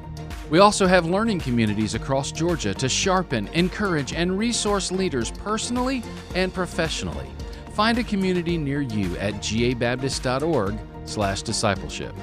We 0.50 0.60
also 0.60 0.88
have 0.88 1.06
learning 1.06 1.40
communities 1.40 1.96
across 1.96 2.34
Georgia 2.34 2.74
to 2.74 2.90
sharpen, 2.90 3.48
encourage, 3.54 4.12
and 4.12 4.38
resource 4.38 4.92
leaders 4.92 5.32
personally 5.32 6.04
and 6.36 6.54
professionally. 6.54 7.30
Find 7.72 7.98
a 7.98 8.04
community 8.04 8.58
near 8.58 8.82
you 8.82 9.16
at 9.20 9.36
gabaptist.org/discipleship. 9.36 12.14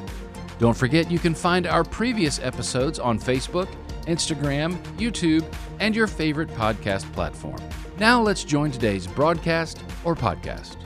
Don't 0.58 0.76
forget 0.76 1.10
you 1.10 1.18
can 1.18 1.34
find 1.34 1.66
our 1.66 1.82
previous 1.82 2.38
episodes 2.38 2.98
on 2.98 3.18
Facebook, 3.18 3.68
Instagram, 4.02 4.76
YouTube, 4.96 5.44
and 5.80 5.96
your 5.96 6.06
favorite 6.06 6.48
podcast 6.50 7.10
platform. 7.12 7.60
Now 7.98 8.22
let's 8.22 8.44
join 8.44 8.70
today's 8.70 9.06
broadcast 9.06 9.82
or 10.04 10.14
podcast. 10.14 10.76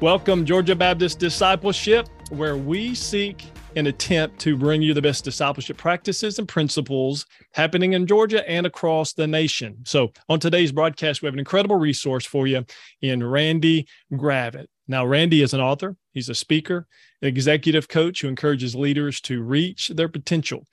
Welcome, 0.00 0.44
Georgia 0.44 0.76
Baptist 0.76 1.18
Discipleship, 1.18 2.08
where 2.30 2.56
we 2.56 2.94
seek 2.94 3.44
an 3.74 3.88
attempt 3.88 4.38
to 4.40 4.56
bring 4.56 4.80
you 4.80 4.94
the 4.94 5.02
best 5.02 5.24
discipleship 5.24 5.76
practices 5.76 6.38
and 6.38 6.46
principles 6.46 7.26
happening 7.52 7.94
in 7.94 8.06
Georgia 8.06 8.48
and 8.48 8.66
across 8.66 9.12
the 9.12 9.26
nation. 9.26 9.76
So, 9.84 10.12
on 10.28 10.38
today's 10.38 10.72
broadcast, 10.72 11.20
we 11.20 11.26
have 11.26 11.34
an 11.34 11.38
incredible 11.38 11.76
resource 11.76 12.24
for 12.24 12.46
you 12.46 12.64
in 13.02 13.24
Randy 13.24 13.86
Gravitt. 14.12 14.66
Now, 14.88 15.04
Randy 15.04 15.42
is 15.42 15.52
an 15.52 15.60
author, 15.60 15.96
he's 16.12 16.28
a 16.28 16.34
speaker, 16.34 16.86
an 17.22 17.28
executive 17.28 17.88
coach 17.88 18.20
who 18.20 18.28
encourages 18.28 18.74
leaders 18.74 19.20
to 19.22 19.42
reach 19.42 19.88
their 19.88 20.08
potential. 20.08 20.66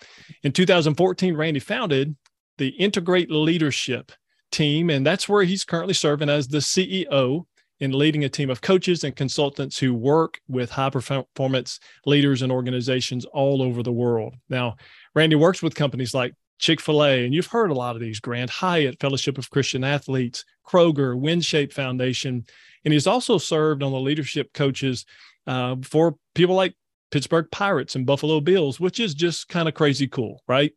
In 0.44 0.52
2014, 0.52 1.36
Randy 1.36 1.60
founded 1.60 2.16
the 2.58 2.74
Integrus 2.80 3.28
Leadership 3.30 4.12
team, 4.52 4.90
and 4.90 5.06
that's 5.06 5.28
where 5.28 5.44
he's 5.44 5.64
currently 5.64 5.96
serving 5.96 6.30
as 6.30 6.48
the 6.48 6.60
CEO 6.60 7.46
in 7.80 7.92
leading 7.92 8.24
a 8.24 8.30
team 8.30 8.50
of 8.50 8.62
coaches 8.62 9.04
and 9.04 9.16
consultants 9.16 9.78
who 9.78 9.94
work 9.94 10.40
with 10.48 10.70
high 10.70 10.90
performance 10.90 11.80
leaders 12.06 12.42
and 12.42 12.52
organizations 12.52 13.26
all 13.26 13.62
over 13.62 13.84
the 13.84 13.92
world. 13.92 14.36
Now, 14.48 14.76
Randy 15.16 15.36
works 15.36 15.62
with 15.62 15.76
companies 15.76 16.14
like 16.14 16.34
Chick 16.60 16.80
fil 16.80 17.04
A, 17.04 17.26
and 17.26 17.34
you've 17.34 17.48
heard 17.48 17.72
a 17.72 17.76
lot 17.76 17.96
of 17.96 18.02
these 18.02 18.20
Grand 18.20 18.50
Hyatt, 18.50 19.00
Fellowship 19.00 19.38
of 19.38 19.50
Christian 19.50 19.84
Athletes, 19.84 20.46
Kroger, 20.66 21.20
WinShape 21.20 21.74
Foundation. 21.74 22.46
And 22.86 22.94
he's 22.94 23.08
also 23.08 23.38
served 23.38 23.84
on 23.84 23.92
the 23.92 24.00
leadership 24.00 24.54
coaches 24.54 25.06
uh, 25.48 25.76
for 25.84 26.16
people 26.36 26.56
like 26.56 26.76
Pittsburgh 27.12 27.46
Pirates 27.52 27.96
and 27.96 28.08
Buffalo 28.08 28.42
Bills, 28.42 28.80
which 28.80 29.00
is 29.00 29.14
just 29.14 29.48
kind 29.48 29.68
of 29.68 29.76
crazy 29.76 30.08
cool, 30.08 30.42
right? 30.48 30.72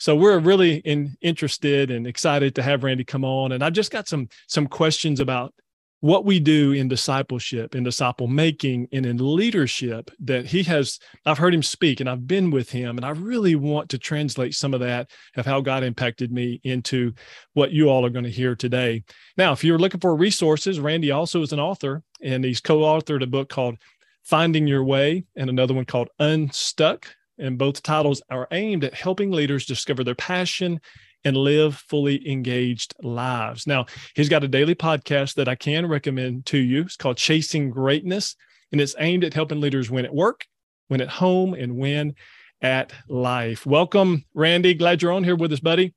So 0.00 0.16
we're 0.16 0.38
really 0.40 0.78
in, 0.78 1.16
interested 1.20 1.92
and 1.92 2.08
excited 2.08 2.56
to 2.56 2.62
have 2.62 2.82
Randy 2.82 3.04
come 3.04 3.24
on. 3.24 3.52
And 3.52 3.62
I've 3.62 3.72
just 3.72 3.92
got 3.92 4.08
some 4.08 4.28
some 4.48 4.66
questions 4.66 5.20
about 5.20 5.54
what 6.00 6.24
we 6.24 6.38
do 6.38 6.72
in 6.72 6.88
discipleship, 6.88 7.74
in 7.74 7.82
disciple 7.82 8.26
making, 8.26 8.88
and 8.92 9.06
in 9.06 9.16
leadership 9.16 10.10
that 10.20 10.46
he 10.46 10.62
has. 10.64 10.98
I've 11.24 11.38
heard 11.38 11.54
him 11.54 11.62
speak 11.62 12.00
and 12.00 12.08
I've 12.08 12.26
been 12.26 12.50
with 12.50 12.70
him, 12.70 12.96
and 12.96 13.04
I 13.04 13.10
really 13.10 13.56
want 13.56 13.88
to 13.90 13.98
translate 13.98 14.54
some 14.54 14.74
of 14.74 14.80
that 14.80 15.10
of 15.36 15.46
how 15.46 15.60
God 15.60 15.82
impacted 15.82 16.30
me 16.32 16.60
into 16.64 17.12
what 17.54 17.72
you 17.72 17.88
all 17.88 18.04
are 18.04 18.10
going 18.10 18.24
to 18.24 18.30
hear 18.30 18.54
today. 18.54 19.04
Now, 19.36 19.52
if 19.52 19.64
you're 19.64 19.78
looking 19.78 20.00
for 20.00 20.14
resources, 20.14 20.80
Randy 20.80 21.10
also 21.10 21.42
is 21.42 21.52
an 21.52 21.60
author, 21.60 22.02
and 22.22 22.44
he's 22.44 22.60
co 22.60 22.80
authored 22.80 23.22
a 23.22 23.26
book 23.26 23.48
called 23.48 23.76
Finding 24.24 24.66
Your 24.66 24.84
Way 24.84 25.24
and 25.36 25.48
another 25.48 25.74
one 25.74 25.84
called 25.84 26.08
Unstuck. 26.18 27.06
And 27.38 27.58
both 27.58 27.82
titles 27.82 28.22
are 28.30 28.48
aimed 28.50 28.82
at 28.82 28.94
helping 28.94 29.30
leaders 29.30 29.66
discover 29.66 30.02
their 30.02 30.14
passion 30.14 30.80
and 31.26 31.36
live 31.36 31.74
fully 31.74 32.30
engaged 32.30 32.94
lives. 33.02 33.66
Now, 33.66 33.86
he's 34.14 34.28
got 34.28 34.44
a 34.44 34.48
daily 34.48 34.76
podcast 34.76 35.34
that 35.34 35.48
I 35.48 35.56
can 35.56 35.84
recommend 35.86 36.46
to 36.46 36.58
you. 36.58 36.82
It's 36.82 36.96
called 36.96 37.16
Chasing 37.16 37.68
Greatness, 37.68 38.36
and 38.70 38.80
it's 38.80 38.94
aimed 39.00 39.24
at 39.24 39.34
helping 39.34 39.60
leaders 39.60 39.90
win 39.90 40.04
at 40.04 40.14
work, 40.14 40.46
win 40.88 41.00
at 41.00 41.08
home, 41.08 41.52
and 41.52 41.76
win 41.76 42.14
at 42.62 42.92
life. 43.08 43.66
Welcome, 43.66 44.24
Randy. 44.34 44.72
Glad 44.72 45.02
you're 45.02 45.10
on 45.10 45.24
here 45.24 45.34
with 45.34 45.52
us, 45.52 45.58
buddy. 45.58 45.94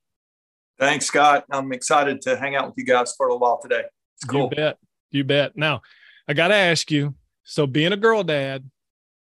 Thanks, 0.79 1.05
Scott. 1.05 1.45
I'm 1.51 1.71
excited 1.73 2.21
to 2.23 2.35
hang 2.35 2.55
out 2.55 2.65
with 2.65 2.75
you 2.77 2.85
guys 2.85 3.13
for 3.15 3.27
a 3.27 3.29
little 3.29 3.39
while 3.39 3.61
today. 3.61 3.83
It's 4.15 4.25
cool. 4.25 4.49
You 4.49 4.55
bet. 4.55 4.77
You 5.11 5.23
bet. 5.25 5.55
Now, 5.55 5.81
I 6.27 6.33
got 6.33 6.47
to 6.47 6.55
ask 6.55 6.89
you 6.89 7.13
so, 7.43 7.67
being 7.67 7.93
a 7.93 7.97
girl 7.97 8.23
dad, 8.23 8.67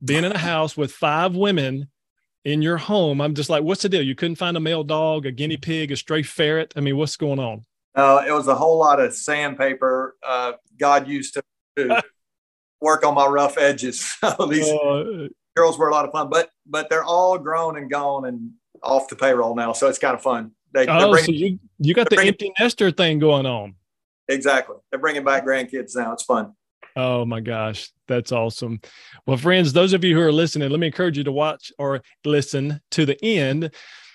being 0.03 0.25
in 0.25 0.33
a 0.33 0.37
house 0.37 0.75
with 0.75 0.91
five 0.91 1.33
women, 1.33 1.87
in 2.45 2.61
your 2.61 2.77
home. 2.77 3.21
I'm 3.21 3.35
just 3.35 3.49
like, 3.49 3.63
what's 3.63 3.83
the 3.83 3.89
deal? 3.89 4.01
You 4.01 4.15
couldn't 4.15 4.35
find 4.35 4.57
a 4.57 4.59
male 4.59 4.83
dog, 4.83 5.25
a 5.25 5.31
guinea 5.31 5.57
pig, 5.57 5.91
a 5.91 5.95
stray 5.95 6.23
ferret. 6.23 6.73
I 6.75 6.81
mean, 6.81 6.97
what's 6.97 7.17
going 7.17 7.39
on? 7.39 7.63
Uh, 7.95 8.23
it 8.27 8.31
was 8.31 8.47
a 8.47 8.55
whole 8.55 8.79
lot 8.79 8.99
of 8.99 9.13
sandpaper. 9.13 10.15
Uh, 10.25 10.53
God 10.77 11.07
used 11.07 11.35
to, 11.35 11.43
to 11.77 12.03
work 12.81 13.05
on 13.05 13.15
my 13.15 13.27
rough 13.27 13.57
edges. 13.57 14.15
So 14.37 14.45
these 14.45 14.67
uh, 14.67 15.27
girls 15.55 15.77
were 15.77 15.89
a 15.89 15.91
lot 15.91 16.05
of 16.05 16.11
fun, 16.11 16.29
but 16.29 16.49
but 16.65 16.89
they're 16.89 17.03
all 17.03 17.37
grown 17.37 17.77
and 17.77 17.89
gone 17.89 18.25
and 18.25 18.51
off 18.81 19.07
the 19.07 19.15
payroll 19.15 19.55
now, 19.55 19.73
so 19.73 19.87
it's 19.87 19.99
kind 19.99 20.15
of 20.15 20.21
fun. 20.21 20.51
They, 20.73 20.87
oh, 20.87 21.11
bringing, 21.11 21.25
so 21.25 21.31
you 21.31 21.59
you 21.79 21.93
got 21.93 22.09
the 22.09 22.15
bringing, 22.15 22.33
empty 22.33 22.53
nester 22.59 22.91
thing 22.91 23.19
going 23.19 23.45
on. 23.45 23.75
Exactly, 24.27 24.77
they're 24.89 24.99
bringing 24.99 25.23
back 25.23 25.45
grandkids 25.45 25.95
now. 25.95 26.13
It's 26.13 26.23
fun. 26.23 26.53
Oh 26.95 27.25
my 27.25 27.39
gosh, 27.39 27.89
that's 28.07 28.31
awesome. 28.31 28.79
Well, 29.25 29.37
friends, 29.37 29.73
those 29.73 29.93
of 29.93 30.03
you 30.03 30.15
who 30.15 30.21
are 30.21 30.31
listening, 30.31 30.69
let 30.69 30.79
me 30.79 30.87
encourage 30.87 31.17
you 31.17 31.23
to 31.23 31.31
watch 31.31 31.71
or 31.77 32.01
listen 32.23 32.81
to 32.91 33.05
the 33.05 33.23
end 33.23 33.71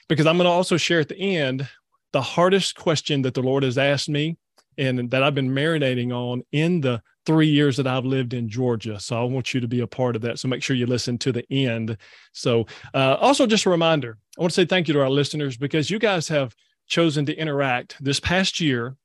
because 0.08 0.26
I'm 0.26 0.36
going 0.36 0.46
to 0.46 0.50
also 0.50 0.76
share 0.76 1.00
at 1.00 1.08
the 1.08 1.18
end 1.18 1.68
the 2.12 2.22
hardest 2.22 2.76
question 2.76 3.22
that 3.22 3.34
the 3.34 3.42
Lord 3.42 3.62
has 3.62 3.78
asked 3.78 4.08
me 4.08 4.36
and 4.78 5.10
that 5.10 5.22
I've 5.22 5.34
been 5.34 5.50
marinating 5.50 6.12
on 6.12 6.42
in 6.52 6.80
the 6.80 7.02
three 7.26 7.48
years 7.48 7.76
that 7.76 7.86
I've 7.86 8.06
lived 8.06 8.32
in 8.32 8.48
Georgia. 8.48 8.98
So 9.00 9.20
I 9.20 9.24
want 9.24 9.52
you 9.52 9.60
to 9.60 9.68
be 9.68 9.80
a 9.80 9.86
part 9.86 10.16
of 10.16 10.22
that. 10.22 10.38
So 10.38 10.48
make 10.48 10.62
sure 10.62 10.76
you 10.76 10.86
listen 10.86 11.18
to 11.18 11.32
the 11.32 11.44
end. 11.52 11.96
So, 12.32 12.66
uh, 12.94 13.16
also, 13.20 13.46
just 13.46 13.66
a 13.66 13.70
reminder 13.70 14.16
I 14.38 14.40
want 14.40 14.52
to 14.52 14.54
say 14.54 14.64
thank 14.64 14.88
you 14.88 14.94
to 14.94 15.02
our 15.02 15.10
listeners 15.10 15.56
because 15.56 15.90
you 15.90 15.98
guys 15.98 16.28
have 16.28 16.54
chosen 16.86 17.26
to 17.26 17.36
interact 17.36 18.02
this 18.02 18.20
past 18.20 18.60
year 18.60 18.96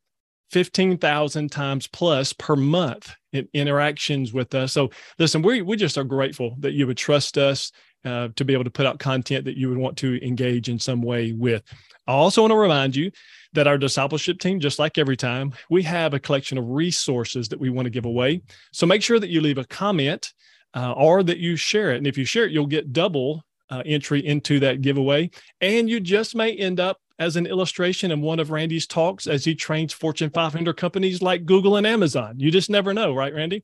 15,000 0.53 1.51
times 1.51 1.87
plus 1.87 2.31
per 2.31 2.55
month 2.55 3.11
in 3.31 3.47
interactions 3.53 4.33
with 4.33 4.53
us. 4.53 4.71
So 4.71 4.91
listen, 5.17 5.41
we, 5.41 5.63
we 5.63 5.75
just 5.75 5.97
are 5.97 6.03
grateful 6.03 6.55
that 6.59 6.73
you 6.73 6.85
would 6.85 6.95
trust 6.95 7.39
us 7.39 7.71
uh, 8.05 8.27
to 8.35 8.45
be 8.45 8.53
able 8.53 8.63
to 8.63 8.69
put 8.69 8.85
out 8.85 8.99
content 8.99 9.45
that 9.45 9.57
you 9.57 9.67
would 9.69 9.79
want 9.79 9.97
to 9.97 10.23
engage 10.23 10.69
in 10.69 10.77
some 10.77 11.01
way 11.01 11.31
with. 11.31 11.63
I 12.05 12.11
also 12.11 12.41
want 12.41 12.51
to 12.51 12.57
remind 12.57 12.95
you 12.95 13.09
that 13.53 13.65
our 13.65 13.79
discipleship 13.79 14.39
team, 14.39 14.59
just 14.59 14.77
like 14.77 14.99
every 14.99 15.17
time, 15.17 15.53
we 15.71 15.81
have 15.83 16.13
a 16.13 16.19
collection 16.19 16.59
of 16.59 16.69
resources 16.69 17.49
that 17.49 17.59
we 17.59 17.71
want 17.71 17.87
to 17.87 17.91
give 17.91 18.05
away. 18.05 18.41
So 18.71 18.85
make 18.85 19.01
sure 19.01 19.19
that 19.19 19.29
you 19.29 19.41
leave 19.41 19.57
a 19.57 19.65
comment 19.65 20.33
uh, 20.75 20.91
or 20.91 21.23
that 21.23 21.39
you 21.39 21.55
share 21.55 21.93
it. 21.93 21.97
And 21.97 22.05
if 22.05 22.15
you 22.15 22.25
share 22.25 22.45
it, 22.45 22.51
you'll 22.51 22.67
get 22.67 22.93
double 22.93 23.43
uh, 23.71 23.81
entry 23.87 24.23
into 24.23 24.59
that 24.59 24.81
giveaway. 24.81 25.31
And 25.61 25.89
you 25.89 25.99
just 25.99 26.35
may 26.35 26.53
end 26.53 26.79
up 26.79 26.99
as 27.23 27.37
an 27.37 27.45
illustration 27.45 28.11
in 28.11 28.21
one 28.21 28.39
of 28.39 28.51
Randy's 28.51 28.85
talks 28.85 29.27
as 29.27 29.45
he 29.45 29.55
trains 29.55 29.93
Fortune 29.93 30.29
500 30.29 30.75
companies 30.75 31.21
like 31.21 31.45
Google 31.45 31.77
and 31.77 31.87
Amazon. 31.87 32.35
You 32.37 32.51
just 32.51 32.69
never 32.69 32.93
know, 32.93 33.13
right, 33.13 33.33
Randy? 33.33 33.63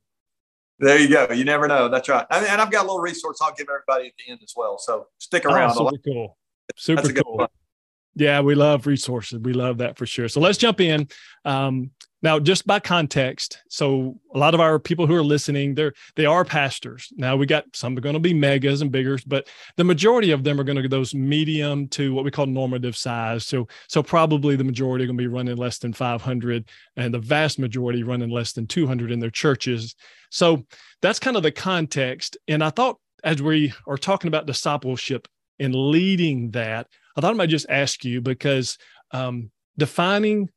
There 0.80 0.98
you 0.98 1.10
go. 1.10 1.28
You 1.34 1.44
never 1.44 1.68
know. 1.68 1.90
That's 1.90 2.08
right. 2.08 2.26
and 2.32 2.62
I've 2.62 2.72
got 2.72 2.84
a 2.84 2.88
little 2.88 3.02
resource 3.02 3.40
I'll 3.42 3.54
give 3.54 3.68
everybody 3.70 4.08
at 4.08 4.14
the 4.18 4.32
end 4.32 4.40
as 4.42 4.54
well. 4.56 4.78
So 4.78 5.08
stick 5.18 5.44
around. 5.44 5.74
Oh, 5.78 5.90
super 5.90 6.02
cool. 6.06 6.38
Super 6.78 7.14
cool. 7.14 7.48
Yeah, 8.16 8.42
we 8.42 8.56
love 8.56 8.88
resources. 8.88 9.40
We 9.40 9.54
love 9.54 9.78
that 9.78 9.98
for 9.98 10.06
sure. 10.06 10.28
So 10.28 10.42
let's 10.42 10.58
jump 10.58 10.82
in. 10.82 11.08
Um, 11.46 11.92
now, 12.22 12.38
just 12.38 12.68
by 12.68 12.82
context, 12.82 13.60
so 13.70 14.20
a 14.36 14.38
lot 14.38 14.54
of 14.54 14.60
our 14.60 14.78
people 14.78 15.08
who 15.08 15.16
are 15.16 15.24
listening, 15.24 15.74
they're 15.74 15.94
they 16.18 16.26
are 16.26 16.44
pastors. 16.44 17.14
Now 17.16 17.38
we 17.38 17.46
got 17.46 17.64
some 17.74 17.98
are 17.98 18.02
going 18.02 18.14
to 18.14 18.20
be 18.20 18.34
megas 18.34 18.82
and 18.82 18.92
biggers, 18.92 19.24
but 19.24 19.48
the 19.78 19.86
majority 19.86 20.32
of 20.32 20.44
them 20.44 20.60
are 20.60 20.66
going 20.66 20.76
to 20.76 20.82
be 20.82 20.90
those 20.90 21.16
medium 21.16 21.88
to 21.90 22.14
what 22.14 22.26
we 22.26 22.32
call 22.32 22.46
normative 22.46 22.98
size. 22.98 23.46
So 23.46 23.70
so 23.88 24.04
probably 24.04 24.58
the 24.58 24.66
majority 24.66 25.06
are 25.06 25.08
going 25.08 25.18
to 25.18 25.24
be 25.24 25.28
running 25.28 25.56
less 25.56 25.78
than 25.78 25.94
500, 25.94 26.68
and 26.98 27.14
the 27.14 27.20
vast 27.20 27.58
majority 27.58 28.04
running 28.04 28.30
less 28.30 28.52
than 28.52 28.68
200 28.68 29.12
in 29.12 29.20
their 29.20 29.30
churches. 29.30 29.96
So 30.30 30.66
that's 31.02 31.20
kind 31.20 31.38
of 31.38 31.44
the 31.44 31.52
context. 31.52 32.38
And 32.50 32.62
I 32.62 32.70
thought 32.70 32.98
as 33.24 33.42
we 33.42 33.74
are 33.88 33.98
talking 33.98 34.28
about 34.28 34.46
discipleship 34.46 35.28
and 35.60 35.76
leading 35.76 36.52
that, 36.52 36.88
I 37.16 37.22
thought 37.22 37.32
I 37.32 37.38
might 37.38 37.50
just 37.50 37.70
ask 37.70 38.06
you 38.06 38.22
because 38.22 38.78
um, 39.12 39.52
defining 39.78 40.50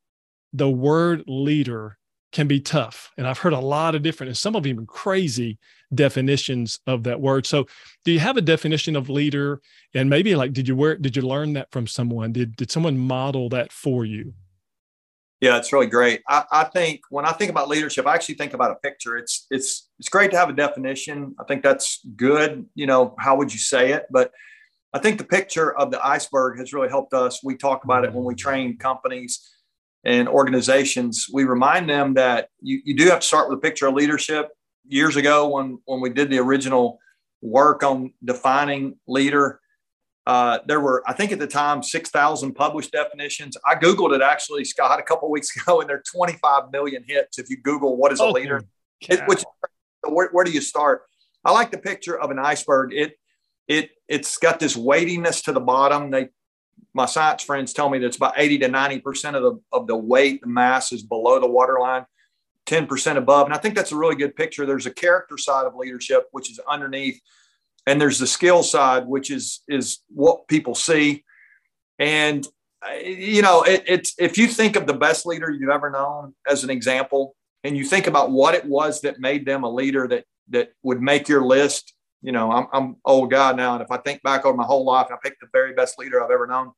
the 0.53 0.71
word 0.71 1.25
leader 1.27 1.99
can 2.33 2.49
be 2.49 2.61
tough. 2.61 3.11
And 3.19 3.27
I've 3.27 3.39
heard 3.39 3.53
a 3.53 3.61
lot 3.61 3.95
of 3.95 4.03
different 4.03 4.29
and 4.29 4.37
some 4.37 4.57
of 4.57 4.67
even 4.67 4.87
crazy 4.87 5.59
definitions 5.95 6.81
of 6.87 7.05
that 7.05 7.21
word. 7.21 7.47
So 7.47 7.67
do 8.05 8.13
you 8.13 8.19
have 8.21 8.39
a 8.39 8.43
definition 8.43 8.97
of 8.97 9.11
leader? 9.11 9.61
And 9.95 10.09
maybe 10.09 10.35
like 10.35 10.53
did 10.53 10.67
you 10.67 10.75
where 10.75 10.97
did 10.97 11.15
you 11.15 11.23
learn 11.23 11.53
that 11.55 11.71
from 11.71 11.87
someone? 11.87 12.33
Did 12.33 12.57
did 12.57 12.71
someone 12.71 12.99
model 12.99 13.51
that 13.51 13.71
for 13.71 14.05
you? 14.05 14.33
Yeah, 15.43 15.57
it's 15.59 15.73
really 15.73 15.89
great. 15.89 16.23
I, 16.29 16.45
I 16.53 16.65
think 16.65 17.01
when 17.11 17.27
I 17.27 17.33
think 17.33 17.51
about 17.51 17.69
leadership, 17.69 18.07
I 18.07 18.15
actually 18.15 18.37
think 18.37 18.55
about 18.55 18.71
a 18.71 18.77
picture. 18.77 19.17
It's 19.17 19.47
it's 19.51 19.89
it's 19.99 20.09
great 20.09 20.31
to 20.31 20.39
have 20.39 20.49
a 20.49 20.55
definition. 20.55 21.35
I 21.39 21.45
think 21.45 21.63
that's 21.63 22.01
good. 22.17 22.65
You 22.75 22.87
know, 22.87 23.15
how 23.19 23.37
would 23.37 23.53
you 23.53 23.59
say 23.59 23.93
it? 23.93 24.07
But 24.11 24.33
I 24.93 24.99
think 24.99 25.19
the 25.19 25.25
picture 25.25 25.77
of 25.77 25.91
the 25.91 26.05
iceberg 26.05 26.59
has 26.59 26.73
really 26.73 26.89
helped 26.89 27.15
us. 27.15 27.43
We 27.43 27.57
talk 27.57 27.85
about 27.85 28.05
it 28.05 28.13
when 28.13 28.25
we 28.25 28.35
train 28.35 28.77
companies 28.77 29.49
and 30.05 30.29
organizations. 30.29 31.27
We 31.33 31.45
remind 31.45 31.89
them 31.89 32.15
that 32.15 32.49
you, 32.61 32.81
you 32.85 32.95
do 32.97 33.07
have 33.07 33.21
to 33.21 33.27
start 33.27 33.49
with 33.49 33.59
a 33.59 33.61
picture 33.61 33.87
of 33.87 33.95
leadership. 33.95 34.49
Years 34.87 35.17
ago, 35.17 35.49
when 35.49 35.79
when 35.85 36.01
we 36.01 36.11
did 36.11 36.29
the 36.29 36.39
original 36.39 36.99
work 37.41 37.83
on 37.83 38.13
defining 38.25 38.99
leader, 39.07 39.61
uh, 40.27 40.59
there 40.67 40.81
were, 40.81 41.03
I 41.07 41.13
think 41.13 41.33
at 41.33 41.39
the 41.39 41.47
time, 41.47 41.83
6,000 41.83 42.55
published 42.55 42.93
definitions. 42.93 43.57
I 43.67 43.75
Googled 43.75 44.15
it 44.15 44.23
actually, 44.23 44.65
Scott, 44.65 45.01
a 45.01 45.03
couple 45.03 45.31
weeks 45.31 45.55
ago, 45.57 45.81
and 45.81 45.89
there 45.89 45.97
are 45.97 46.03
25 46.15 46.71
million 46.73 47.05
hits 47.07 47.39
if 47.39 47.51
you 47.51 47.57
Google 47.57 47.97
what 47.97 48.13
is 48.13 48.21
a 48.21 48.25
oh, 48.25 48.31
leader. 48.31 48.63
It, 49.01 49.21
which, 49.27 49.45
where, 50.09 50.29
where, 50.31 50.45
do 50.45 50.53
you 50.53 50.61
start? 50.61 51.03
I 51.45 51.51
like 51.51 51.73
the 51.73 51.79
picture 51.79 52.19
of 52.19 52.31
an 52.31 52.39
iceberg. 52.39 52.93
It, 52.93 53.15
it, 53.79 53.91
it's 54.09 54.39
got 54.39 54.61
this 54.61 54.77
weightiness 54.77 55.43
to 55.43 55.53
the 55.53 55.61
bottom. 55.61 56.11
They, 56.11 56.29
my 56.95 57.07
science 57.07 57.43
friends 57.43 57.73
tell 57.73 57.89
me 57.89 57.99
that 57.99 58.07
it's 58.07 58.17
about 58.17 58.35
80 58.37 58.59
to 58.59 58.69
90% 58.69 59.35
of 59.35 59.43
the, 59.43 59.61
of 59.73 59.87
the 59.87 59.97
weight, 59.97 60.43
the 60.43 60.49
mass 60.49 60.93
is 60.93 61.03
below 61.03 61.41
the 61.41 61.49
waterline, 61.49 62.05
10% 62.67 63.17
above. 63.17 63.47
And 63.47 63.55
I 63.55 63.59
think 63.59 63.75
that's 63.75 63.93
a 63.93 63.97
really 63.97 64.17
good 64.17 64.37
picture. 64.37 64.67
There's 64.67 64.87
a 64.87 64.93
character 64.93 65.39
side 65.39 65.67
of 65.67 65.75
leadership, 65.75 66.29
which 66.33 66.51
is 66.51 66.61
underneath 66.69 67.21
and 67.87 68.01
there's 68.01 68.19
the 68.19 68.27
skill 68.27 68.63
side 68.63 69.07
which 69.07 69.31
is 69.31 69.63
is 69.69 69.99
what 70.09 70.47
people 70.49 70.75
see 70.75 71.25
and 71.99 72.47
you 73.05 73.43
know 73.43 73.63
it, 73.63 73.83
it's 73.87 74.15
if 74.19 74.39
you 74.39 74.47
think 74.47 74.77
of 74.77 74.87
the 74.87 74.95
best 74.95 75.27
leader 75.27 75.51
you've 75.51 75.71
ever 75.71 75.91
known 75.91 76.35
as 76.49 76.65
an 76.65 76.71
example 76.71 77.35
and 77.65 77.77
you 77.77 77.85
think 77.85 78.07
about 78.07 78.31
what 78.31 78.55
it 78.55 78.65
was 78.65 79.01
that 79.01 79.21
made 79.21 79.47
them 79.47 79.65
a 79.65 79.71
leader 79.71 80.09
that 80.09 80.25
that 80.49 80.73
would 80.83 81.01
make 81.01 81.29
your 81.29 81.45
list 81.45 81.95
you 82.23 82.33
know 82.33 82.51
i'm, 82.51 82.67
I'm 82.73 82.97
old 83.05 83.31
guy 83.31 83.53
now 83.53 83.75
and 83.75 83.83
if 83.83 83.91
i 83.91 83.97
think 83.99 84.23
back 84.23 84.45
over 84.45 84.57
my 84.57 84.65
whole 84.65 84.85
life 84.85 85.09
i 85.11 85.17
picked 85.23 85.41
the 85.41 85.49
very 85.53 85.75
best 85.75 85.99
leader 85.99 86.23
i've 86.23 86.31
ever 86.31 86.47
known 86.47 86.73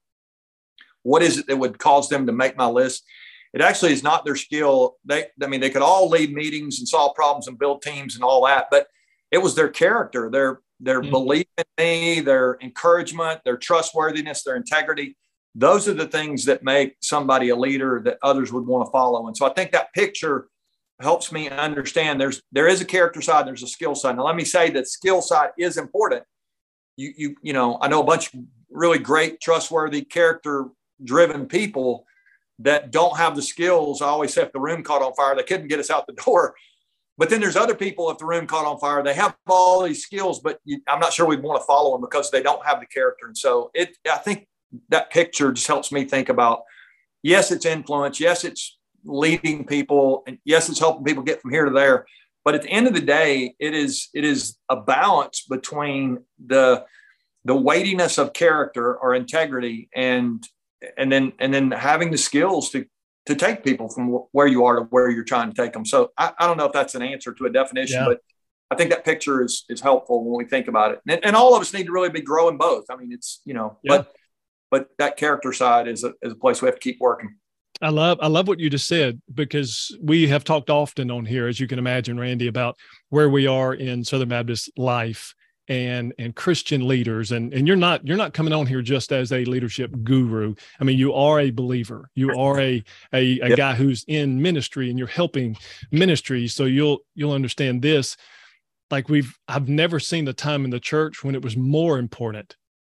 what 1.03 1.23
is 1.23 1.39
it 1.39 1.47
that 1.47 1.57
would 1.57 1.79
cause 1.79 2.09
them 2.09 2.27
to 2.27 2.33
make 2.33 2.57
my 2.57 2.67
list 2.67 3.05
it 3.53 3.61
actually 3.61 3.93
is 3.93 4.03
not 4.03 4.25
their 4.25 4.37
skill 4.37 4.97
they 5.05 5.27
i 5.43 5.47
mean 5.47 5.61
they 5.61 5.71
could 5.71 5.83
all 5.83 6.09
lead 6.09 6.33
meetings 6.33 6.79
and 6.79 6.89
solve 6.89 7.15
problems 7.15 7.47
and 7.47 7.59
build 7.59 7.83
teams 7.83 8.15
and 8.15 8.25
all 8.25 8.45
that 8.47 8.67
but 8.71 8.87
it 9.31 9.39
was 9.39 9.55
their 9.55 9.69
character 9.69 10.31
their 10.31 10.61
their 10.81 11.01
mm-hmm. 11.01 11.11
belief 11.11 11.47
in 11.57 11.65
me, 11.79 12.21
their 12.21 12.59
encouragement, 12.61 13.41
their 13.45 13.57
trustworthiness, 13.57 14.43
their 14.43 14.57
integrity. 14.57 15.17
Those 15.55 15.89
are 15.89 15.95
the 15.95 16.07
things 16.07 16.45
that 16.47 16.65
make 16.65 16.97
somebody 17.01 17.51
a 17.51 17.57
leader 17.57 18.03
that 18.05 18.19
others 18.23 18.53
would 18.53 18.67
want 18.67 18.87
to 18.87 18.91
follow. 18.91 19.27
And 19.27 19.37
so 19.37 19.47
I 19.47 19.53
think 19.53 19.73
that 19.73 19.93
picture 19.95 20.49
helps 21.01 21.33
me 21.33 21.49
understand 21.49 22.21
there's 22.21 22.41
there 22.53 22.69
is 22.69 22.81
a 22.81 22.85
character 22.85 23.21
side, 23.21 23.47
there's 23.47 23.63
a 23.63 23.69
skill 23.69 23.95
side. 23.95 24.17
Now 24.17 24.25
let 24.25 24.37
me 24.37 24.45
say 24.45 24.71
that 24.71 24.89
skill 24.89 25.23
side 25.23 25.51
is 25.59 25.77
important. 25.77 26.23
You 26.97 27.13
you 27.17 27.37
you 27.43 27.53
know, 27.53 27.79
I 27.81 27.89
know 27.89 28.01
a 28.01 28.05
bunch 28.05 28.33
of 28.33 28.41
really 28.71 28.99
great, 28.99 29.41
trustworthy, 29.41 30.03
character 30.03 30.67
driven 31.03 31.47
people 31.47 32.07
that 32.61 32.91
don't 32.91 33.17
have 33.17 33.35
the 33.35 33.43
skills. 33.43 34.01
I 34.01 34.07
always 34.07 34.33
say 34.33 34.43
if 34.43 34.53
the 34.53 34.61
room 34.61 34.83
caught 34.83 35.03
on 35.03 35.15
fire, 35.15 35.35
they 35.35 35.43
couldn't 35.43 35.69
get 35.69 35.81
us 35.81 35.91
out 35.91 36.07
the 36.07 36.13
door. 36.25 36.55
But 37.17 37.31
then 37.31 37.41
there's 37.41 37.57
other 37.57 37.77
people, 37.77 38.11
if 38.11 38.19
the 38.19 38.27
room 38.27 38.47
caught 38.47 38.67
on 38.67 38.79
fire, 38.81 39.03
they 39.03 39.15
have 39.15 39.37
all 39.47 39.83
these 39.83 40.03
skills, 40.03 40.41
but 40.41 40.59
you, 40.65 40.81
I'm 40.89 40.99
not 40.99 41.13
sure 41.13 41.27
we'd 41.27 41.43
want 41.43 41.61
to 41.61 41.67
follow 41.67 41.93
them 41.93 42.01
because 42.01 42.31
they 42.31 42.43
don't 42.43 42.65
have 42.67 42.81
the 42.81 42.87
character. 42.87 43.27
And 43.27 43.39
so 43.39 43.71
it, 43.73 43.97
I 44.11 44.17
think 44.17 44.49
that 44.89 45.11
picture 45.11 45.53
just 45.53 45.69
helps 45.69 45.93
me 45.93 46.05
think 46.05 46.29
about, 46.29 46.63
yes, 47.23 47.53
it's 47.53 47.67
influence. 47.67 48.19
Yes, 48.19 48.43
it's 48.43 48.77
leading 49.05 49.67
people. 49.67 50.23
And 50.27 50.39
yes, 50.45 50.69
it's 50.69 50.79
helping 50.79 51.05
people 51.05 51.23
get 51.23 51.41
from 51.41 51.51
here 51.51 51.65
to 51.65 51.71
there. 51.71 52.07
But 52.45 52.55
at 52.55 52.63
the 52.63 52.71
end 52.71 52.87
of 52.87 52.95
the 52.95 53.01
day, 53.01 53.55
it 53.59 53.75
is, 53.75 54.09
it 54.13 54.25
is 54.25 54.59
a 54.69 54.77
balance 54.77 55.47
between 55.49 56.25
the, 56.45 56.85
the 57.45 57.55
weightiness 57.55 58.19
of 58.19 58.33
character 58.33 58.97
or 58.97 59.15
integrity 59.15 59.89
and, 59.95 60.47
and 60.99 61.11
then, 61.11 61.33
and 61.39 61.53
then 61.55 61.71
having 61.71 62.11
the 62.11 62.19
skills 62.19 62.71
to 62.71 62.85
to 63.27 63.35
take 63.35 63.65
people 63.65 63.89
from 63.89 64.09
where 64.33 64.47
you 64.47 64.65
are 64.65 64.77
to 64.77 64.83
where 64.91 65.11
you're 65.11 65.25
trying 65.25 65.51
to 65.51 65.57
take 65.57 65.73
them. 65.73 65.85
So 65.85 66.13
I, 66.19 66.33
I 66.39 66.47
don't 66.47 66.57
know 66.57 66.67
if 66.67 66.73
that's 66.73 66.95
an 66.95 67.03
answer 67.03 67.33
to 67.33 67.47
a 67.47 67.51
definition, 67.51 68.01
yeah. 68.01 68.07
but 68.07 68.21
I 68.71 68.77
think 68.77 68.91
that 68.91 69.05
picture 69.05 69.43
is 69.43 69.65
is 69.69 69.81
helpful 69.81 70.25
when 70.25 70.37
we 70.37 70.49
think 70.49 70.69
about 70.69 70.93
it. 70.93 71.01
And, 71.09 71.25
and, 71.25 71.37
all 71.37 71.55
of 71.55 71.61
us 71.61 71.73
need 71.73 71.87
to 71.87 71.93
really 71.93 72.11
be 72.11 72.21
growing 72.21 72.59
both. 72.59 72.85
I 72.91 72.97
mean, 72.97 73.13
it's 73.13 73.41
you 73.45 73.55
know, 73.55 73.79
yeah. 73.83 73.99
but 73.99 74.13
but 74.71 74.89
that 74.99 75.17
character 75.17 75.53
side 75.53 75.89
is 75.89 76.05
a 76.05 76.13
is 76.23 76.33
a 76.33 76.37
place 76.37 76.61
we 76.61 76.67
have 76.67 76.75
to 76.75 76.81
keep 76.81 76.99
working. 77.01 77.37
I 77.83 77.91
love 77.91 78.19
I 78.23 78.29
love 78.29 78.49
what 78.49 78.61
you 78.61 78.71
just 78.71 78.87
said 78.87 79.21
because 79.35 79.97
we 80.01 80.29
have 80.29 80.45
talked 80.45 80.71
often 80.71 81.11
on 81.11 81.25
here, 81.25 81.49
as 81.49 81.59
you 81.59 81.67
can 81.67 81.79
imagine, 81.79 82.19
Randy, 82.19 82.47
about 82.47 82.77
where 83.11 83.29
we 83.29 83.47
are 83.47 83.75
in 83.75 84.05
Southern 84.05 84.29
Baptist 84.29 84.71
life 84.77 85.35
and 85.69 86.13
and 86.19 86.37
Christian 86.37 86.87
leaders 86.87 87.33
and 87.33 87.53
and 87.55 87.67
you're 87.67 87.77
not 87.77 88.07
you're 88.07 88.17
not 88.17 88.35
coming 88.35 88.53
on 88.53 88.67
here 88.67 88.83
just 88.83 89.13
as 89.13 89.33
a 89.33 89.45
leadership 89.45 89.91
guru. 90.03 90.55
I 90.81 90.85
mean, 90.85 90.99
you 90.99 91.15
are 91.15 91.41
a 91.41 91.51
believer. 91.51 92.11
You 92.15 92.39
are 92.39 92.61
a 92.61 92.85
a, 93.13 93.41
a 93.41 93.49
yep. 93.49 93.57
guy 93.57 93.75
who's 93.75 94.05
in 94.07 94.41
ministry 94.41 94.91
and 94.91 94.99
you're 94.99 95.09
helping 95.09 95.57
ministry. 95.91 96.47
So 96.49 96.65
you'll 96.65 97.01
you'll 97.15 97.33
understand 97.33 97.83
this. 97.83 98.17
Like 98.91 99.09
we've 99.09 99.37
I've 99.49 99.69
never 99.69 99.99
seen 99.99 100.27
the 100.27 100.33
time 100.33 100.65
in 100.65 100.71
the 100.71 100.81
church 100.81 101.25
when 101.25 101.35
it 101.35 101.43
was 101.43 101.57
more 101.57 101.99
important 101.99 102.57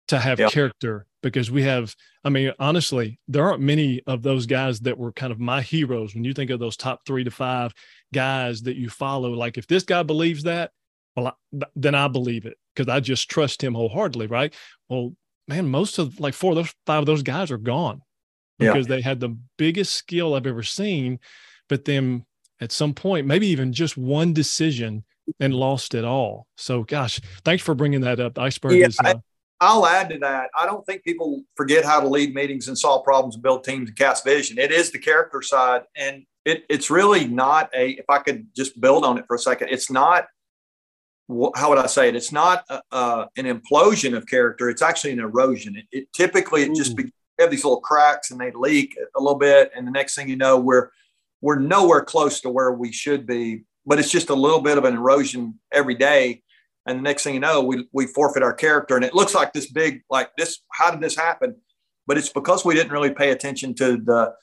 to 0.08 0.18
have 0.18 0.38
yep. 0.38 0.50
character 0.50 1.06
because 1.32 1.50
we 1.50 1.62
have 1.62 1.94
I 2.24 2.28
mean, 2.28 2.52
honestly, 2.58 3.18
there 3.28 3.44
aren't 3.44 3.60
many 3.60 4.02
of 4.06 4.22
those 4.22 4.46
guys 4.46 4.80
that 4.80 4.98
were 4.98 5.12
kind 5.12 5.32
of 5.32 5.38
my 5.38 5.62
heroes 5.62 6.14
when 6.14 6.24
you 6.24 6.32
think 6.32 6.50
of 6.50 6.58
those 6.60 6.76
top 6.76 7.00
3 7.06 7.24
to 7.24 7.30
5 7.30 7.72
guys 8.12 8.62
that 8.62 8.76
you 8.76 8.88
follow 8.88 9.30
like 9.30 9.58
if 9.58 9.66
this 9.66 9.82
guy 9.82 10.02
believes 10.02 10.44
that 10.44 10.70
well, 11.16 11.28
I, 11.28 11.64
then 11.74 11.94
I 11.94 12.08
believe 12.08 12.44
it 12.44 12.58
because 12.74 12.92
I 12.92 13.00
just 13.00 13.30
trust 13.30 13.64
him 13.64 13.74
wholeheartedly, 13.74 14.26
right? 14.26 14.54
Well, 14.88 15.14
man, 15.48 15.66
most 15.68 15.98
of 15.98 16.20
like 16.20 16.34
four 16.34 16.52
of 16.52 16.56
those 16.56 16.74
five 16.84 17.00
of 17.00 17.06
those 17.06 17.22
guys 17.22 17.50
are 17.50 17.58
gone 17.58 18.02
because 18.58 18.86
yeah. 18.86 18.96
they 18.96 19.00
had 19.00 19.20
the 19.20 19.36
biggest 19.56 19.94
skill 19.94 20.34
I've 20.34 20.46
ever 20.46 20.62
seen, 20.62 21.18
but 21.68 21.84
then 21.84 22.24
at 22.60 22.72
some 22.72 22.94
point, 22.94 23.26
maybe 23.26 23.48
even 23.48 23.72
just 23.72 23.96
one 23.96 24.32
decision 24.32 25.04
and 25.40 25.54
lost 25.54 25.94
it 25.94 26.04
all. 26.04 26.46
So, 26.56 26.84
gosh, 26.84 27.20
thanks 27.44 27.62
for 27.62 27.74
bringing 27.74 28.02
that 28.02 28.20
up. 28.20 28.34
The 28.34 28.42
iceberg 28.42 28.78
yeah, 28.78 28.86
is. 28.86 28.98
Uh, 28.98 29.08
I, 29.08 29.14
will 29.60 29.86
add 29.86 30.10
to 30.10 30.18
that. 30.18 30.50
I 30.54 30.66
don't 30.66 30.84
think 30.84 31.02
people 31.02 31.42
forget 31.54 31.84
how 31.84 32.00
to 32.00 32.08
lead 32.08 32.34
meetings 32.34 32.68
and 32.68 32.78
solve 32.78 33.04
problems 33.04 33.36
and 33.36 33.42
build 33.42 33.64
teams 33.64 33.88
and 33.88 33.96
cast 33.96 34.24
vision. 34.24 34.58
It 34.58 34.70
is 34.70 34.90
the 34.90 34.98
character 34.98 35.42
side, 35.42 35.82
and 35.96 36.24
it, 36.44 36.64
it's 36.68 36.90
really 36.90 37.26
not 37.26 37.70
a. 37.74 37.90
If 37.90 38.06
I 38.08 38.18
could 38.18 38.48
just 38.54 38.80
build 38.80 39.04
on 39.04 39.18
it 39.18 39.24
for 39.26 39.36
a 39.36 39.38
second, 39.38 39.68
it's 39.70 39.90
not 39.90 40.26
how 41.56 41.70
would 41.70 41.78
I 41.78 41.86
say 41.86 42.08
it? 42.08 42.16
It's 42.16 42.30
not 42.30 42.64
a, 42.70 42.80
uh, 42.92 43.26
an 43.36 43.46
implosion 43.46 44.16
of 44.16 44.26
character. 44.26 44.68
It's 44.70 44.82
actually 44.82 45.12
an 45.12 45.18
erosion. 45.18 45.76
It, 45.76 45.86
it 45.90 46.12
typically 46.12 46.62
it 46.62 46.74
just 46.76 46.96
be, 46.96 47.10
have 47.40 47.50
these 47.50 47.64
little 47.64 47.80
cracks 47.80 48.30
and 48.30 48.40
they 48.40 48.52
leak 48.52 48.96
a 49.16 49.20
little 49.20 49.38
bit, 49.38 49.72
and 49.74 49.86
the 49.86 49.90
next 49.90 50.14
thing 50.14 50.28
you 50.28 50.36
know, 50.36 50.58
we're 50.58 50.90
we're 51.40 51.58
nowhere 51.58 52.02
close 52.02 52.40
to 52.40 52.50
where 52.50 52.72
we 52.72 52.92
should 52.92 53.26
be. 53.26 53.64
But 53.84 53.98
it's 53.98 54.10
just 54.10 54.30
a 54.30 54.34
little 54.34 54.60
bit 54.60 54.78
of 54.78 54.84
an 54.84 54.94
erosion 54.94 55.60
every 55.72 55.94
day, 55.94 56.42
and 56.86 56.98
the 56.98 57.02
next 57.02 57.24
thing 57.24 57.34
you 57.34 57.40
know, 57.40 57.62
we 57.62 57.86
we 57.92 58.06
forfeit 58.06 58.42
our 58.42 58.54
character, 58.54 58.96
and 58.96 59.04
it 59.04 59.14
looks 59.14 59.34
like 59.34 59.52
this 59.52 59.70
big 59.70 60.02
like 60.10 60.30
this. 60.36 60.60
How 60.72 60.90
did 60.90 61.00
this 61.00 61.16
happen? 61.16 61.56
But 62.06 62.18
it's 62.18 62.28
because 62.28 62.64
we 62.64 62.74
didn't 62.74 62.92
really 62.92 63.12
pay 63.12 63.30
attention 63.30 63.74
to 63.74 63.96
the 63.96 64.34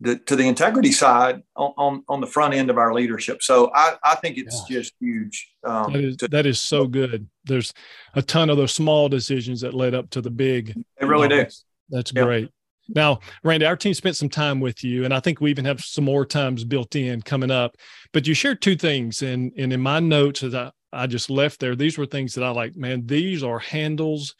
the, 0.00 0.16
to 0.16 0.36
the 0.36 0.46
integrity 0.46 0.92
side 0.92 1.42
on, 1.56 1.72
on, 1.76 2.04
on, 2.08 2.20
the 2.20 2.26
front 2.26 2.54
end 2.54 2.70
of 2.70 2.78
our 2.78 2.94
leadership. 2.94 3.42
So 3.42 3.72
I, 3.74 3.96
I 4.04 4.14
think 4.14 4.38
it's 4.38 4.60
Gosh. 4.60 4.68
just 4.68 4.92
huge. 5.00 5.50
Um, 5.64 5.92
that, 5.92 6.04
is, 6.04 6.16
to, 6.18 6.28
that 6.28 6.46
is 6.46 6.60
so 6.60 6.86
good. 6.86 7.28
There's 7.44 7.72
a 8.14 8.22
ton 8.22 8.48
of 8.48 8.56
those 8.56 8.72
small 8.72 9.08
decisions 9.08 9.60
that 9.62 9.74
led 9.74 9.94
up 9.94 10.08
to 10.10 10.20
the 10.20 10.30
big. 10.30 10.80
They 11.00 11.06
really 11.06 11.26
do. 11.26 11.46
That's 11.90 12.12
great. 12.12 12.48
Now, 12.94 13.18
Randy, 13.42 13.66
our 13.66 13.76
team 13.76 13.92
spent 13.92 14.16
some 14.16 14.28
time 14.28 14.60
with 14.60 14.82
you, 14.82 15.04
and 15.04 15.12
I 15.12 15.20
think 15.20 15.40
we 15.40 15.50
even 15.50 15.64
have 15.64 15.80
some 15.80 16.04
more 16.04 16.24
times 16.24 16.64
built 16.64 16.94
in 16.96 17.20
coming 17.20 17.50
up. 17.50 17.76
But 18.12 18.26
you 18.26 18.34
shared 18.34 18.62
two 18.62 18.76
things, 18.76 19.20
and 19.20 19.52
and 19.58 19.72
in 19.72 19.80
my 19.80 20.00
notes 20.00 20.42
as 20.42 20.54
I, 20.54 20.70
I 20.92 21.06
just 21.06 21.30
left 21.30 21.60
there, 21.60 21.76
these 21.76 21.98
were 21.98 22.06
things 22.06 22.34
that 22.34 22.44
I 22.44 22.50
like. 22.50 22.76
Man, 22.76 23.06
these 23.06 23.42
are 23.42 23.58
handles 23.58 24.34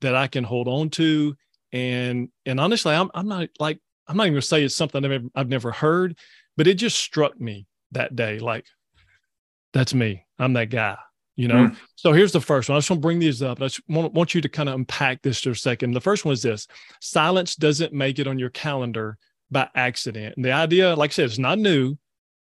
that 0.00 0.14
I 0.14 0.26
can 0.26 0.44
hold 0.44 0.68
on 0.68 0.90
to, 0.90 1.34
and 1.72 2.28
and 2.44 2.60
honestly, 2.60 2.94
I'm 2.94 3.10
I'm 3.14 3.28
not 3.28 3.48
like 3.58 3.80
I'm 4.06 4.16
not 4.16 4.24
even 4.24 4.34
gonna 4.34 4.42
say 4.42 4.62
it's 4.62 4.76
something 4.76 5.04
I've 5.04 5.10
never, 5.10 5.28
I've 5.34 5.48
never 5.48 5.72
heard, 5.72 6.18
but 6.56 6.66
it 6.66 6.74
just 6.74 6.98
struck 6.98 7.40
me 7.40 7.66
that 7.92 8.14
day. 8.14 8.38
Like, 8.38 8.66
that's 9.72 9.94
me. 9.94 10.24
I'm 10.38 10.52
that 10.54 10.70
guy. 10.70 10.96
you 11.36 11.48
know 11.48 11.68
mm. 11.68 11.76
so 11.94 12.12
here's 12.12 12.32
the 12.32 12.40
first 12.40 12.68
one 12.68 12.76
i 12.76 12.78
just 12.78 12.90
want 12.90 12.98
to 13.00 13.06
bring 13.06 13.18
these 13.18 13.42
up 13.42 13.60
i 13.60 13.66
just 13.66 13.80
want, 13.88 14.12
want 14.14 14.34
you 14.34 14.40
to 14.40 14.48
kind 14.48 14.68
of 14.68 14.74
unpack 14.74 15.22
this 15.22 15.40
for 15.40 15.50
a 15.50 15.56
second 15.56 15.92
the 15.92 16.00
first 16.00 16.24
one 16.24 16.32
is 16.32 16.42
this 16.42 16.66
silence 17.00 17.54
doesn't 17.54 17.92
make 17.92 18.18
it 18.18 18.26
on 18.26 18.38
your 18.38 18.50
calendar 18.50 19.18
by 19.50 19.68
accident 19.74 20.34
and 20.36 20.44
the 20.44 20.52
idea 20.52 20.94
like 20.96 21.10
i 21.10 21.12
said 21.12 21.26
it's 21.26 21.38
not 21.38 21.58
new 21.58 21.94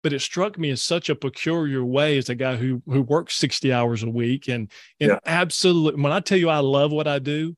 but 0.03 0.13
it 0.13 0.19
struck 0.19 0.59
me 0.59 0.69
in 0.69 0.77
such 0.77 1.09
a 1.09 1.15
peculiar 1.15 1.83
way 1.83 2.17
as 2.17 2.29
a 2.29 2.35
guy 2.35 2.55
who 2.55 2.81
who 2.85 3.01
works 3.01 3.35
60 3.35 3.73
hours 3.73 4.03
a 4.03 4.09
week 4.09 4.47
and 4.47 4.69
and 4.99 5.11
yeah. 5.11 5.19
absolutely 5.25 6.01
when 6.01 6.11
i 6.11 6.19
tell 6.19 6.37
you 6.37 6.49
i 6.49 6.59
love 6.59 6.91
what 6.91 7.07
i 7.07 7.19
do 7.19 7.55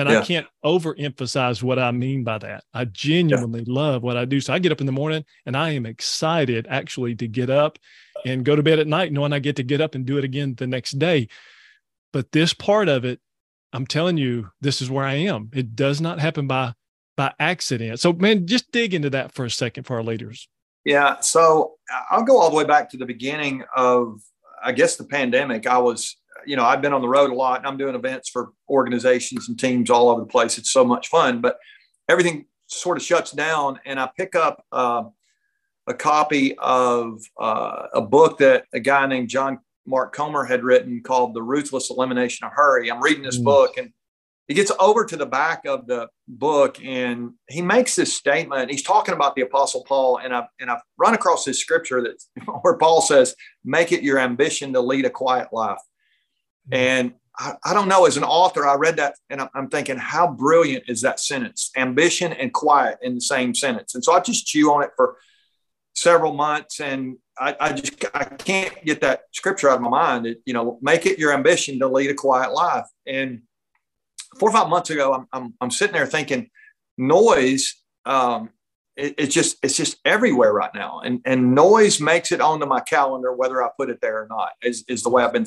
I 0.00 0.04
mean, 0.04 0.12
yeah. 0.12 0.20
I 0.20 0.24
can't 0.24 0.46
overemphasize 0.64 1.62
what 1.62 1.78
I 1.78 1.90
mean 1.90 2.24
by 2.24 2.38
that. 2.38 2.64
I 2.74 2.84
genuinely 2.86 3.64
yeah. 3.66 3.72
love 3.72 4.02
what 4.02 4.16
I 4.16 4.24
do. 4.24 4.40
So 4.40 4.52
I 4.52 4.58
get 4.58 4.72
up 4.72 4.80
in 4.80 4.86
the 4.86 4.92
morning 4.92 5.24
and 5.46 5.56
I 5.56 5.70
am 5.70 5.86
excited 5.86 6.66
actually 6.68 7.14
to 7.16 7.28
get 7.28 7.50
up 7.50 7.78
and 8.24 8.44
go 8.44 8.56
to 8.56 8.62
bed 8.62 8.78
at 8.78 8.86
night 8.86 9.12
knowing 9.12 9.32
I 9.32 9.38
get 9.38 9.56
to 9.56 9.62
get 9.62 9.80
up 9.80 9.94
and 9.94 10.04
do 10.04 10.18
it 10.18 10.24
again 10.24 10.54
the 10.54 10.66
next 10.66 10.98
day. 10.98 11.28
But 12.12 12.32
this 12.32 12.52
part 12.52 12.88
of 12.88 13.04
it, 13.04 13.20
I'm 13.72 13.86
telling 13.86 14.16
you, 14.16 14.50
this 14.60 14.80
is 14.80 14.90
where 14.90 15.04
I 15.04 15.14
am. 15.14 15.50
It 15.54 15.76
does 15.76 16.00
not 16.00 16.20
happen 16.20 16.46
by 16.46 16.74
by 17.16 17.32
accident. 17.38 17.98
So 17.98 18.12
man, 18.12 18.46
just 18.46 18.70
dig 18.72 18.92
into 18.92 19.10
that 19.10 19.32
for 19.32 19.44
a 19.44 19.50
second 19.50 19.84
for 19.84 19.96
our 19.96 20.02
leaders. 20.02 20.48
Yeah. 20.84 21.20
So 21.20 21.75
I'll 22.10 22.24
go 22.24 22.38
all 22.38 22.50
the 22.50 22.56
way 22.56 22.64
back 22.64 22.90
to 22.90 22.96
the 22.96 23.06
beginning 23.06 23.64
of 23.76 24.20
I 24.62 24.72
guess 24.72 24.96
the 24.96 25.04
pandemic. 25.04 25.66
I 25.66 25.78
was, 25.78 26.16
you 26.44 26.56
know, 26.56 26.64
I've 26.64 26.82
been 26.82 26.92
on 26.92 27.02
the 27.02 27.08
road 27.08 27.30
a 27.30 27.34
lot 27.34 27.58
and 27.58 27.66
I'm 27.66 27.76
doing 27.76 27.94
events 27.94 28.28
for 28.28 28.50
organizations 28.68 29.48
and 29.48 29.58
teams 29.58 29.90
all 29.90 30.08
over 30.08 30.20
the 30.20 30.26
place. 30.26 30.58
It's 30.58 30.72
so 30.72 30.84
much 30.84 31.08
fun, 31.08 31.40
but 31.40 31.58
everything 32.08 32.46
sort 32.66 32.96
of 32.96 33.02
shuts 33.02 33.30
down 33.30 33.78
and 33.84 34.00
I 34.00 34.10
pick 34.16 34.34
up 34.34 34.64
uh, 34.72 35.04
a 35.86 35.94
copy 35.94 36.56
of 36.58 37.20
uh, 37.38 37.86
a 37.94 38.00
book 38.00 38.38
that 38.38 38.64
a 38.72 38.80
guy 38.80 39.06
named 39.06 39.28
John 39.28 39.60
Mark 39.86 40.12
Comer 40.12 40.44
had 40.44 40.64
written 40.64 41.00
called 41.02 41.34
The 41.34 41.42
Ruthless 41.42 41.90
Elimination 41.90 42.46
of 42.46 42.52
Hurry. 42.54 42.90
I'm 42.90 43.00
reading 43.00 43.22
this 43.22 43.38
mm. 43.38 43.44
book 43.44 43.76
and 43.76 43.92
he 44.48 44.54
gets 44.54 44.70
over 44.78 45.04
to 45.04 45.16
the 45.16 45.26
back 45.26 45.64
of 45.64 45.86
the 45.86 46.08
book 46.28 46.82
and 46.82 47.32
he 47.48 47.62
makes 47.62 47.96
this 47.96 48.14
statement. 48.14 48.70
He's 48.70 48.82
talking 48.82 49.14
about 49.14 49.34
the 49.34 49.42
Apostle 49.42 49.84
Paul, 49.86 50.18
and 50.18 50.34
I've, 50.34 50.46
and 50.60 50.70
I've 50.70 50.82
run 50.96 51.14
across 51.14 51.44
this 51.44 51.58
scripture 51.58 52.00
that 52.02 52.22
where 52.62 52.76
Paul 52.76 53.00
says, 53.00 53.34
Make 53.64 53.92
it 53.92 54.02
your 54.02 54.18
ambition 54.18 54.72
to 54.74 54.80
lead 54.80 55.04
a 55.04 55.10
quiet 55.10 55.48
life. 55.52 55.78
Mm. 56.70 56.76
And 56.76 57.14
I, 57.38 57.54
I, 57.64 57.74
don't 57.74 57.88
know, 57.88 58.06
as 58.06 58.16
an 58.16 58.24
author, 58.24 58.66
I 58.66 58.74
read 58.74 58.96
that 58.96 59.14
and 59.28 59.40
I'm, 59.40 59.48
I'm 59.54 59.68
thinking, 59.68 59.98
how 59.98 60.26
brilliant 60.28 60.84
is 60.88 61.02
that 61.02 61.20
sentence? 61.20 61.70
Ambition 61.76 62.32
and 62.32 62.52
quiet 62.52 62.98
in 63.02 63.14
the 63.14 63.20
same 63.20 63.54
sentence. 63.54 63.94
And 63.94 64.02
so 64.02 64.12
I 64.12 64.20
just 64.20 64.46
chew 64.46 64.72
on 64.72 64.82
it 64.82 64.90
for 64.96 65.16
several 65.94 66.32
months 66.32 66.80
and 66.80 67.16
I, 67.38 67.56
I, 67.60 67.72
just 67.72 68.02
I 68.14 68.24
can't 68.24 68.72
get 68.84 69.02
that 69.02 69.24
scripture 69.32 69.68
out 69.68 69.76
of 69.76 69.82
my 69.82 69.90
mind. 69.90 70.26
It, 70.26 70.40
you 70.46 70.54
know, 70.54 70.78
make 70.80 71.04
it 71.04 71.18
your 71.18 71.34
ambition 71.34 71.78
to 71.80 71.88
lead 71.88 72.10
a 72.10 72.14
quiet 72.14 72.52
life. 72.52 72.86
And 73.06 73.42
four 74.38 74.50
or 74.50 74.52
five 74.52 74.68
months 74.68 74.90
ago, 74.90 75.12
I'm 75.12 75.26
I'm, 75.32 75.54
I'm 75.60 75.70
sitting 75.70 75.94
there 75.94 76.06
thinking, 76.06 76.50
noise. 76.96 77.74
Um, 78.04 78.50
it, 78.96 79.14
it's 79.18 79.34
just 79.34 79.58
it's 79.62 79.76
just 79.76 79.98
everywhere 80.04 80.52
right 80.52 80.74
now, 80.74 81.00
and 81.04 81.20
and 81.24 81.54
noise 81.54 82.00
makes 82.00 82.32
it 82.32 82.40
onto 82.40 82.66
my 82.66 82.80
calendar 82.80 83.32
whether 83.32 83.62
I 83.62 83.68
put 83.78 83.90
it 83.90 84.00
there 84.00 84.22
or 84.22 84.26
not. 84.28 84.50
Is 84.62 84.84
is 84.88 85.02
the 85.02 85.10
way 85.10 85.22
I've 85.22 85.32
been 85.32 85.46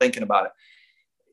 thinking 0.00 0.22
about 0.22 0.46
it. 0.46 0.52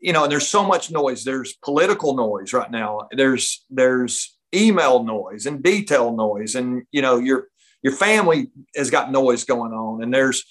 You 0.02 0.12
know, 0.12 0.24
and 0.24 0.32
there's 0.32 0.48
so 0.48 0.66
much 0.66 0.92
noise. 0.92 1.24
There's 1.24 1.54
political 1.64 2.16
noise 2.16 2.52
right 2.52 2.70
now. 2.70 3.08
There's 3.12 3.66
there's 3.70 4.38
email 4.54 5.04
noise 5.04 5.46
and 5.46 5.64
detail 5.64 6.14
noise, 6.16 6.56
and 6.56 6.84
you 6.92 7.02
know 7.02 7.18
your 7.18 7.48
your 7.84 7.94
family 7.94 8.48
has 8.76 8.90
got 8.90 9.12
noise 9.12 9.44
going 9.44 9.74
on 9.74 10.02
and 10.02 10.12
there's 10.14 10.44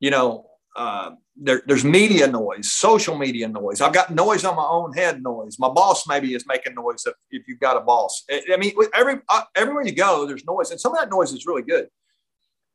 you 0.00 0.10
know 0.10 0.45
uh, 0.76 1.12
there, 1.36 1.62
there's 1.66 1.84
media 1.84 2.26
noise 2.26 2.72
social 2.72 3.16
media 3.16 3.48
noise. 3.48 3.80
I've 3.80 3.94
got 3.94 4.14
noise 4.14 4.44
on 4.44 4.56
my 4.56 4.66
own 4.66 4.92
head 4.92 5.22
noise. 5.22 5.58
My 5.58 5.70
boss 5.70 6.06
maybe 6.06 6.34
is 6.34 6.46
making 6.46 6.74
noise 6.74 7.04
if, 7.06 7.14
if 7.30 7.48
you've 7.48 7.60
got 7.60 7.76
a 7.76 7.80
boss. 7.80 8.24
I 8.30 8.56
mean 8.58 8.72
every 8.94 9.16
uh, 9.28 9.42
everywhere 9.54 9.84
you 9.84 9.94
go 9.94 10.26
there's 10.26 10.44
noise 10.44 10.70
and 10.70 10.80
some 10.80 10.92
of 10.92 10.98
that 10.98 11.10
noise 11.10 11.32
is 11.32 11.46
really 11.46 11.62
good. 11.62 11.88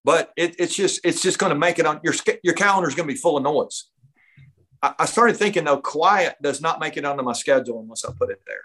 But 0.03 0.31
it, 0.35 0.55
it's 0.57 0.75
just 0.75 1.01
it's 1.03 1.21
just 1.21 1.37
going 1.37 1.51
to 1.51 1.59
make 1.59 1.77
it 1.77 1.85
on 1.85 1.99
your 2.03 2.13
your 2.43 2.55
calendar 2.55 2.89
is 2.89 2.95
going 2.95 3.07
to 3.07 3.13
be 3.13 3.19
full 3.19 3.37
of 3.37 3.43
noise. 3.43 3.89
I, 4.81 4.95
I 4.99 5.05
started 5.05 5.37
thinking 5.37 5.63
though 5.63 5.77
quiet 5.77 6.37
does 6.41 6.59
not 6.59 6.79
make 6.79 6.97
it 6.97 7.05
onto 7.05 7.23
my 7.23 7.33
schedule 7.33 7.81
unless 7.81 8.03
i 8.03 8.11
put 8.17 8.31
it 8.31 8.41
there. 8.47 8.61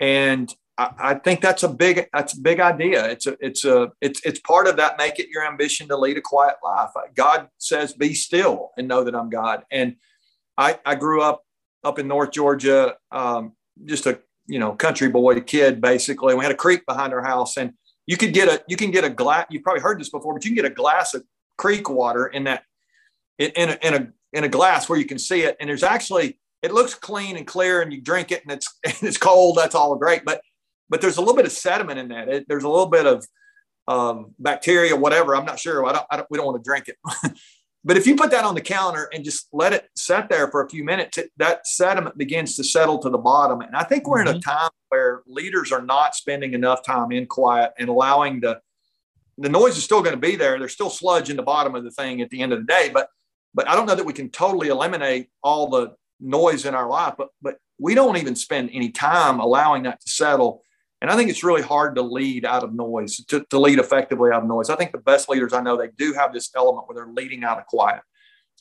And 0.00 0.54
I, 0.78 1.14
think 1.14 1.40
that's 1.40 1.64
a 1.64 1.68
big 1.68 2.06
that's 2.12 2.34
a 2.34 2.40
big 2.40 2.60
idea. 2.60 3.04
It's 3.10 3.26
a 3.26 3.36
it's 3.40 3.64
a 3.64 3.90
it's 4.00 4.24
it's 4.24 4.38
part 4.40 4.68
of 4.68 4.76
that. 4.76 4.96
Make 4.96 5.18
it 5.18 5.28
your 5.28 5.44
ambition 5.44 5.88
to 5.88 5.96
lead 5.96 6.16
a 6.16 6.20
quiet 6.20 6.54
life. 6.62 6.90
God 7.16 7.48
says, 7.58 7.94
"Be 7.94 8.14
still 8.14 8.70
and 8.78 8.86
know 8.86 9.02
that 9.02 9.14
I'm 9.14 9.28
God." 9.28 9.64
And 9.72 9.96
I 10.56 10.78
I 10.86 10.94
grew 10.94 11.20
up 11.20 11.42
up 11.82 11.98
in 11.98 12.06
North 12.06 12.30
Georgia, 12.30 12.94
um, 13.10 13.52
just 13.84 14.06
a 14.06 14.20
you 14.46 14.60
know 14.60 14.72
country 14.72 15.08
boy 15.08 15.40
kid 15.40 15.80
basically. 15.80 16.36
We 16.36 16.44
had 16.44 16.52
a 16.52 16.56
creek 16.56 16.86
behind 16.86 17.12
our 17.12 17.22
house, 17.22 17.56
and 17.56 17.72
you 18.06 18.16
could 18.16 18.32
get 18.32 18.48
a 18.48 18.62
you 18.68 18.76
can 18.76 18.92
get 18.92 19.02
a 19.02 19.10
glass. 19.10 19.46
You've 19.50 19.64
probably 19.64 19.82
heard 19.82 20.00
this 20.00 20.10
before, 20.10 20.32
but 20.32 20.44
you 20.44 20.50
can 20.50 20.56
get 20.56 20.64
a 20.64 20.74
glass 20.74 21.12
of 21.12 21.24
creek 21.56 21.90
water 21.90 22.28
in 22.28 22.44
that 22.44 22.62
in, 23.38 23.50
in 23.50 23.68
a 23.70 23.78
in 23.82 23.94
a 23.94 24.08
in 24.32 24.44
a 24.44 24.48
glass 24.48 24.88
where 24.88 24.98
you 24.98 25.06
can 25.06 25.18
see 25.18 25.42
it. 25.42 25.56
And 25.58 25.68
there's 25.68 25.82
actually 25.82 26.38
it 26.62 26.72
looks 26.72 26.94
clean 26.94 27.36
and 27.36 27.46
clear, 27.46 27.82
and 27.82 27.92
you 27.92 28.00
drink 28.00 28.30
it, 28.30 28.42
and 28.42 28.52
it's 28.52 28.78
and 28.84 28.94
it's 29.02 29.18
cold. 29.18 29.56
That's 29.56 29.74
all 29.74 29.96
great, 29.96 30.24
but 30.24 30.40
but 30.88 31.00
there's 31.00 31.16
a 31.16 31.20
little 31.20 31.36
bit 31.36 31.46
of 31.46 31.52
sediment 31.52 31.98
in 31.98 32.08
that. 32.08 32.28
It, 32.28 32.46
there's 32.48 32.64
a 32.64 32.68
little 32.68 32.86
bit 32.86 33.06
of 33.06 33.26
um, 33.88 34.34
bacteria, 34.38 34.94
whatever. 34.94 35.34
I'm 35.34 35.44
not 35.44 35.58
sure. 35.58 35.84
I 35.86 35.92
don't, 35.92 36.06
I 36.10 36.16
don't 36.16 36.28
we 36.30 36.38
don't 36.38 36.46
want 36.46 36.62
to 36.62 36.68
drink 36.68 36.88
it. 36.88 36.96
but 37.84 37.96
if 37.96 38.06
you 38.06 38.16
put 38.16 38.30
that 38.30 38.44
on 38.44 38.54
the 38.54 38.60
counter 38.60 39.08
and 39.12 39.24
just 39.24 39.48
let 39.52 39.72
it 39.72 39.88
set 39.96 40.28
there 40.28 40.48
for 40.48 40.64
a 40.64 40.68
few 40.68 40.84
minutes, 40.84 41.18
it, 41.18 41.30
that 41.38 41.66
sediment 41.66 42.18
begins 42.18 42.54
to 42.56 42.64
settle 42.64 42.98
to 42.98 43.10
the 43.10 43.18
bottom. 43.18 43.62
And 43.62 43.74
I 43.74 43.84
think 43.84 44.06
we're 44.06 44.18
mm-hmm. 44.18 44.28
in 44.28 44.36
a 44.36 44.38
mm-hmm. 44.38 44.50
time 44.50 44.70
where 44.90 45.22
leaders 45.26 45.72
are 45.72 45.82
not 45.82 46.14
spending 46.14 46.52
enough 46.52 46.84
time 46.84 47.12
in 47.12 47.26
quiet 47.26 47.72
and 47.78 47.88
allowing 47.88 48.40
the 48.40 48.60
the 49.40 49.48
noise 49.48 49.78
is 49.78 49.84
still 49.84 50.02
going 50.02 50.16
to 50.16 50.20
be 50.20 50.34
there. 50.34 50.58
There's 50.58 50.72
still 50.72 50.90
sludge 50.90 51.30
in 51.30 51.36
the 51.36 51.44
bottom 51.44 51.76
of 51.76 51.84
the 51.84 51.92
thing 51.92 52.20
at 52.20 52.28
the 52.30 52.42
end 52.42 52.52
of 52.52 52.58
the 52.58 52.66
day, 52.66 52.90
but 52.92 53.08
but 53.54 53.68
I 53.68 53.74
don't 53.74 53.86
know 53.86 53.94
that 53.94 54.04
we 54.04 54.12
can 54.12 54.30
totally 54.30 54.68
eliminate 54.68 55.28
all 55.42 55.70
the 55.70 55.94
noise 56.20 56.66
in 56.66 56.74
our 56.74 56.88
life. 56.88 57.14
But 57.16 57.28
but 57.40 57.58
we 57.78 57.94
don't 57.94 58.16
even 58.16 58.34
spend 58.36 58.70
any 58.72 58.90
time 58.90 59.40
allowing 59.40 59.84
that 59.84 60.00
to 60.00 60.08
settle 60.08 60.62
and 61.00 61.10
I 61.10 61.16
think 61.16 61.30
it's 61.30 61.44
really 61.44 61.62
hard 61.62 61.94
to 61.94 62.02
lead 62.02 62.44
out 62.44 62.64
of 62.64 62.74
noise, 62.74 63.24
to, 63.26 63.44
to 63.50 63.58
lead 63.58 63.78
effectively 63.78 64.30
out 64.32 64.42
of 64.42 64.48
noise. 64.48 64.68
I 64.68 64.76
think 64.76 64.92
the 64.92 64.98
best 64.98 65.28
leaders 65.28 65.52
I 65.52 65.60
know, 65.60 65.76
they 65.76 65.90
do 65.96 66.12
have 66.12 66.32
this 66.32 66.50
element 66.56 66.88
where 66.88 66.96
they're 66.96 67.12
leading 67.12 67.44
out 67.44 67.58
of 67.58 67.66
quiet 67.66 68.02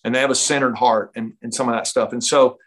and 0.04 0.14
they 0.14 0.20
have 0.20 0.30
a 0.30 0.36
centered 0.36 0.76
heart 0.76 1.12
and, 1.16 1.34
and 1.42 1.54
some 1.54 1.68
of 1.68 1.74
that 1.74 1.88
stuff. 1.88 2.14
And 2.14 2.24
so, 2.24 2.58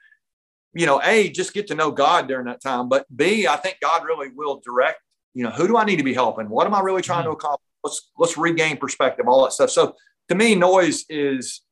you 0.74 0.86
know, 0.86 1.00
A, 1.04 1.30
just 1.30 1.54
get 1.54 1.68
to 1.68 1.76
know 1.76 1.92
God 1.92 2.26
during 2.26 2.46
that 2.46 2.60
time. 2.60 2.88
But 2.88 3.06
B, 3.14 3.46
I 3.46 3.56
think 3.56 3.76
God 3.80 4.04
really 4.04 4.28
will 4.34 4.60
direct, 4.64 5.00
you 5.34 5.44
know, 5.44 5.50
who 5.50 5.68
do 5.68 5.76
I 5.76 5.84
need 5.84 5.96
to 5.96 6.04
be 6.04 6.14
helping? 6.14 6.48
What 6.48 6.66
am 6.66 6.74
I 6.74 6.80
really 6.80 7.02
trying 7.02 7.24
to 7.24 7.30
mm-hmm. 7.30 7.38
accomplish? 7.38 7.66
Let's, 7.84 8.10
let's 8.18 8.36
regain 8.36 8.76
perspective, 8.76 9.26
all 9.28 9.44
that 9.44 9.52
stuff. 9.52 9.70
So 9.70 9.94
to 10.28 10.34
me, 10.34 10.56
noise 10.56 11.04
is, 11.08 11.62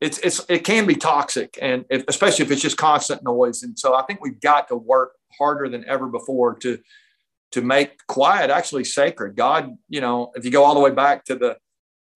it's, 0.00 0.18
it's, 0.18 0.44
it 0.48 0.64
can 0.64 0.86
be 0.86 0.94
toxic 0.94 1.58
and 1.60 1.84
if, 1.90 2.04
especially 2.08 2.44
if 2.44 2.50
it's 2.50 2.62
just 2.62 2.78
constant 2.78 3.22
noise. 3.22 3.64
And 3.64 3.78
so 3.78 3.94
I 3.94 4.02
think 4.02 4.20
we've 4.22 4.40
got 4.40 4.68
to 4.68 4.76
work 4.76 5.12
harder 5.36 5.68
than 5.68 5.84
ever 5.86 6.06
before 6.06 6.54
to, 6.60 6.78
to 7.52 7.62
make 7.62 8.06
quiet 8.06 8.50
actually 8.50 8.84
sacred. 8.84 9.36
God, 9.36 9.76
you 9.88 10.00
know, 10.00 10.32
if 10.34 10.44
you 10.44 10.50
go 10.50 10.64
all 10.64 10.74
the 10.74 10.80
way 10.80 10.90
back 10.90 11.24
to 11.26 11.36
the 11.36 11.56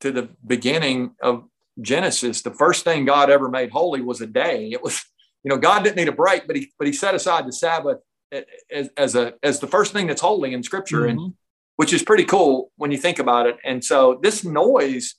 to 0.00 0.12
the 0.12 0.28
beginning 0.46 1.14
of 1.22 1.44
Genesis, 1.80 2.42
the 2.42 2.52
first 2.52 2.84
thing 2.84 3.04
God 3.04 3.30
ever 3.30 3.48
made 3.48 3.70
holy 3.70 4.00
was 4.00 4.20
a 4.20 4.26
day. 4.26 4.70
It 4.70 4.82
was, 4.82 5.04
you 5.42 5.48
know, 5.48 5.56
God 5.56 5.82
didn't 5.82 5.96
need 5.96 6.08
a 6.08 6.12
break, 6.12 6.46
but 6.46 6.56
he 6.56 6.72
but 6.78 6.86
he 6.86 6.92
set 6.92 7.14
aside 7.14 7.46
the 7.46 7.52
Sabbath 7.52 7.98
as, 8.70 8.90
as 8.96 9.14
a 9.14 9.34
as 9.42 9.60
the 9.60 9.66
first 9.66 9.92
thing 9.92 10.06
that's 10.06 10.20
holy 10.20 10.52
in 10.52 10.62
Scripture, 10.62 11.02
mm-hmm. 11.02 11.18
and 11.18 11.34
which 11.76 11.92
is 11.92 12.02
pretty 12.02 12.24
cool 12.24 12.70
when 12.76 12.92
you 12.92 12.98
think 12.98 13.18
about 13.18 13.46
it. 13.46 13.56
And 13.64 13.84
so 13.84 14.20
this 14.22 14.44
noise, 14.44 15.16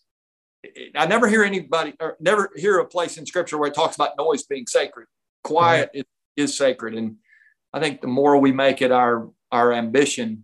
I 0.95 1.05
never 1.07 1.27
hear 1.27 1.43
anybody 1.43 1.93
or 1.99 2.15
never 2.19 2.51
hear 2.55 2.77
a 2.77 2.85
place 2.85 3.17
in 3.17 3.25
Scripture 3.25 3.57
where 3.57 3.69
it 3.69 3.75
talks 3.75 3.95
about 3.95 4.11
noise 4.17 4.43
being 4.43 4.67
sacred. 4.67 5.07
Quiet 5.43 5.89
mm-hmm. 5.89 6.01
is, 6.37 6.51
is 6.51 6.57
sacred, 6.57 6.95
and 6.95 7.17
I 7.73 7.79
think 7.81 7.99
the 7.99 8.07
more 8.07 8.37
we 8.37 8.53
make 8.53 8.81
it 8.81 8.91
our 8.91 9.29
our 9.55 9.73
ambition. 9.73 10.43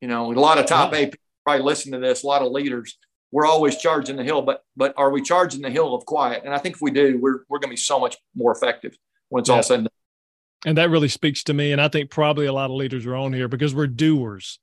You 0.00 0.08
know, 0.08 0.32
a 0.32 0.34
lot 0.34 0.58
of 0.58 0.66
top 0.66 0.94
eight 0.94 1.14
probably 1.44 1.64
listen 1.64 1.92
to 1.92 1.98
this. 1.98 2.22
A 2.22 2.26
lot 2.26 2.42
of 2.42 2.52
leaders. 2.52 2.98
We're 3.30 3.46
always 3.46 3.78
charging 3.78 4.16
the 4.16 4.24
hill, 4.24 4.42
but 4.42 4.62
but 4.76 4.92
are 4.96 5.10
we 5.10 5.22
charging 5.22 5.62
the 5.62 5.70
hill 5.70 5.94
of 5.94 6.04
quiet? 6.04 6.42
And 6.44 6.54
I 6.54 6.58
think 6.58 6.76
if 6.76 6.82
we 6.82 6.90
do, 6.90 7.18
we're 7.18 7.40
we're 7.48 7.58
going 7.58 7.70
to 7.70 7.74
be 7.74 7.76
so 7.76 7.98
much 7.98 8.16
more 8.34 8.52
effective 8.52 8.96
when 9.30 9.40
it's 9.40 9.48
yeah. 9.48 9.56
all 9.56 9.62
said 9.62 9.78
and 9.78 9.84
done. 9.84 9.92
And 10.64 10.78
that 10.78 10.90
really 10.90 11.08
speaks 11.08 11.42
to 11.44 11.54
me. 11.54 11.72
And 11.72 11.80
I 11.80 11.88
think 11.88 12.10
probably 12.10 12.46
a 12.46 12.52
lot 12.52 12.70
of 12.70 12.76
leaders 12.76 13.06
are 13.06 13.16
on 13.16 13.32
here 13.32 13.48
because 13.48 13.74
we're 13.74 13.86
doers. 13.86 14.58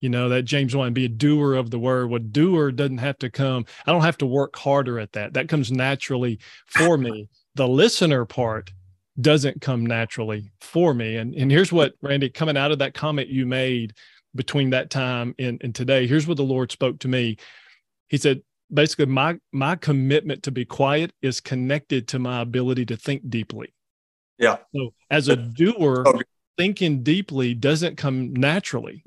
You 0.00 0.10
know, 0.10 0.28
that 0.28 0.42
James 0.42 0.76
1 0.76 0.92
be 0.92 1.06
a 1.06 1.08
doer 1.08 1.54
of 1.54 1.70
the 1.70 1.78
word. 1.78 2.10
What 2.10 2.30
doer 2.30 2.70
doesn't 2.70 2.98
have 2.98 3.16
to 3.18 3.30
come. 3.30 3.64
I 3.86 3.92
don't 3.92 4.02
have 4.02 4.18
to 4.18 4.26
work 4.26 4.54
harder 4.54 4.98
at 4.98 5.12
that. 5.12 5.32
That 5.34 5.48
comes 5.48 5.72
naturally 5.72 6.38
for 6.66 6.98
me. 6.98 7.28
the 7.54 7.66
listener 7.66 8.26
part 8.26 8.72
doesn't 9.20 9.60
come 9.60 9.86
naturally 9.86 10.50
for 10.60 10.94
me. 10.94 11.16
And 11.16 11.34
and 11.34 11.50
here's 11.50 11.72
what 11.72 11.94
Randy 12.02 12.28
coming 12.28 12.56
out 12.56 12.72
of 12.72 12.78
that 12.80 12.94
comment 12.94 13.28
you 13.28 13.46
made 13.46 13.94
between 14.34 14.70
that 14.70 14.90
time 14.90 15.34
and, 15.38 15.60
and 15.62 15.74
today. 15.74 16.06
Here's 16.06 16.26
what 16.26 16.36
the 16.36 16.44
Lord 16.44 16.70
spoke 16.70 16.98
to 17.00 17.08
me. 17.08 17.38
He 18.08 18.18
said, 18.18 18.42
basically 18.72 19.06
my 19.06 19.38
my 19.52 19.76
commitment 19.76 20.42
to 20.44 20.50
be 20.50 20.64
quiet 20.64 21.12
is 21.22 21.40
connected 21.40 22.08
to 22.08 22.18
my 22.18 22.40
ability 22.40 22.86
to 22.86 22.96
think 22.96 23.28
deeply. 23.28 23.74
Yeah. 24.38 24.58
So 24.74 24.92
as 25.10 25.28
a 25.28 25.36
doer, 25.36 26.04
okay. 26.06 26.22
thinking 26.58 27.02
deeply 27.02 27.54
doesn't 27.54 27.96
come 27.96 28.32
naturally 28.32 29.04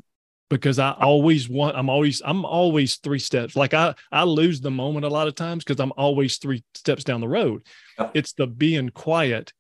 because 0.49 0.79
I 0.79 0.91
always 0.91 1.49
want 1.49 1.77
I'm 1.77 1.89
always 1.89 2.21
I'm 2.25 2.45
always 2.45 2.95
three 2.97 3.19
steps. 3.19 3.55
Like 3.55 3.73
I 3.73 3.95
I 4.11 4.23
lose 4.23 4.61
the 4.61 4.71
moment 4.71 5.05
a 5.05 5.09
lot 5.09 5.27
of 5.27 5.35
times 5.35 5.63
because 5.63 5.79
I'm 5.79 5.93
always 5.97 6.37
three 6.37 6.63
steps 6.73 7.03
down 7.03 7.21
the 7.21 7.27
road. 7.27 7.65
Yeah. 7.97 8.09
It's 8.13 8.33
the 8.33 8.47
being 8.47 8.89
quiet 8.89 9.53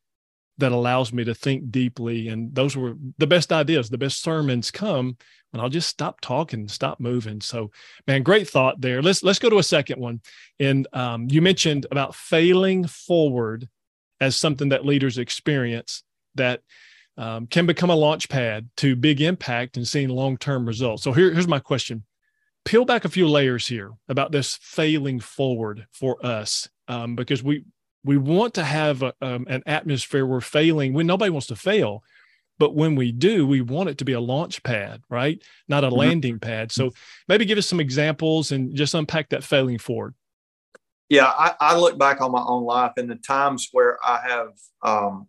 that 0.59 0.71
allows 0.71 1.11
me 1.11 1.23
to 1.23 1.33
think 1.33 1.71
deeply. 1.71 2.27
And 2.27 2.53
those 2.53 2.77
were 2.77 2.95
the 3.17 3.27
best 3.27 3.51
ideas. 3.51 3.89
The 3.89 3.97
best 3.97 4.21
sermons 4.21 4.71
come 4.71 5.17
when 5.51 5.61
I'll 5.61 5.69
just 5.69 5.89
stop 5.89 6.21
talking, 6.21 6.67
stop 6.67 6.99
moving. 6.99 7.41
So, 7.41 7.71
man, 8.07 8.23
great 8.23 8.47
thought 8.47 8.81
there. 8.81 9.01
Let's 9.01 9.23
let's 9.23 9.39
go 9.39 9.49
to 9.49 9.57
a 9.57 9.63
second 9.63 9.99
one. 9.99 10.21
And 10.59 10.87
um, 10.93 11.27
you 11.29 11.41
mentioned 11.41 11.87
about 11.91 12.15
failing 12.15 12.85
forward 12.85 13.67
as 14.21 14.35
something 14.35 14.69
that 14.69 14.85
leaders 14.85 15.17
experience 15.17 16.03
that 16.35 16.61
um, 17.17 17.47
can 17.47 17.65
become 17.65 17.89
a 17.89 17.95
launch 17.95 18.29
pad 18.29 18.69
to 18.77 18.95
big 18.95 19.21
impact 19.21 19.77
and 19.77 19.87
seeing 19.87 20.09
long 20.09 20.37
term 20.37 20.65
results. 20.67 21.03
So 21.03 21.11
here, 21.11 21.33
here's 21.33 21.47
my 21.47 21.59
question. 21.59 22.03
Peel 22.65 22.85
back 22.85 23.05
a 23.05 23.09
few 23.09 23.27
layers 23.27 23.65
here 23.65 23.91
about 24.07 24.31
this 24.31 24.57
failing 24.61 25.19
forward 25.19 25.87
for 25.91 26.23
us, 26.23 26.69
um, 26.87 27.15
because 27.15 27.41
we 27.41 27.63
we 28.03 28.17
want 28.17 28.53
to 28.55 28.63
have 28.63 29.03
a, 29.03 29.13
um, 29.21 29.45
an 29.49 29.63
atmosphere 29.65 30.25
where 30.25 30.41
failing 30.41 30.93
when 30.93 31.07
nobody 31.07 31.29
wants 31.29 31.47
to 31.47 31.55
fail, 31.55 32.03
but 32.57 32.75
when 32.75 32.95
we 32.95 33.11
do, 33.11 33.47
we 33.47 33.61
want 33.61 33.89
it 33.89 33.97
to 33.99 34.05
be 34.05 34.13
a 34.13 34.19
launch 34.19 34.63
pad, 34.63 35.01
right? 35.09 35.41
Not 35.67 35.83
a 35.83 35.87
mm-hmm. 35.87 35.97
landing 35.97 36.39
pad. 36.39 36.71
So 36.71 36.91
maybe 37.27 37.45
give 37.45 37.57
us 37.57 37.67
some 37.67 37.79
examples 37.79 38.51
and 38.51 38.75
just 38.75 38.93
unpack 38.93 39.29
that 39.29 39.43
failing 39.43 39.77
forward. 39.77 40.13
Yeah, 41.09 41.25
I, 41.25 41.55
I 41.59 41.77
look 41.77 41.97
back 41.97 42.21
on 42.21 42.31
my 42.31 42.43
own 42.43 42.63
life 42.63 42.93
and 42.97 43.09
the 43.09 43.15
times 43.15 43.69
where 43.71 43.97
I 44.05 44.19
have 44.27 44.53
um, 44.83 45.27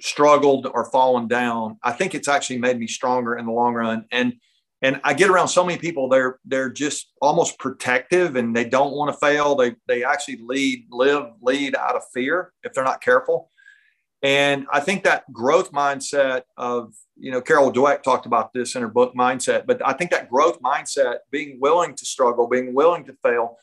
struggled 0.00 0.66
or 0.66 0.90
fallen 0.90 1.28
down. 1.28 1.78
I 1.82 1.92
think 1.92 2.14
it's 2.14 2.26
actually 2.26 2.58
made 2.58 2.78
me 2.78 2.88
stronger 2.88 3.36
in 3.36 3.46
the 3.46 3.52
long 3.52 3.74
run. 3.74 4.06
And 4.10 4.34
and 4.82 5.00
I 5.04 5.14
get 5.14 5.30
around 5.30 5.48
so 5.48 5.64
many 5.64 5.78
people 5.78 6.08
they're 6.08 6.38
they're 6.44 6.70
just 6.70 7.12
almost 7.22 7.58
protective 7.58 8.36
and 8.36 8.54
they 8.54 8.64
don't 8.64 8.92
want 8.92 9.12
to 9.12 9.18
fail. 9.18 9.54
They 9.54 9.76
they 9.86 10.04
actually 10.04 10.40
lead 10.42 10.86
live 10.90 11.30
lead 11.40 11.76
out 11.76 11.96
of 11.96 12.02
fear 12.12 12.52
if 12.64 12.72
they're 12.72 12.84
not 12.84 13.00
careful. 13.00 13.48
And 14.22 14.66
I 14.72 14.80
think 14.80 15.02
that 15.04 15.24
growth 15.32 15.72
mindset 15.72 16.42
of 16.56 16.94
you 17.16 17.30
know 17.30 17.40
Carol 17.40 17.72
Dweck 17.72 18.02
talked 18.02 18.26
about 18.26 18.52
this 18.52 18.74
in 18.74 18.82
her 18.82 18.88
book 18.88 19.14
Mindset, 19.14 19.66
but 19.66 19.80
I 19.86 19.92
think 19.92 20.10
that 20.10 20.28
growth 20.28 20.60
mindset, 20.60 21.18
being 21.30 21.58
willing 21.60 21.94
to 21.94 22.04
struggle, 22.04 22.48
being 22.48 22.74
willing 22.74 23.04
to 23.04 23.16
fail, 23.22 23.56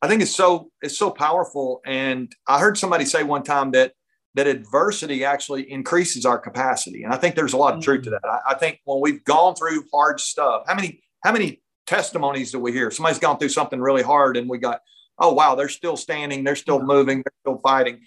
I 0.00 0.08
think 0.08 0.22
it's 0.22 0.34
so 0.34 0.70
it's 0.80 0.98
so 0.98 1.10
powerful. 1.10 1.80
And 1.84 2.32
I 2.46 2.60
heard 2.60 2.78
somebody 2.78 3.04
say 3.04 3.22
one 3.22 3.42
time 3.42 3.72
that 3.72 3.92
that 4.34 4.46
adversity 4.46 5.24
actually 5.24 5.70
increases 5.70 6.24
our 6.24 6.38
capacity. 6.38 7.02
And 7.02 7.12
I 7.12 7.16
think 7.16 7.34
there's 7.34 7.52
a 7.52 7.56
lot 7.56 7.74
of 7.76 7.82
truth 7.82 8.04
to 8.04 8.10
mm. 8.10 8.12
that. 8.12 8.28
I, 8.28 8.52
I, 8.52 8.54
think 8.54 8.80
when 8.84 9.00
we've 9.00 9.22
gone 9.24 9.54
through 9.54 9.84
hard 9.92 10.20
stuff, 10.20 10.64
how 10.66 10.74
many, 10.74 11.02
how 11.22 11.32
many 11.32 11.60
testimonies 11.86 12.52
do 12.52 12.58
we 12.58 12.72
hear? 12.72 12.90
Somebody's 12.90 13.18
gone 13.18 13.38
through 13.38 13.50
something 13.50 13.80
really 13.80 14.02
hard 14.02 14.36
and 14.36 14.48
we 14.48 14.58
got, 14.58 14.80
oh, 15.18 15.32
wow, 15.32 15.54
they're 15.54 15.68
still 15.68 15.96
standing, 15.96 16.44
they're 16.44 16.56
still 16.56 16.82
moving, 16.82 17.18
they're 17.18 17.52
still 17.52 17.60
fighting. 17.60 18.00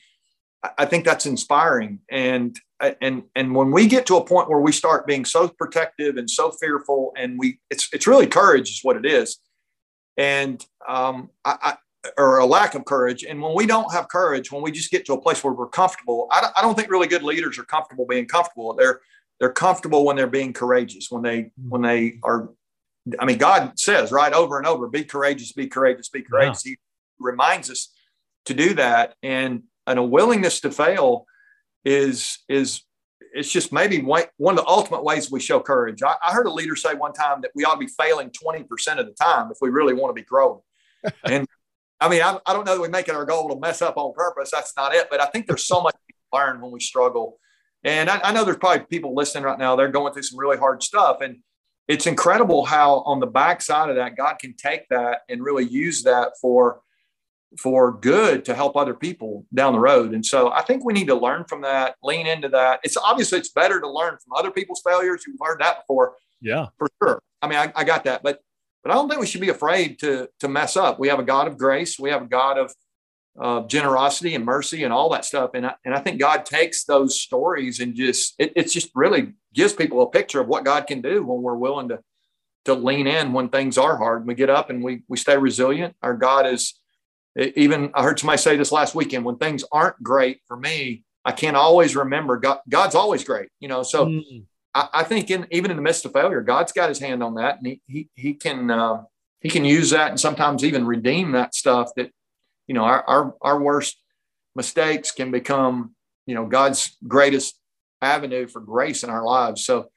I, 0.63 0.71
I 0.79 0.85
think 0.85 1.05
that's 1.05 1.27
inspiring. 1.27 1.99
And, 2.09 2.59
and, 3.01 3.23
and 3.35 3.55
when 3.55 3.71
we 3.71 3.87
get 3.87 4.07
to 4.07 4.17
a 4.17 4.25
point 4.25 4.49
where 4.49 4.59
we 4.59 4.71
start 4.71 5.05
being 5.05 5.25
so 5.25 5.47
protective 5.47 6.17
and 6.17 6.29
so 6.29 6.51
fearful 6.51 7.13
and 7.15 7.37
we, 7.37 7.59
it's, 7.69 7.87
it's 7.93 8.07
really 8.07 8.27
courage 8.27 8.69
is 8.69 8.79
what 8.81 8.97
it 8.97 9.05
is. 9.05 9.37
And 10.17 10.65
um, 10.87 11.29
I, 11.43 11.77
or 12.17 12.39
a 12.39 12.45
lack 12.45 12.75
of 12.75 12.85
courage. 12.85 13.23
And 13.23 13.41
when 13.41 13.53
we 13.55 13.65
don't 13.65 13.91
have 13.93 14.07
courage, 14.09 14.51
when 14.51 14.61
we 14.61 14.71
just 14.71 14.91
get 14.91 15.05
to 15.05 15.13
a 15.13 15.21
place 15.21 15.43
where 15.43 15.53
we're 15.53 15.67
comfortable, 15.67 16.27
I 16.31 16.41
don't, 16.41 16.53
I 16.57 16.61
don't 16.61 16.75
think 16.75 16.89
really 16.89 17.07
good 17.07 17.23
leaders 17.23 17.57
are 17.57 17.63
comfortable 17.63 18.05
being 18.05 18.27
comfortable. 18.27 18.73
They're 18.73 19.01
they're 19.39 19.51
comfortable 19.51 20.05
when 20.05 20.15
they're 20.15 20.27
being 20.27 20.53
courageous. 20.53 21.07
When 21.09 21.21
they 21.21 21.51
when 21.67 21.81
they 21.81 22.19
are, 22.23 22.49
I 23.19 23.25
mean, 23.25 23.37
God 23.37 23.77
says 23.79 24.11
right 24.11 24.33
over 24.33 24.57
and 24.57 24.67
over, 24.67 24.87
"Be 24.87 25.03
courageous, 25.03 25.51
be 25.51 25.67
courageous, 25.67 26.09
be 26.09 26.21
courageous." 26.21 26.65
Yeah. 26.65 26.71
He 26.71 26.77
reminds 27.19 27.69
us 27.69 27.93
to 28.45 28.53
do 28.53 28.73
that, 28.75 29.15
and 29.21 29.63
and 29.87 29.99
a 29.99 30.03
willingness 30.03 30.61
to 30.61 30.71
fail 30.71 31.25
is 31.83 32.39
is 32.47 32.81
it's 33.33 33.51
just 33.51 33.73
maybe 33.73 33.99
one 34.01 34.23
of 34.39 34.55
the 34.55 34.65
ultimate 34.65 35.03
ways 35.03 35.29
we 35.29 35.41
show 35.41 35.59
courage. 35.59 36.01
I, 36.01 36.15
I 36.25 36.33
heard 36.33 36.47
a 36.47 36.51
leader 36.51 36.75
say 36.75 36.93
one 36.93 37.11
time 37.11 37.41
that 37.41 37.51
we 37.53 37.65
ought 37.65 37.73
to 37.73 37.79
be 37.79 37.87
failing 37.87 38.29
twenty 38.29 38.63
percent 38.63 38.99
of 38.99 39.05
the 39.05 39.13
time 39.13 39.51
if 39.51 39.57
we 39.61 39.69
really 39.69 39.93
want 39.93 40.15
to 40.15 40.21
be 40.21 40.25
growing. 40.25 40.61
and 41.25 41.45
I 41.99 42.09
mean, 42.09 42.21
I, 42.21 42.37
I 42.45 42.53
don't 42.53 42.65
know 42.65 42.75
that 42.75 42.81
we 42.81 42.89
make 42.89 43.07
it 43.07 43.15
our 43.15 43.25
goal 43.25 43.49
to 43.49 43.59
mess 43.59 43.81
up 43.81 43.97
on 43.97 44.13
purpose. 44.13 44.51
That's 44.51 44.75
not 44.75 44.93
it. 44.93 45.07
But 45.09 45.21
I 45.21 45.25
think 45.27 45.47
there's 45.47 45.65
so 45.65 45.81
much 45.81 45.93
to 45.93 46.37
learn 46.37 46.61
when 46.61 46.71
we 46.71 46.79
struggle. 46.79 47.39
And 47.83 48.09
I, 48.09 48.19
I 48.23 48.33
know 48.33 48.43
there's 48.43 48.57
probably 48.57 48.85
people 48.85 49.15
listening 49.15 49.43
right 49.43 49.59
now. 49.59 49.75
They're 49.75 49.89
going 49.89 50.13
through 50.13 50.23
some 50.23 50.39
really 50.39 50.57
hard 50.57 50.83
stuff. 50.83 51.21
And 51.21 51.37
it's 51.87 52.07
incredible 52.07 52.65
how 52.65 53.01
on 53.01 53.19
the 53.19 53.27
backside 53.27 53.89
of 53.89 53.95
that, 53.95 54.17
God 54.17 54.37
can 54.39 54.55
take 54.55 54.89
that 54.89 55.21
and 55.29 55.43
really 55.43 55.65
use 55.65 56.03
that 56.03 56.31
for 56.41 56.81
for 57.59 57.93
good 57.93 58.43
to 58.43 58.53
help 58.53 58.75
other 58.75 58.93
people 58.93 59.45
down 59.53 59.71
the 59.71 59.79
road. 59.79 60.13
And 60.13 60.25
so 60.25 60.51
I 60.51 60.61
think 60.61 60.83
we 60.83 60.91
need 60.91 61.07
to 61.07 61.15
learn 61.15 61.45
from 61.45 61.61
that, 61.61 61.95
lean 62.03 62.27
into 62.27 62.49
that. 62.49 62.81
It's 62.83 62.97
obviously 62.97 63.39
it's 63.39 63.51
better 63.51 63.79
to 63.79 63.89
learn 63.89 64.17
from 64.17 64.37
other 64.37 64.51
people's 64.51 64.81
failures. 64.85 65.23
You've 65.25 65.37
heard 65.41 65.61
that 65.61 65.79
before. 65.81 66.15
Yeah. 66.41 66.67
For 66.77 66.87
sure. 67.01 67.21
I 67.41 67.47
mean, 67.47 67.57
I, 67.57 67.71
I 67.75 67.83
got 67.85 68.03
that. 68.05 68.23
But 68.23 68.39
but 68.85 68.91
I 68.91 68.93
don't 68.93 69.09
think 69.09 69.19
we 69.19 69.25
should 69.25 69.41
be 69.41 69.49
afraid 69.49 69.97
to 69.99 70.29
to 70.41 70.47
mess 70.47 70.77
up. 70.77 70.99
We 70.99 71.07
have 71.07 71.17
a 71.17 71.23
God 71.23 71.47
of 71.47 71.57
grace. 71.57 71.97
We 71.97 72.11
have 72.11 72.21
a 72.21 72.27
God 72.27 72.59
of 72.59 72.73
uh, 73.41 73.61
generosity 73.67 74.35
and 74.35 74.45
mercy 74.45 74.83
and 74.83 74.93
all 74.93 75.09
that 75.09 75.25
stuff. 75.25 75.51
And 75.55 75.65
I, 75.65 75.73
and 75.83 75.95
I 75.95 75.99
think 75.99 76.19
God 76.19 76.45
takes 76.45 76.85
those 76.85 77.19
stories 77.19 77.79
and 77.79 77.95
just 77.95 78.35
it, 78.37 78.53
it's 78.55 78.71
just 78.71 78.91
really 78.93 79.33
gives 79.53 79.73
people 79.73 80.03
a 80.03 80.09
picture 80.09 80.39
of 80.39 80.47
what 80.47 80.65
God 80.65 80.85
can 80.85 81.01
do 81.01 81.25
when 81.25 81.41
we're 81.41 81.55
willing 81.55 81.89
to 81.89 81.99
to 82.65 82.75
lean 82.75 83.07
in 83.07 83.33
when 83.33 83.49
things 83.49 83.79
are 83.79 83.97
hard. 83.97 84.27
We 84.27 84.35
get 84.35 84.51
up 84.51 84.69
and 84.69 84.83
we 84.83 85.01
we 85.07 85.17
stay 85.17 85.35
resilient. 85.35 85.95
Our 86.03 86.13
God 86.13 86.45
is 86.45 86.79
even 87.35 87.89
I 87.95 88.03
heard 88.03 88.19
somebody 88.19 88.37
say 88.37 88.55
this 88.55 88.71
last 88.71 88.93
weekend 88.93 89.25
when 89.25 89.37
things 89.37 89.65
aren't 89.71 90.01
great 90.03 90.41
for 90.47 90.55
me, 90.55 91.05
I 91.25 91.31
can't 91.31 91.57
always 91.57 91.95
remember 91.95 92.37
God, 92.37 92.59
God's 92.69 92.93
always 92.93 93.23
great, 93.23 93.49
you 93.59 93.67
know. 93.67 93.81
So 93.81 94.05
mm. 94.05 94.43
I, 94.75 94.89
I, 94.93 95.03
think 95.03 95.31
in 95.31 95.47
even 95.49 95.71
in 95.71 95.77
the 95.77 95.83
midst 95.83 96.05
of 96.05 96.11
failure, 96.11 96.41
God's 96.41 96.73
got 96.73 96.89
His 96.89 96.99
hand 96.99 97.23
on 97.23 97.35
that, 97.35 97.57
and 97.57 97.65
He 97.65 97.81
He, 97.87 98.09
he 98.13 98.33
can 98.33 98.69
uh, 98.69 99.03
He 99.39 99.49
can 99.49 99.65
use 99.65 99.89
that, 99.91 100.09
and 100.09 100.19
sometimes 100.19 100.63
even 100.63 100.85
redeem 100.85 101.31
that 101.31 101.55
stuff. 101.55 101.91
That 101.95 102.11
you 102.67 102.75
know, 102.75 102.83
our 102.83 103.03
our, 103.07 103.35
our 103.41 103.59
worst 103.59 103.97
mistakes 104.55 105.11
can 105.11 105.31
become 105.31 105.95
you 106.27 106.35
know 106.35 106.45
God's 106.45 106.95
greatest 107.07 107.57
avenue 108.01 108.47
for 108.47 108.59
grace 108.59 109.03
in 109.03 109.09
our 109.09 109.23
lives. 109.23 109.65
So, 109.65 109.89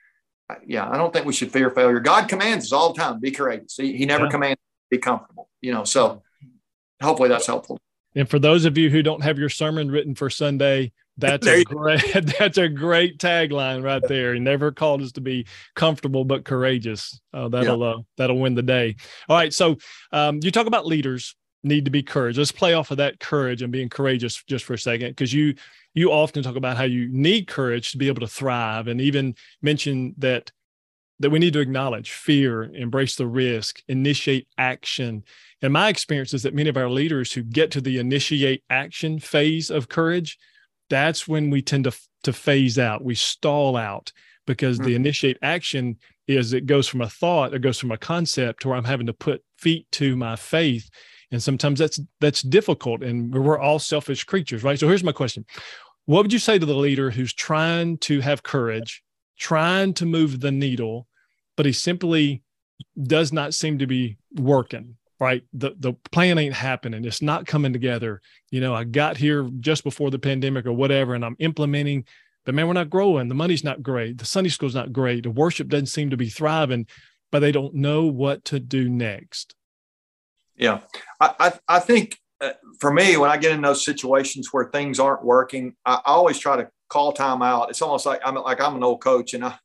yeah, 0.67 0.89
I 0.89 0.97
don't 0.97 1.13
think 1.13 1.27
we 1.27 1.33
should 1.33 1.53
fear 1.53 1.71
failure. 1.71 2.01
God 2.01 2.29
commands 2.29 2.67
us 2.67 2.73
all 2.73 2.93
the 2.93 3.01
time: 3.01 3.21
be 3.21 3.33
courageous. 3.33 3.77
He, 3.77 3.97
he 3.97 4.07
never 4.07 4.25
yeah. 4.25 4.31
commands 4.31 4.61
be 4.91 4.99
comfortable. 4.99 5.49
You 5.61 5.75
know, 5.75 5.85
so 5.85 6.23
hopefully 7.03 7.29
that's 7.29 7.47
helpful. 7.47 7.79
And 8.15 8.29
for 8.29 8.39
those 8.39 8.65
of 8.65 8.79
you 8.79 8.91
who 8.91 9.03
don't 9.03 9.23
have 9.23 9.39
your 9.39 9.49
sermon 9.49 9.91
written 9.91 10.15
for 10.15 10.31
Sunday, 10.31 10.93
that's 11.19 11.47
a 11.47 11.65
great 11.65 12.03
that's 12.39 12.59
a 12.59 12.69
great 12.69 13.19
tagline 13.19 13.83
right 13.83 14.03
there. 14.07 14.35
He 14.35 14.41
never 14.41 14.71
called 14.71 15.03
us 15.03 15.13
to 15.13 15.21
be 15.21 15.47
comfortable 15.75 16.25
but 16.25 16.45
courageous. 16.45 17.21
Oh, 17.35 17.49
that'll 17.49 17.81
yeah. 17.81 17.87
uh, 17.87 17.99
that'll 18.17 18.39
win 18.39 18.55
the 18.55 18.63
day. 18.63 18.97
All 19.29 19.37
right. 19.37 19.53
So 19.53 19.77
um, 20.13 20.39
you 20.43 20.51
talk 20.51 20.67
about 20.67 20.87
leaders 20.87 21.35
need 21.65 21.85
to 21.87 21.91
be 21.91 22.03
courage. 22.03 22.39
Let's 22.39 22.53
play 22.53 22.75
off 22.75 22.93
of 22.93 22.99
that 22.99 23.19
courage 23.19 23.63
and 23.63 23.73
being 23.73 23.89
courageous 23.89 24.43
just 24.45 24.65
for 24.65 24.75
a 24.75 24.79
second, 24.79 25.09
because 25.09 25.33
you 25.33 25.55
you 25.93 26.13
often 26.13 26.43
talk 26.43 26.57
about 26.57 26.77
how 26.77 26.85
you 26.85 27.09
need 27.11 27.49
courage 27.49 27.91
to 27.93 27.99
be 27.99 28.07
able 28.07 28.21
to 28.21 28.29
thrive, 28.29 28.87
and 28.87 29.01
even 29.01 29.35
mention 29.61 30.15
that 30.19 30.53
that 31.21 31.31
we 31.31 31.41
need 31.41 31.53
to 31.53 31.61
acknowledge 31.61 32.13
fear, 32.13 32.63
embrace 32.75 33.17
the 33.17 33.27
risk, 33.27 33.83
initiate 33.89 34.47
action. 34.57 35.25
And 35.63 35.73
my 35.73 35.89
experience 35.89 36.33
is 36.33 36.45
that 36.45 36.55
many 36.55 36.69
of 36.69 36.77
our 36.77 36.89
leaders 36.89 37.33
who 37.33 37.43
get 37.43 37.73
to 37.73 37.81
the 37.81 37.99
initiate 37.99 38.63
action 38.71 39.19
phase 39.19 39.69
of 39.69 39.89
courage 39.89 40.39
that's 40.89 41.29
when 41.29 41.51
we 41.51 41.63
tend 41.63 41.85
to 41.85 41.93
to 42.25 42.33
phase 42.33 42.79
out. 42.79 43.05
We 43.05 43.15
stall 43.15 43.77
out 43.77 44.13
because 44.47 44.79
mm-hmm. 44.79 44.87
the 44.87 44.95
initiate 44.95 45.39
action 45.43 45.97
is 46.27 46.53
it 46.53 46.67
goes 46.67 46.89
from 46.89 47.01
a 47.01 47.09
thought 47.09 47.55
it 47.55 47.63
goes 47.63 47.79
from 47.79 47.91
a 47.91 47.97
concept 47.97 48.63
to 48.63 48.69
where 48.69 48.77
i'm 48.77 48.85
having 48.85 49.07
to 49.07 49.13
put 49.13 49.43
feet 49.57 49.87
to 49.93 50.17
my 50.17 50.37
faith. 50.37 50.89
And 51.31 51.43
sometimes 51.43 51.79
that's 51.79 52.01
that's 52.21 52.43
difficult 52.43 53.03
and 53.03 53.33
we're 53.33 53.59
all 53.59 53.79
selfish 53.79 54.25
creatures 54.25 54.65
right? 54.65 54.79
So 54.79 54.89
here's 54.89 55.05
my 55.05 55.13
question. 55.13 55.45
What 56.07 56.23
would 56.23 56.33
you 56.33 56.39
say 56.39 56.59
to 56.59 56.67
the 56.67 56.75
leader 56.75 57.11
who's 57.11 57.35
trying 57.35 57.99
to 57.99 58.21
have 58.21 58.43
courage 58.43 59.03
trying 59.39 59.95
to 59.95 60.07
move 60.07 60.41
the 60.41 60.51
needle 60.51 61.07
but 61.57 61.67
he 61.67 61.73
simply 61.73 62.43
does 63.03 63.33
not 63.33 63.55
seem 63.55 63.79
to 63.79 63.87
be 63.87 64.17
working 64.35 64.97
right? 65.21 65.43
The 65.53 65.75
the 65.79 65.95
plan 66.13 66.39
ain't 66.39 66.55
happening. 66.55 67.05
It's 67.05 67.23
not 67.23 67.47
coming 67.47 67.73
together. 67.73 68.21
You 68.51 68.61
know 68.61 68.75
i 68.75 68.85
got 68.85 69.17
here 69.17 69.49
just 69.61 69.85
before 69.85 70.11
the 70.11 70.19
pandemic 70.19 70.67
or 70.67 70.73
whatever 70.73 71.15
and 71.15 71.25
i'm 71.25 71.37
implementing 71.39 72.05
but 72.47 72.55
man 72.55 72.67
we're 72.67 72.73
not 72.73 72.91
growing. 72.91 73.29
The 73.29 73.35
money's 73.35 73.65
not 73.65 73.83
great. 73.83 74.19
The 74.19 74.25
sunday 74.25 74.51
school's 74.51 74.75
not 74.75 74.93
great. 74.93 75.25
The 75.25 75.31
worship 75.31 75.69
doesn't 75.69 75.87
seem 75.87 76.11
to 76.11 76.17
be 76.17 76.29
thriving 76.29 76.87
but 77.31 77.41
they 77.41 77.53
don't 77.53 77.75
know 77.75 78.05
what 78.05 78.45
to 78.47 78.61
do 78.61 78.89
next. 78.89 79.55
Yeah, 80.57 80.81
I 81.21 81.35
I, 81.39 81.77
I 81.77 81.81
think 81.81 82.19
uh, 82.41 82.53
for 82.81 82.93
me 82.93 83.17
when 83.17 83.31
I 83.31 83.37
get 83.37 83.53
in 83.53 83.63
those 83.63 83.85
situations 83.85 84.49
where 84.53 84.71
things 84.71 84.99
aren't 84.99 85.25
working, 85.25 85.75
I, 85.85 86.01
always 86.05 86.39
try 86.39 86.57
to 86.57 86.71
call 86.89 87.13
time 87.13 87.43
out. 87.43 87.71
It's 87.71 87.83
almost 87.83 88.07
like 88.07 88.21
I'm 88.25 88.35
like 88.35 88.61
I'm 88.61 88.77
an 88.77 88.85
old 88.85 89.03
coach, 89.03 89.35
and 89.35 89.45
I 89.45 89.59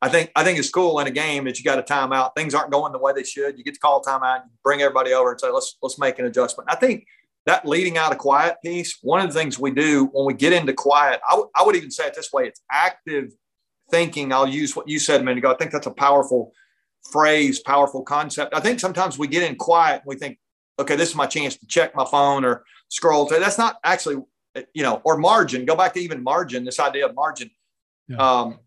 I 0.00 0.08
think 0.08 0.30
I 0.36 0.44
think 0.44 0.58
it's 0.58 0.70
cool 0.70 1.00
in 1.00 1.06
a 1.06 1.10
game 1.10 1.44
that 1.44 1.58
you 1.58 1.64
got 1.64 1.78
a 1.78 1.82
timeout. 1.82 2.30
Things 2.36 2.54
aren't 2.54 2.70
going 2.70 2.92
the 2.92 2.98
way 2.98 3.12
they 3.12 3.24
should. 3.24 3.58
You 3.58 3.64
get 3.64 3.74
to 3.74 3.80
call 3.80 4.02
timeout, 4.02 4.44
You 4.44 4.50
bring 4.62 4.80
everybody 4.80 5.12
over, 5.12 5.32
and 5.32 5.40
say 5.40 5.50
let's 5.50 5.76
let's 5.82 5.98
make 5.98 6.18
an 6.18 6.26
adjustment. 6.26 6.70
I 6.70 6.76
think 6.76 7.06
that 7.46 7.66
leading 7.66 7.98
out 7.98 8.12
of 8.12 8.18
quiet 8.18 8.56
piece. 8.64 8.98
One 9.02 9.20
of 9.20 9.32
the 9.32 9.38
things 9.38 9.58
we 9.58 9.70
do 9.70 10.06
when 10.12 10.26
we 10.26 10.34
get 10.34 10.52
into 10.52 10.72
quiet, 10.72 11.20
I, 11.28 11.32
w- 11.32 11.50
I 11.56 11.64
would 11.64 11.76
even 11.76 11.90
say 11.90 12.06
it 12.06 12.14
this 12.14 12.32
way: 12.32 12.46
it's 12.46 12.60
active 12.70 13.32
thinking. 13.90 14.32
I'll 14.32 14.48
use 14.48 14.76
what 14.76 14.88
you 14.88 14.98
said 14.98 15.20
a 15.20 15.24
minute 15.24 15.38
ago. 15.38 15.50
I 15.50 15.56
think 15.56 15.72
that's 15.72 15.86
a 15.86 15.92
powerful 15.92 16.52
phrase, 17.10 17.58
powerful 17.60 18.02
concept. 18.02 18.54
I 18.54 18.60
think 18.60 18.80
sometimes 18.80 19.18
we 19.18 19.26
get 19.26 19.42
in 19.42 19.56
quiet 19.56 20.02
and 20.02 20.06
we 20.06 20.16
think, 20.16 20.38
okay, 20.78 20.94
this 20.94 21.08
is 21.10 21.14
my 21.14 21.26
chance 21.26 21.56
to 21.56 21.66
check 21.66 21.96
my 21.96 22.04
phone 22.04 22.44
or 22.44 22.64
scroll. 22.88 23.26
To, 23.26 23.38
that's 23.38 23.58
not 23.58 23.76
actually, 23.82 24.22
you 24.74 24.82
know, 24.82 25.00
or 25.04 25.16
margin. 25.16 25.64
Go 25.64 25.74
back 25.74 25.94
to 25.94 26.00
even 26.00 26.22
margin. 26.22 26.64
This 26.64 26.78
idea 26.78 27.06
of 27.06 27.14
margin. 27.14 27.50
Yeah. 28.08 28.16
Um, 28.16 28.58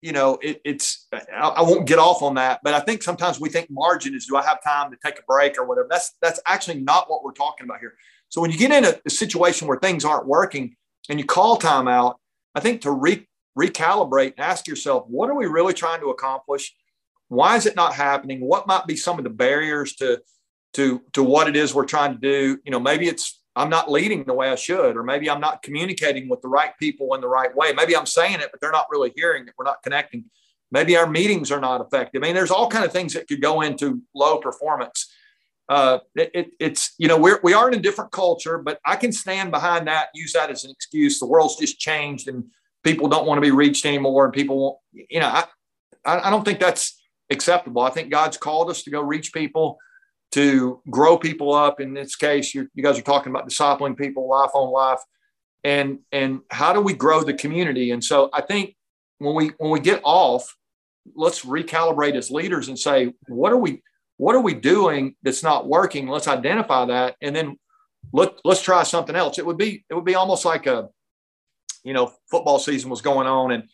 you 0.00 0.12
know, 0.12 0.38
it, 0.40 0.60
it's, 0.64 1.06
I, 1.12 1.48
I, 1.48 1.62
won't 1.62 1.86
get 1.86 1.98
off 1.98 2.22
on 2.22 2.34
that, 2.34 2.60
but 2.62 2.74
I 2.74 2.80
think 2.80 3.02
sometimes 3.02 3.40
we 3.40 3.48
think 3.48 3.68
margin 3.70 4.14
is, 4.14 4.26
do 4.26 4.36
I 4.36 4.44
have 4.44 4.62
time 4.62 4.90
to 4.92 4.96
take 5.04 5.18
a 5.18 5.22
break 5.26 5.58
or 5.58 5.66
whatever? 5.66 5.88
That's, 5.90 6.12
that's 6.22 6.40
actually 6.46 6.80
not 6.80 7.10
what 7.10 7.24
we're 7.24 7.32
talking 7.32 7.64
about 7.64 7.80
here. 7.80 7.94
So 8.28 8.40
when 8.40 8.50
you 8.50 8.58
get 8.58 8.70
in 8.70 8.84
a, 8.84 8.94
a 9.04 9.10
situation 9.10 9.66
where 9.66 9.78
things 9.78 10.04
aren't 10.04 10.26
working 10.26 10.76
and 11.08 11.18
you 11.18 11.24
call 11.24 11.58
timeout, 11.58 12.16
I 12.54 12.60
think 12.60 12.82
to 12.82 12.92
re, 12.92 13.26
recalibrate 13.58 14.34
and 14.36 14.40
ask 14.40 14.68
yourself, 14.68 15.04
what 15.08 15.30
are 15.30 15.34
we 15.34 15.46
really 15.46 15.74
trying 15.74 16.00
to 16.00 16.10
accomplish? 16.10 16.74
Why 17.28 17.56
is 17.56 17.66
it 17.66 17.76
not 17.76 17.94
happening? 17.94 18.40
What 18.40 18.68
might 18.68 18.86
be 18.86 18.96
some 18.96 19.18
of 19.18 19.24
the 19.24 19.30
barriers 19.30 19.94
to, 19.96 20.22
to, 20.74 21.02
to 21.14 21.22
what 21.22 21.48
it 21.48 21.56
is 21.56 21.74
we're 21.74 21.84
trying 21.86 22.12
to 22.12 22.20
do? 22.20 22.58
You 22.64 22.70
know, 22.70 22.80
maybe 22.80 23.08
it's 23.08 23.37
I'm 23.58 23.68
not 23.68 23.90
leading 23.90 24.22
the 24.22 24.34
way 24.34 24.50
I 24.50 24.54
should, 24.54 24.96
or 24.96 25.02
maybe 25.02 25.28
I'm 25.28 25.40
not 25.40 25.62
communicating 25.62 26.28
with 26.28 26.40
the 26.42 26.48
right 26.48 26.70
people 26.78 27.14
in 27.14 27.20
the 27.20 27.28
right 27.28 27.54
way. 27.56 27.72
Maybe 27.72 27.96
I'm 27.96 28.06
saying 28.06 28.38
it, 28.40 28.50
but 28.52 28.60
they're 28.60 28.70
not 28.70 28.86
really 28.88 29.12
hearing 29.16 29.48
it. 29.48 29.54
We're 29.58 29.64
not 29.64 29.82
connecting. 29.82 30.26
Maybe 30.70 30.96
our 30.96 31.08
meetings 31.08 31.50
are 31.50 31.60
not 31.60 31.80
effective. 31.80 32.22
I 32.22 32.26
mean, 32.26 32.36
there's 32.36 32.52
all 32.52 32.68
kind 32.68 32.84
of 32.84 32.92
things 32.92 33.14
that 33.14 33.26
could 33.26 33.42
go 33.42 33.62
into 33.62 34.00
low 34.14 34.38
performance. 34.38 35.12
Uh, 35.68 35.98
it, 36.14 36.30
it, 36.34 36.50
it's 36.60 36.94
you 36.98 37.08
know 37.08 37.18
we're 37.18 37.40
we 37.42 37.52
are 37.52 37.68
in 37.68 37.74
a 37.74 37.82
different 37.82 38.12
culture, 38.12 38.58
but 38.58 38.78
I 38.86 38.94
can 38.94 39.10
stand 39.10 39.50
behind 39.50 39.88
that, 39.88 40.08
use 40.14 40.32
that 40.34 40.50
as 40.50 40.64
an 40.64 40.70
excuse. 40.70 41.18
The 41.18 41.26
world's 41.26 41.56
just 41.56 41.80
changed, 41.80 42.28
and 42.28 42.44
people 42.84 43.08
don't 43.08 43.26
want 43.26 43.38
to 43.38 43.42
be 43.42 43.50
reached 43.50 43.84
anymore, 43.84 44.24
and 44.26 44.32
people 44.32 44.56
won't. 44.56 44.78
You 45.10 45.18
know, 45.18 45.28
I 45.28 45.44
I 46.04 46.30
don't 46.30 46.44
think 46.44 46.60
that's 46.60 47.02
acceptable. 47.28 47.82
I 47.82 47.90
think 47.90 48.08
God's 48.10 48.36
called 48.36 48.70
us 48.70 48.84
to 48.84 48.90
go 48.90 49.02
reach 49.02 49.32
people 49.32 49.78
to 50.32 50.80
grow 50.90 51.16
people 51.16 51.52
up. 51.52 51.80
In 51.80 51.94
this 51.94 52.16
case, 52.16 52.54
you 52.54 52.68
guys 52.82 52.98
are 52.98 53.02
talking 53.02 53.30
about 53.30 53.48
discipling 53.48 53.96
people 53.96 54.28
life 54.28 54.50
on 54.54 54.70
life, 54.70 55.00
and 55.64 56.00
and 56.12 56.40
how 56.50 56.72
do 56.72 56.80
we 56.80 56.94
grow 56.94 57.22
the 57.22 57.34
community? 57.34 57.90
And 57.90 58.02
so 58.02 58.30
I 58.32 58.42
think 58.42 58.76
when 59.18 59.34
we 59.34 59.48
when 59.58 59.70
we 59.70 59.80
get 59.80 60.00
off, 60.04 60.56
let's 61.14 61.44
recalibrate 61.44 62.14
as 62.14 62.30
leaders 62.30 62.68
and 62.68 62.78
say 62.78 63.14
what 63.28 63.52
are 63.52 63.58
we 63.58 63.82
what 64.16 64.34
are 64.34 64.40
we 64.40 64.54
doing 64.54 65.14
that's 65.22 65.42
not 65.42 65.68
working? 65.68 66.08
Let's 66.08 66.28
identify 66.28 66.86
that, 66.86 67.16
and 67.22 67.34
then 67.34 67.58
let 68.12 68.34
let's 68.44 68.62
try 68.62 68.82
something 68.82 69.16
else. 69.16 69.38
It 69.38 69.46
would 69.46 69.58
be 69.58 69.84
it 69.88 69.94
would 69.94 70.04
be 70.04 70.14
almost 70.14 70.44
like 70.44 70.66
a 70.66 70.88
you 71.84 71.92
know 71.92 72.12
football 72.30 72.58
season 72.58 72.90
was 72.90 73.00
going 73.00 73.26
on 73.26 73.52
and 73.52 73.64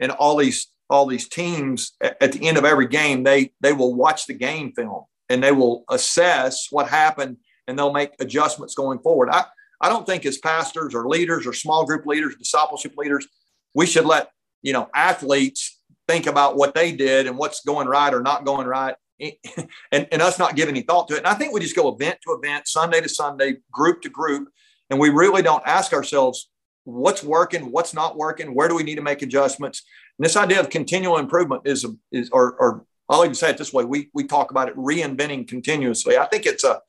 and 0.00 0.12
all 0.12 0.36
these 0.36 0.68
all 0.90 1.06
these 1.06 1.28
teams 1.28 1.92
at 2.02 2.32
the 2.32 2.46
end 2.46 2.58
of 2.58 2.64
every 2.64 2.86
game 2.86 3.22
they 3.22 3.52
they 3.60 3.72
will 3.72 3.94
watch 3.94 4.26
the 4.26 4.34
game 4.34 4.72
film 4.72 5.04
and 5.32 5.42
they 5.42 5.52
will 5.52 5.84
assess 5.90 6.68
what 6.70 6.88
happened 6.88 7.38
and 7.66 7.78
they'll 7.78 7.92
make 7.92 8.10
adjustments 8.20 8.74
going 8.74 8.98
forward. 8.98 9.30
I, 9.30 9.44
I 9.80 9.88
don't 9.88 10.06
think 10.06 10.26
as 10.26 10.38
pastors 10.38 10.94
or 10.94 11.08
leaders 11.08 11.46
or 11.46 11.52
small 11.52 11.86
group 11.86 12.06
leaders, 12.06 12.36
discipleship 12.36 12.96
leaders, 12.96 13.26
we 13.74 13.86
should 13.86 14.04
let, 14.04 14.30
you 14.62 14.72
know, 14.72 14.88
athletes 14.94 15.80
think 16.06 16.26
about 16.26 16.56
what 16.56 16.74
they 16.74 16.92
did 16.92 17.26
and 17.26 17.38
what's 17.38 17.64
going 17.64 17.88
right 17.88 18.12
or 18.12 18.20
not 18.20 18.44
going 18.44 18.66
right 18.66 18.94
eh, 19.20 19.32
and, 19.92 20.06
and 20.12 20.20
us 20.20 20.38
not 20.38 20.54
give 20.54 20.68
any 20.68 20.82
thought 20.82 21.08
to 21.08 21.14
it. 21.14 21.18
And 21.18 21.26
I 21.26 21.34
think 21.34 21.52
we 21.52 21.60
just 21.60 21.76
go 21.76 21.88
event 21.88 22.18
to 22.26 22.34
event, 22.34 22.68
Sunday 22.68 23.00
to 23.00 23.08
Sunday, 23.08 23.56
group 23.72 24.02
to 24.02 24.10
group, 24.10 24.48
and 24.90 25.00
we 25.00 25.08
really 25.08 25.42
don't 25.42 25.62
ask 25.66 25.92
ourselves 25.94 26.50
what's 26.84 27.22
working, 27.22 27.72
what's 27.72 27.94
not 27.94 28.16
working, 28.16 28.54
where 28.54 28.68
do 28.68 28.74
we 28.74 28.82
need 28.82 28.96
to 28.96 29.02
make 29.02 29.22
adjustments. 29.22 29.82
And 30.18 30.24
this 30.24 30.36
idea 30.36 30.60
of 30.60 30.68
continual 30.68 31.16
improvement 31.16 31.62
is, 31.64 31.86
is 32.10 32.28
or, 32.30 32.54
or 32.58 32.84
I'll 33.08 33.24
even 33.24 33.34
say 33.34 33.50
it 33.50 33.58
this 33.58 33.72
way: 33.72 33.84
we 33.84 34.10
we 34.14 34.24
talk 34.24 34.50
about 34.50 34.68
it 34.68 34.76
reinventing 34.76 35.48
continuously. 35.48 36.16
I 36.16 36.26
think 36.26 36.46
it's 36.46 36.64
a 36.64 36.80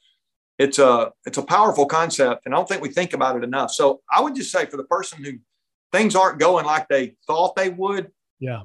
it's 0.60 0.80
a 0.80 1.12
it's 1.26 1.38
a 1.38 1.44
powerful 1.44 1.86
concept, 1.86 2.46
and 2.46 2.54
I 2.54 2.58
don't 2.58 2.68
think 2.68 2.82
we 2.82 2.90
think 2.90 3.14
about 3.14 3.36
it 3.36 3.44
enough. 3.44 3.72
So 3.72 4.02
I 4.12 4.22
would 4.22 4.36
just 4.36 4.52
say 4.52 4.66
for 4.66 4.78
the 4.78 4.84
person 4.84 5.24
who 5.24 5.34
things 5.92 6.16
aren't 6.16 6.40
going 6.40 6.66
like 6.66 6.88
they 6.88 7.16
thought 7.28 7.56
they 7.56 7.70
would, 7.70 8.12
yeah, 8.40 8.62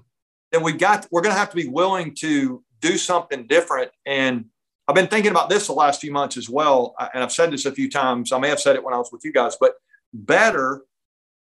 then 0.53 0.63
we've 0.63 0.79
got 0.79 1.07
we're 1.11 1.23
going 1.23 1.35
to 1.35 1.39
have 1.39 1.51
to 1.51 1.57
be 1.57 1.69
willing 1.69 2.15
to 2.17 2.63
do 2.81 2.97
something 2.97 3.47
different. 3.47 3.91
And 4.07 4.47
I've 4.87 4.95
been 4.95 5.09
thinking 5.09 5.31
about 5.31 5.51
this 5.51 5.67
the 5.67 5.73
last 5.73 6.01
few 6.01 6.13
months 6.13 6.37
as 6.37 6.49
well, 6.49 6.95
and 7.15 7.23
I've 7.23 7.33
said 7.33 7.51
this 7.51 7.67
a 7.67 7.73
few 7.73 7.91
times. 7.91 8.33
I 8.33 8.39
may 8.39 8.49
have 8.49 8.61
said 8.61 8.77
it 8.77 8.85
when 8.85 8.95
I 8.95 8.99
was 8.99 9.11
with 9.11 9.25
you 9.25 9.33
guys, 9.33 9.57
but 9.61 9.75
better, 10.13 10.83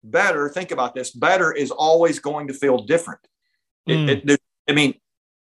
better. 0.02 0.48
Think 0.48 0.70
about 0.70 0.94
this: 0.94 1.10
better 1.10 1.52
is 1.52 1.70
always 1.70 2.18
going 2.18 2.48
to 2.48 2.54
feel 2.54 2.78
different. 2.78 3.20
Mm. 3.88 4.08
It, 4.08 4.30
it, 4.30 4.40
I 4.68 4.72
mean, 4.72 4.94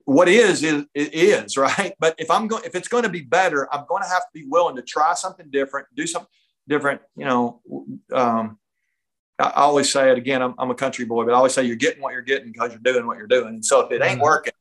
what 0.05 0.29
is 0.29 0.63
is 0.63 0.85
it 0.95 1.15
is 1.15 1.57
right 1.57 1.95
but 2.01 2.15
if 2.19 2.31
i'm 2.31 2.47
going 2.47 2.63
if 2.65 2.75
it's 2.75 2.89
going 2.89 3.05
to 3.05 3.09
be 3.09 3.21
better 3.21 3.73
i'm 3.75 3.85
going 3.89 4.03
to 4.03 4.09
have 4.09 4.23
to 4.23 4.31
be 4.35 4.45
willing 4.47 4.77
to 4.77 4.83
try 4.83 5.15
something 5.15 5.51
different 5.51 5.87
do 5.95 6.07
something 6.07 6.29
different 6.69 7.01
you 7.17 7.25
know 7.25 7.61
um, 8.13 8.59
I 9.39 9.51
always 9.57 9.91
say 9.91 10.13
it 10.13 10.19
again 10.19 10.41
I'm, 10.43 10.55
I'm, 10.59 10.71
a 10.71 10.75
country 10.75 11.05
boy 11.05 11.25
but 11.25 11.33
i 11.33 11.37
always 11.37 11.55
say 11.55 11.65
you're 11.65 11.77
getting 11.77 12.01
what 12.01 12.13
you're 12.13 12.23
getting 12.23 12.53
because 12.53 12.71
you're 12.71 12.81
doing 12.81 13.07
what 13.07 13.19
you're 13.19 13.27
doing 13.27 13.49
and 13.49 13.65
so 13.65 13.81
if 13.81 13.91
it 13.91 14.03
ain't 14.03 14.15
mm-hmm. 14.15 14.23
working 14.23 14.53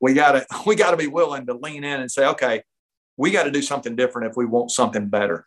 we 0.00 0.14
gotta 0.14 0.46
we 0.66 0.76
gotta 0.76 0.96
be 0.96 1.08
willing 1.08 1.46
to 1.46 1.54
lean 1.54 1.84
in 1.84 2.00
and 2.00 2.10
say 2.10 2.26
okay 2.26 2.62
we 3.18 3.32
got 3.32 3.42
to 3.42 3.50
do 3.50 3.60
something 3.60 3.96
different 3.96 4.30
if 4.30 4.36
we 4.36 4.46
want 4.46 4.70
something 4.70 5.08
better 5.08 5.44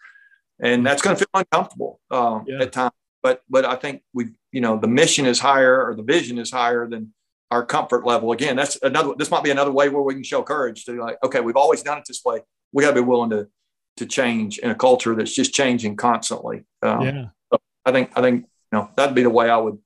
and 0.62 0.80
mm-hmm. 0.80 0.84
that's 0.84 1.02
going 1.02 1.16
to 1.16 1.20
feel 1.20 1.42
uncomfortable 1.42 2.00
um, 2.12 2.44
yeah. 2.46 2.62
at 2.62 2.72
times 2.72 2.92
but 3.24 3.42
but 3.50 3.66
i 3.66 3.76
think 3.76 4.04
we 4.14 4.28
you 4.52 4.62
know 4.62 4.78
the 4.78 4.88
mission 4.88 5.26
is 5.26 5.40
higher 5.40 5.84
or 5.84 5.96
the 5.96 6.04
vision 6.04 6.38
is 6.38 6.52
higher 6.52 6.88
than 6.88 7.14
our 7.52 7.66
comfort 7.66 8.06
level. 8.06 8.32
Again, 8.32 8.56
that's 8.56 8.80
another. 8.82 9.14
This 9.18 9.30
might 9.30 9.44
be 9.44 9.52
another 9.52 9.72
way 9.72 9.90
where 9.90 10.02
we 10.02 10.14
can 10.14 10.24
show 10.24 10.42
courage 10.42 10.86
to 10.86 10.94
like, 10.94 11.18
okay, 11.24 11.42
we've 11.42 11.58
always 11.58 11.84
done 11.84 11.98
it 11.98 12.06
this 12.08 12.22
way. 12.26 12.40
We 12.72 12.84
got 12.84 12.92
to 12.92 12.96
be 12.96 13.02
willing 13.02 13.30
to 13.32 13.48
to 13.98 14.06
change 14.06 14.58
in 14.58 14.72
a 14.72 14.76
culture 14.76 15.14
that's 15.16 15.36
just 15.36 15.54
changing 15.54 15.98
constantly. 15.98 16.64
Um, 16.82 17.02
yeah. 17.02 17.26
So 17.52 17.60
I 17.86 17.92
think 17.92 18.12
I 18.16 18.22
think 18.22 18.46
you 18.72 18.80
know 18.80 18.90
that'd 18.96 19.14
be 19.14 19.24
the 19.24 19.30
way 19.30 19.50
I 19.50 19.58
would 19.58 19.78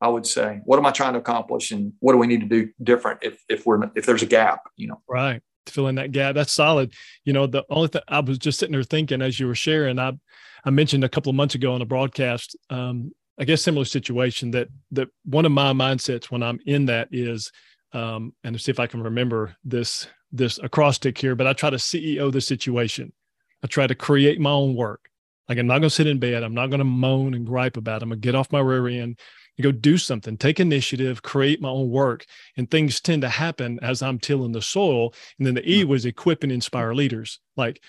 I 0.00 0.08
would 0.08 0.26
say. 0.26 0.60
What 0.64 0.78
am 0.78 0.86
I 0.86 0.90
trying 0.90 1.12
to 1.12 1.18
accomplish, 1.18 1.70
and 1.70 1.92
what 2.00 2.12
do 2.12 2.18
we 2.18 2.26
need 2.26 2.40
to 2.40 2.46
do 2.46 2.70
different 2.82 3.20
if 3.22 3.42
if 3.48 3.66
we're 3.66 3.90
if 3.94 4.06
there's 4.06 4.22
a 4.22 4.26
gap? 4.26 4.62
You 4.76 4.88
know. 4.88 5.02
Right. 5.08 5.42
Fill 5.66 5.88
in 5.88 5.96
that 5.96 6.12
gap. 6.12 6.34
That's 6.34 6.52
solid. 6.52 6.94
You 7.24 7.34
know, 7.34 7.46
the 7.46 7.64
only 7.68 7.88
thing 7.88 8.00
I 8.08 8.20
was 8.20 8.38
just 8.38 8.58
sitting 8.58 8.72
there 8.72 8.82
thinking 8.82 9.20
as 9.20 9.38
you 9.38 9.46
were 9.46 9.54
sharing, 9.54 9.98
I 9.98 10.12
I 10.64 10.70
mentioned 10.70 11.04
a 11.04 11.08
couple 11.08 11.28
of 11.30 11.36
months 11.36 11.54
ago 11.54 11.74
on 11.74 11.82
a 11.82 11.86
broadcast 11.86 12.56
um, 12.70 13.12
I 13.38 13.44
guess 13.44 13.62
similar 13.62 13.84
situation 13.84 14.50
that 14.52 14.68
that 14.92 15.08
one 15.24 15.46
of 15.46 15.52
my 15.52 15.72
mindsets 15.72 16.26
when 16.26 16.42
I'm 16.42 16.58
in 16.66 16.86
that 16.86 17.08
is 17.12 17.50
um, 17.92 18.34
and 18.44 18.54
to 18.54 18.58
see 18.62 18.70
if 18.70 18.80
I 18.80 18.86
can 18.86 19.02
remember 19.02 19.56
this 19.64 20.08
this 20.30 20.58
acrostic 20.58 21.16
here, 21.16 21.34
but 21.34 21.46
I 21.46 21.52
try 21.52 21.70
to 21.70 21.76
CEO 21.76 22.30
the 22.30 22.40
situation. 22.40 23.12
I 23.62 23.66
try 23.66 23.86
to 23.86 23.94
create 23.94 24.40
my 24.40 24.50
own 24.50 24.74
work. 24.74 25.08
Like 25.48 25.58
I'm 25.58 25.66
not 25.66 25.78
going 25.78 25.88
to 25.88 25.90
sit 25.90 26.06
in 26.06 26.18
bed. 26.18 26.42
I'm 26.42 26.54
not 26.54 26.68
going 26.68 26.80
to 26.80 26.84
moan 26.84 27.34
and 27.34 27.46
gripe 27.46 27.76
about 27.76 28.02
it. 28.02 28.04
I'm 28.04 28.10
going 28.10 28.20
to 28.20 28.26
get 28.26 28.34
off 28.34 28.52
my 28.52 28.60
rear 28.60 28.86
end 28.88 29.18
and 29.56 29.64
go 29.64 29.72
do 29.72 29.96
something, 29.96 30.36
take 30.36 30.60
initiative, 30.60 31.22
create 31.22 31.60
my 31.60 31.70
own 31.70 31.88
work. 31.88 32.26
And 32.56 32.70
things 32.70 33.00
tend 33.00 33.22
to 33.22 33.28
happen 33.28 33.78
as 33.82 34.02
I'm 34.02 34.18
tilling 34.18 34.52
the 34.52 34.62
soil. 34.62 35.14
And 35.38 35.46
then 35.46 35.54
the 35.54 35.68
E 35.68 35.84
was 35.84 36.04
equip 36.04 36.42
and 36.42 36.52
inspire 36.52 36.94
leaders. 36.94 37.40
Like 37.56 37.82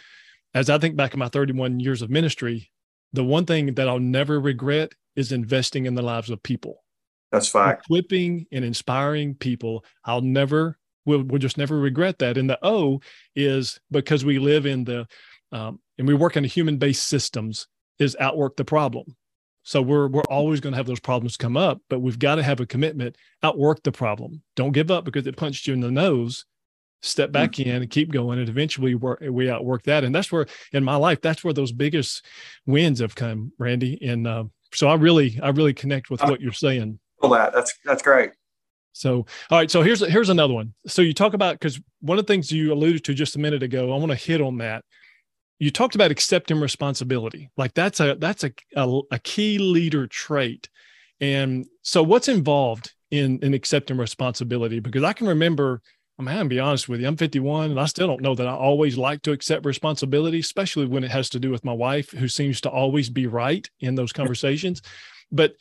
as 0.53 0.69
I 0.69 0.77
think 0.77 0.95
back 0.95 1.13
in 1.13 1.19
my 1.19 1.27
31 1.27 1.79
years 1.79 2.01
of 2.01 2.09
ministry, 2.09 2.71
the 3.11 3.23
one 3.23 3.45
thing 3.45 3.75
that 3.75 3.87
I'll 3.89 3.99
never 3.99 4.39
regret 4.39 4.93
is 5.15 5.31
investing 5.31 5.85
in 5.85 5.95
the 5.95 6.01
lives 6.01 6.29
of 6.29 6.41
people. 6.43 6.83
That's 7.31 7.47
fact. 7.47 7.85
Equipping 7.85 8.47
and 8.51 8.65
inspiring 8.65 9.35
people. 9.35 9.85
I'll 10.03 10.21
never, 10.21 10.77
we'll, 11.05 11.23
we'll 11.23 11.39
just 11.39 11.57
never 11.57 11.79
regret 11.79 12.19
that. 12.19 12.37
And 12.37 12.49
the 12.49 12.59
O 12.63 13.01
is 13.35 13.79
because 13.91 14.25
we 14.25 14.39
live 14.39 14.65
in 14.65 14.83
the, 14.83 15.07
um, 15.51 15.79
and 15.97 16.07
we 16.07 16.13
work 16.13 16.37
in 16.37 16.43
human 16.43 16.77
based 16.77 17.05
systems, 17.07 17.67
is 17.99 18.15
outwork 18.19 18.55
the 18.55 18.65
problem. 18.65 19.15
So 19.63 19.81
we're 19.81 20.07
we're 20.07 20.23
always 20.29 20.61
going 20.61 20.71
to 20.71 20.77
have 20.77 20.87
those 20.87 21.01
problems 21.01 21.37
come 21.37 21.57
up, 21.57 21.81
but 21.89 21.99
we've 21.99 22.17
got 22.17 22.35
to 22.35 22.43
have 22.43 22.61
a 22.61 22.65
commitment, 22.65 23.17
outwork 23.43 23.83
the 23.83 23.91
problem. 23.91 24.41
Don't 24.55 24.71
give 24.71 24.89
up 24.89 25.03
because 25.03 25.27
it 25.27 25.37
punched 25.37 25.67
you 25.67 25.73
in 25.73 25.81
the 25.81 25.91
nose. 25.91 26.45
Step 27.01 27.31
back 27.31 27.51
mm-hmm. 27.51 27.69
in 27.69 27.81
and 27.83 27.91
keep 27.91 28.11
going, 28.11 28.39
and 28.39 28.49
eventually 28.49 28.95
we 28.95 29.49
outwork 29.49 29.83
that. 29.83 30.03
And 30.03 30.15
that's 30.15 30.31
where 30.31 30.47
in 30.71 30.83
my 30.83 30.95
life, 30.95 31.21
that's 31.21 31.43
where 31.43 31.53
those 31.53 31.71
biggest 31.71 32.25
wins 32.65 32.99
have 32.99 33.15
come, 33.15 33.51
Randy. 33.59 33.99
And 34.01 34.27
uh, 34.27 34.45
so 34.73 34.87
I 34.87 34.95
really, 34.95 35.39
I 35.41 35.49
really 35.49 35.73
connect 35.73 36.09
with 36.09 36.23
uh, 36.23 36.27
what 36.27 36.41
you're 36.41 36.51
saying. 36.53 36.99
Well, 37.21 37.31
that 37.31 37.53
that's 37.53 37.73
that's 37.83 38.01
great. 38.01 38.31
So, 38.93 39.25
all 39.49 39.57
right. 39.57 39.69
So 39.69 39.81
here's 39.81 40.05
here's 40.07 40.29
another 40.29 40.53
one. 40.53 40.73
So 40.87 41.01
you 41.01 41.13
talk 41.13 41.33
about 41.33 41.55
because 41.55 41.79
one 42.01 42.17
of 42.17 42.25
the 42.25 42.33
things 42.33 42.51
you 42.51 42.73
alluded 42.73 43.03
to 43.05 43.13
just 43.13 43.35
a 43.35 43.39
minute 43.39 43.63
ago, 43.63 43.93
I 43.93 43.97
want 43.97 44.11
to 44.11 44.15
hit 44.15 44.41
on 44.41 44.57
that. 44.57 44.83
you 45.59 45.71
talked 45.71 45.95
about 45.95 46.09
accepting 46.11 46.59
responsibility. 46.59 47.49
Like 47.57 47.73
that's 47.73 47.99
a 47.99 48.15
that's 48.15 48.43
a, 48.43 48.51
a, 48.75 49.01
a 49.11 49.19
key 49.19 49.57
leader 49.59 50.07
trait. 50.07 50.69
And 51.21 51.65
so 51.81 52.01
what's 52.01 52.29
involved 52.29 52.93
in 53.11 53.39
in 53.39 53.53
accepting 53.53 53.97
responsibility? 53.97 54.79
Because 54.79 55.03
I 55.03 55.13
can 55.13 55.27
remember, 55.27 55.81
I 56.19 56.21
mean, 56.21 56.37
I'm 56.37 56.49
be 56.49 56.59
honest 56.59 56.89
with 56.89 56.99
you, 56.99 57.07
I'm 57.07 57.15
51 57.15 57.71
and 57.71 57.79
I 57.79 57.85
still 57.85 58.07
don't 58.07 58.21
know 58.21 58.35
that 58.35 58.47
I 58.47 58.53
always 58.53 58.97
like 58.97 59.21
to 59.21 59.31
accept 59.31 59.65
responsibility, 59.65 60.39
especially 60.39 60.85
when 60.85 61.05
it 61.05 61.11
has 61.11 61.29
to 61.29 61.39
do 61.39 61.49
with 61.49 61.63
my 61.63 61.71
wife, 61.71 62.11
who 62.11 62.27
seems 62.27 62.59
to 62.61 62.69
always 62.69 63.09
be 63.09 63.25
right 63.25 63.67
in 63.79 63.95
those 63.95 64.11
conversations. 64.11 64.81
but 65.31 65.53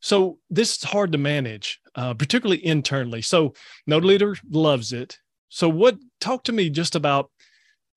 so 0.00 0.38
this 0.50 0.76
is 0.76 0.84
hard 0.84 1.12
to 1.12 1.18
manage, 1.18 1.80
uh, 1.94 2.14
particularly 2.14 2.64
internally. 2.64 3.22
So 3.22 3.54
no 3.86 3.98
leader 3.98 4.34
loves 4.50 4.92
it. 4.92 5.18
So 5.48 5.68
what 5.68 5.96
talk 6.20 6.44
to 6.44 6.52
me 6.52 6.68
just 6.70 6.94
about 6.94 7.30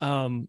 um, 0.01 0.47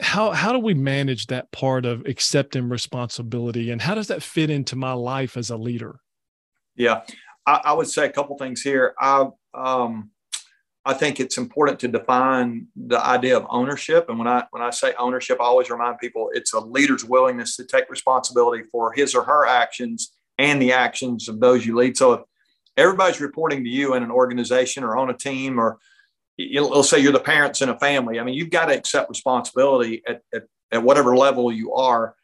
how 0.00 0.30
how 0.30 0.52
do 0.52 0.58
we 0.58 0.74
manage 0.74 1.26
that 1.26 1.50
part 1.52 1.84
of 1.84 2.06
accepting 2.06 2.68
responsibility 2.68 3.70
and 3.70 3.80
how 3.80 3.94
does 3.94 4.08
that 4.08 4.22
fit 4.22 4.50
into 4.50 4.76
my 4.76 4.92
life 4.92 5.36
as 5.36 5.50
a 5.50 5.56
leader 5.56 6.00
yeah 6.76 7.02
i, 7.46 7.60
I 7.64 7.72
would 7.72 7.88
say 7.88 8.06
a 8.06 8.12
couple 8.12 8.36
things 8.38 8.62
here 8.62 8.94
i 9.00 9.26
um, 9.54 10.10
i 10.88 10.94
think 10.94 11.20
it's 11.20 11.38
important 11.38 11.78
to 11.78 11.88
define 11.88 12.66
the 12.74 12.98
idea 13.04 13.36
of 13.36 13.46
ownership 13.50 14.08
and 14.08 14.18
when 14.18 14.28
i 14.28 14.44
when 14.50 14.62
i 14.62 14.70
say 14.70 14.92
ownership 14.98 15.38
i 15.40 15.44
always 15.44 15.70
remind 15.70 15.98
people 15.98 16.30
it's 16.34 16.52
a 16.52 16.60
leader's 16.60 17.04
willingness 17.04 17.56
to 17.56 17.64
take 17.64 17.88
responsibility 17.90 18.64
for 18.72 18.92
his 18.92 19.14
or 19.14 19.22
her 19.22 19.46
actions 19.46 20.12
and 20.38 20.60
the 20.60 20.72
actions 20.72 21.28
of 21.28 21.38
those 21.40 21.64
you 21.64 21.76
lead 21.76 21.96
so 21.96 22.12
if 22.12 22.20
everybody's 22.76 23.20
reporting 23.20 23.64
to 23.64 23.70
you 23.70 23.94
in 23.94 24.02
an 24.02 24.10
organization 24.10 24.84
or 24.84 24.96
on 24.96 25.10
a 25.10 25.14
team 25.14 25.58
or 25.58 25.78
let's 26.38 26.88
say 26.88 27.00
you're 27.00 27.12
the 27.12 27.20
parents 27.20 27.62
in 27.62 27.68
a 27.68 27.78
family. 27.78 28.20
I 28.20 28.22
mean, 28.22 28.34
you've 28.34 28.50
got 28.50 28.66
to 28.66 28.76
accept 28.76 29.10
responsibility 29.10 30.02
at, 30.06 30.22
at, 30.32 30.44
at 30.70 30.82
whatever 30.82 31.16
level 31.16 31.50
you 31.52 31.74
are. 31.74 32.14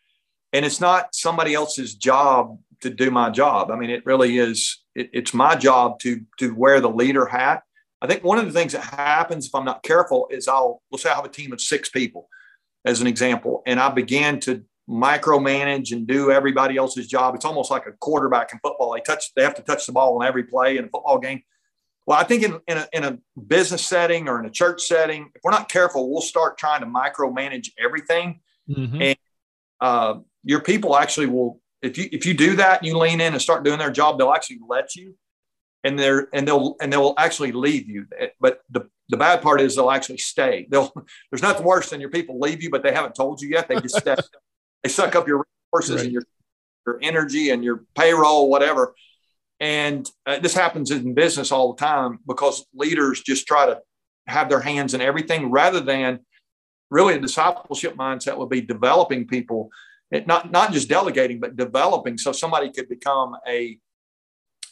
And 0.52 0.64
it's 0.64 0.80
not 0.80 1.14
somebody 1.14 1.52
else's 1.52 1.94
job 1.94 2.58
to 2.82 2.90
do 2.90 3.10
my 3.10 3.30
job. 3.30 3.72
I 3.72 3.76
mean, 3.76 3.90
it 3.90 4.06
really 4.06 4.38
is, 4.38 4.82
it, 4.94 5.10
it's 5.12 5.34
my 5.34 5.56
job 5.56 5.98
to, 6.00 6.20
to 6.38 6.54
wear 6.54 6.80
the 6.80 6.90
leader 6.90 7.26
hat. 7.26 7.63
I 8.04 8.06
think 8.06 8.22
one 8.22 8.38
of 8.38 8.44
the 8.44 8.52
things 8.52 8.72
that 8.72 8.84
happens 8.84 9.46
if 9.46 9.54
I'm 9.54 9.64
not 9.64 9.82
careful 9.82 10.28
is 10.30 10.46
I'll, 10.46 10.82
let's 10.90 11.02
say 11.02 11.10
I 11.10 11.14
have 11.14 11.24
a 11.24 11.28
team 11.30 11.54
of 11.54 11.60
six 11.60 11.88
people 11.88 12.28
as 12.84 13.00
an 13.00 13.06
example, 13.06 13.62
and 13.64 13.80
I 13.80 13.88
begin 13.88 14.40
to 14.40 14.62
micromanage 14.86 15.90
and 15.92 16.06
do 16.06 16.30
everybody 16.30 16.76
else's 16.76 17.08
job. 17.08 17.34
It's 17.34 17.46
almost 17.46 17.70
like 17.70 17.86
a 17.86 17.92
quarterback 17.92 18.52
in 18.52 18.58
football. 18.58 18.92
They 18.92 19.00
touch, 19.00 19.32
they 19.34 19.42
have 19.42 19.54
to 19.54 19.62
touch 19.62 19.86
the 19.86 19.92
ball 19.92 20.20
in 20.20 20.28
every 20.28 20.44
play 20.44 20.76
in 20.76 20.84
a 20.84 20.88
football 20.88 21.18
game. 21.18 21.42
Well, 22.04 22.18
I 22.18 22.24
think 22.24 22.42
in, 22.42 22.60
in, 22.68 22.76
a, 22.76 22.88
in 22.92 23.04
a 23.04 23.18
business 23.40 23.82
setting 23.82 24.28
or 24.28 24.38
in 24.38 24.44
a 24.44 24.50
church 24.50 24.82
setting, 24.82 25.30
if 25.34 25.40
we're 25.42 25.52
not 25.52 25.70
careful, 25.70 26.12
we'll 26.12 26.20
start 26.20 26.58
trying 26.58 26.82
to 26.82 26.86
micromanage 26.86 27.70
everything. 27.82 28.40
Mm-hmm. 28.68 29.00
And 29.00 29.16
uh, 29.80 30.14
your 30.42 30.60
people 30.60 30.94
actually 30.94 31.28
will, 31.28 31.62
if 31.80 31.96
you 31.96 32.08
if 32.12 32.26
you 32.26 32.34
do 32.34 32.56
that 32.56 32.80
and 32.80 32.86
you 32.86 32.98
lean 32.98 33.22
in 33.22 33.32
and 33.32 33.40
start 33.40 33.64
doing 33.64 33.78
their 33.78 33.90
job, 33.90 34.18
they'll 34.18 34.34
actually 34.34 34.60
let 34.68 34.94
you, 34.94 35.16
and 35.84 35.98
they're 35.98 36.28
and 36.32 36.48
they'll 36.48 36.76
and 36.80 36.92
they'll 36.92 37.14
actually 37.18 37.52
leave 37.52 37.88
you. 37.88 38.06
But 38.40 38.60
the 38.70 38.88
the 39.10 39.16
bad 39.16 39.42
part 39.42 39.60
is 39.60 39.76
they'll 39.76 39.90
actually 39.90 40.18
stay. 40.18 40.66
They'll 40.70 40.92
there's 41.30 41.42
nothing 41.42 41.64
worse 41.64 41.90
than 41.90 42.00
your 42.00 42.10
people 42.10 42.40
leave 42.40 42.62
you, 42.62 42.70
but 42.70 42.82
they 42.82 42.92
haven't 42.92 43.14
told 43.14 43.40
you 43.40 43.50
yet. 43.50 43.68
They 43.68 43.80
just 43.80 43.98
stay. 43.98 44.16
they 44.82 44.88
suck 44.88 45.14
up 45.14 45.28
your 45.28 45.46
resources 45.72 45.96
right. 45.96 46.04
and 46.04 46.12
your 46.12 46.22
your 46.86 46.98
energy 47.02 47.50
and 47.50 47.62
your 47.62 47.84
payroll, 47.94 48.50
whatever. 48.50 48.94
And 49.60 50.10
uh, 50.26 50.40
this 50.40 50.54
happens 50.54 50.90
in 50.90 51.14
business 51.14 51.52
all 51.52 51.72
the 51.72 51.84
time 51.84 52.18
because 52.26 52.66
leaders 52.74 53.22
just 53.22 53.46
try 53.46 53.66
to 53.66 53.80
have 54.26 54.48
their 54.48 54.60
hands 54.60 54.94
in 54.94 55.00
everything 55.00 55.50
rather 55.50 55.80
than 55.80 56.20
really 56.90 57.14
a 57.14 57.20
discipleship 57.20 57.96
mindset 57.96 58.36
would 58.36 58.48
be 58.48 58.60
developing 58.60 59.26
people, 59.26 59.70
it, 60.10 60.26
not, 60.26 60.50
not 60.50 60.72
just 60.72 60.88
delegating, 60.88 61.40
but 61.40 61.56
developing 61.56 62.18
so 62.18 62.32
somebody 62.32 62.70
could 62.70 62.88
become 62.88 63.36
a, 63.46 63.78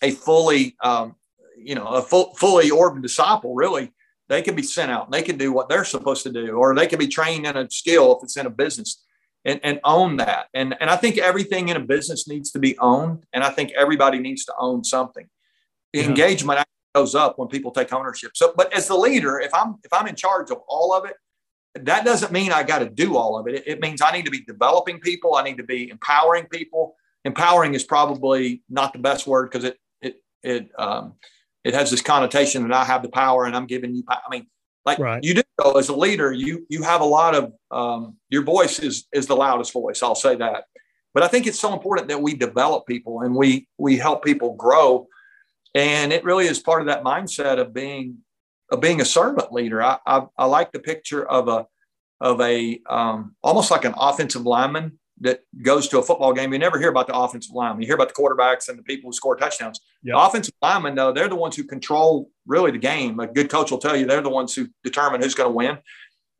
a 0.03 0.11
fully, 0.11 0.77
um, 0.83 1.15
you 1.57 1.75
know, 1.75 1.87
a 1.87 2.03
full, 2.03 2.35
fully 2.35 2.71
orbed 2.71 3.03
disciple, 3.03 3.55
really. 3.55 3.93
They 4.29 4.43
can 4.43 4.55
be 4.55 4.63
sent 4.63 4.91
out 4.91 5.07
and 5.07 5.15
they 5.15 5.23
can 5.23 5.37
do 5.37 5.53
what 5.53 5.69
they're 5.69 5.85
supposed 5.85 6.23
to 6.25 6.33
do, 6.33 6.53
or 6.53 6.75
they 6.75 6.87
can 6.87 6.99
be 6.99 7.09
trained 7.09 7.47
in 7.47 7.57
a 7.57 7.71
skill 7.71 8.17
if 8.17 8.25
it's 8.25 8.37
in 8.37 8.47
a 8.47 8.51
business 8.51 9.03
and, 9.45 9.61
and 9.63 9.81
own 9.85 10.17
that. 10.19 10.47
And, 10.55 10.75
and 10.81 10.89
I 10.89 10.97
think 10.97 11.19
everything 11.19 11.69
in 11.69 11.77
a 11.77 11.81
business 11.81 12.29
needs 12.29 12.51
to 12.53 12.59
be 12.59 12.79
owned. 12.79 13.25
And 13.33 13.45
I 13.45 13.51
think 13.51 13.73
everybody 13.73 14.19
needs 14.19 14.45
to 14.47 14.55
own 14.59 14.85
something. 14.85 15.29
Yeah. 15.93 16.05
Engagement 16.05 16.65
goes 16.95 17.15
up 17.15 17.39
when 17.39 17.49
people 17.49 17.71
take 17.71 17.93
ownership. 17.93 18.33
So, 18.35 18.53
but 18.57 18.73
as 18.73 18.89
the 18.89 18.97
leader, 18.97 19.41
if 19.41 19.53
I'm 19.55 19.77
if 19.85 19.93
I'm 19.93 20.07
in 20.07 20.17
charge 20.17 20.51
of 20.51 20.59
all 20.69 20.95
of 20.95 21.05
it, 21.05 21.17
that 21.75 22.05
doesn't 22.05 22.33
mean 22.33 22.53
I 22.53 22.63
got 22.63 22.81
to 22.81 22.89
do 22.89 23.17
all 23.17 23.39
of 23.39 23.47
it. 23.47 23.55
it. 23.55 23.65
It 23.67 23.81
means 23.81 24.01
I 24.03 24.13
need 24.13 24.25
to 24.25 24.31
be 24.31 24.45
developing 24.45 25.01
people. 25.01 25.35
I 25.35 25.43
need 25.43 25.57
to 25.59 25.65
be 25.65 25.91
empowering 25.91 26.47
people. 26.47 26.97
Empowering 27.25 27.75
is 27.75 27.85
probably 27.85 28.63
not 28.69 28.93
the 28.93 28.99
best 28.99 29.27
word 29.27 29.51
because 29.51 29.65
it 29.65 29.79
it 30.43 30.71
um, 30.79 31.15
it 31.65 31.75
has 31.75 31.91
this 31.91 32.03
connotation 32.03 32.63
that 32.63 32.73
I 32.73 32.85
have 32.85 33.03
the 33.03 33.09
power 33.09 33.45
and 33.45 33.55
I'm 33.55 33.67
giving 33.67 33.95
you. 33.95 34.05
I 34.09 34.19
mean, 34.31 34.47
like 34.85 34.99
right. 34.99 35.23
you 35.23 35.35
do 35.35 35.43
though, 35.59 35.79
as 35.79 35.89
a 35.89 35.97
leader, 35.97 36.33
you 36.33 36.67
you 36.69 36.83
have 36.83 37.01
a 37.01 37.07
lot 37.07 37.35
of 37.35 37.53
um, 37.71 38.17
your 38.29 38.43
voice 38.43 38.79
is 38.79 39.07
is 39.13 39.27
the 39.27 39.37
loudest 39.37 39.73
voice. 39.73 40.03
I'll 40.03 40.15
say 40.15 40.35
that. 40.37 40.65
But 41.15 41.23
I 41.23 41.29
think 41.29 41.47
it's 41.47 41.61
so 41.61 41.73
important 41.73 42.09
that 42.09 42.23
we 42.23 42.35
develop 42.35 42.87
people 42.87 43.21
and 43.21 43.35
we 43.35 43.69
we 43.79 43.97
help 43.97 44.25
people 44.25 44.55
grow. 44.55 45.07
And 45.75 46.13
it 46.13 46.25
really 46.25 46.47
is 46.47 46.59
part 46.59 46.83
of 46.83 46.89
that 46.89 47.05
mindset 47.05 47.59
of 47.59 47.73
being 47.73 48.19
of 48.71 48.81
being 48.81 49.01
a 49.01 49.05
servant 49.05 49.53
leader. 49.53 49.83
I 49.83 49.99
I, 50.07 50.27
I 50.37 50.47
like 50.47 50.73
the 50.73 50.81
picture 50.81 51.25
of 51.29 51.49
a 51.49 51.67
of 52.21 52.41
a 52.41 52.81
um, 52.89 53.37
almost 53.43 53.71
like 53.71 53.85
an 53.85 53.95
offensive 53.97 54.47
lineman 54.47 54.99
that 55.23 55.41
goes 55.63 55.89
to 55.89 55.99
a 55.99 56.03
football 56.03 56.33
game, 56.33 56.53
you 56.53 56.59
never 56.59 56.79
hear 56.79 56.91
about 56.91 57.07
the 57.07 57.17
offensive 57.17 57.55
lineman. 57.55 57.81
You 57.81 57.87
hear 57.87 57.95
about 57.95 58.09
the 58.09 58.15
quarterbacks 58.15 58.69
and 58.69 58.79
the 58.79 58.83
people 58.83 59.09
who 59.09 59.13
score 59.13 59.37
touchdowns. 59.37 59.81
Yep. 60.03 60.15
The 60.15 60.21
offensive 60.21 60.55
linemen, 60.61 60.95
though, 60.95 61.13
they're 61.13 61.29
the 61.29 61.37
ones 61.37 61.57
who 61.57 61.65
control 61.65 62.31
really 62.47 62.73
the 62.73 62.79
game. 62.79 63.19
A 63.21 63.27
good 63.27 63.49
coach 63.49 63.71
will 63.71 63.79
tell 63.79 63.97
you 63.97 64.05
they're 64.05 64.21
the 64.21 64.29
ones 64.29 64.55
who 64.55 64.69
determine 64.85 65.23
who's 65.23 65.35
going 65.35 65.49
to 65.49 65.55
win. 65.55 65.79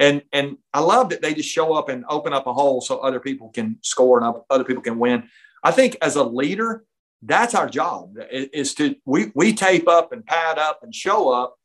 And 0.01 0.23
and 0.33 0.57
I 0.75 0.81
love 0.81 1.11
that 1.11 1.23
they 1.23 1.33
just 1.33 1.49
show 1.49 1.75
up 1.75 1.89
and 1.89 2.05
open 2.09 2.33
up 2.33 2.49
a 2.49 2.53
hole 2.53 2.81
so 2.81 2.99
other 2.99 3.21
people 3.21 3.51
can 3.51 3.79
score 3.83 4.21
and 4.21 4.35
other 4.51 4.65
people 4.65 4.83
can 4.83 4.99
win. 4.99 5.29
I 5.63 5.71
think 5.71 5.97
as 6.03 6.17
a 6.17 6.25
leader, 6.25 6.85
that's 7.23 7.55
our 7.55 7.69
job 7.69 8.17
is 8.31 8.75
to 8.75 8.97
we 9.07 9.31
we 9.37 9.55
tape 9.55 9.87
up 9.87 10.13
and 10.13 10.27
pad 10.27 10.59
up 10.59 10.81
and 10.83 10.93
show 10.93 11.29
up 11.29 11.57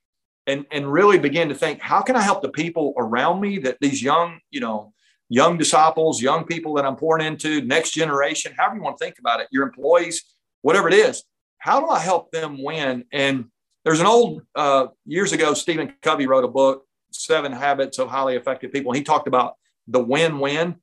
and 0.46 0.68
and 0.72 0.92
really 0.92 1.18
begin 1.18 1.50
to 1.50 1.56
think 1.56 1.82
how 1.82 2.02
can 2.02 2.16
I 2.16 2.22
help 2.22 2.44
the 2.44 2.50
people 2.50 2.94
around 2.96 3.42
me 3.42 3.58
that 3.60 3.78
these 3.82 4.04
young 4.04 4.40
you 4.52 4.60
know 4.60 4.94
young 5.30 5.58
disciples, 5.58 6.22
young 6.22 6.46
people 6.46 6.74
that 6.76 6.86
I'm 6.86 6.96
pouring 6.96 7.26
into, 7.26 7.62
next 7.62 7.92
generation, 7.92 8.54
however 8.58 8.76
you 8.76 8.82
want 8.82 8.98
to 8.98 9.06
think 9.06 9.20
about 9.20 9.40
it, 9.42 9.48
your 9.52 9.64
employees, 9.64 10.24
whatever 10.62 10.88
it 10.88 10.94
is. 10.94 11.24
How 11.60 11.80
do 11.80 11.88
I 11.88 12.00
help 12.00 12.32
them 12.32 12.64
win? 12.64 13.06
And 13.12 13.46
there's 13.84 14.00
an 14.00 14.06
old, 14.06 14.42
uh, 14.56 14.88
years 15.06 15.34
ago, 15.34 15.54
Stephen 15.54 15.94
Covey 16.02 16.28
wrote 16.28 16.44
a 16.44 16.48
book, 16.48 16.86
Seven 17.12 17.52
Habits 17.52 18.00
of 18.00 18.10
Highly 18.10 18.36
Effective 18.36 18.72
People. 18.72 18.92
And 18.92 18.98
he 18.98 19.04
talked 19.04 19.28
about 19.28 19.56
the 19.88 20.00
win 20.00 20.40
win. 20.40 20.76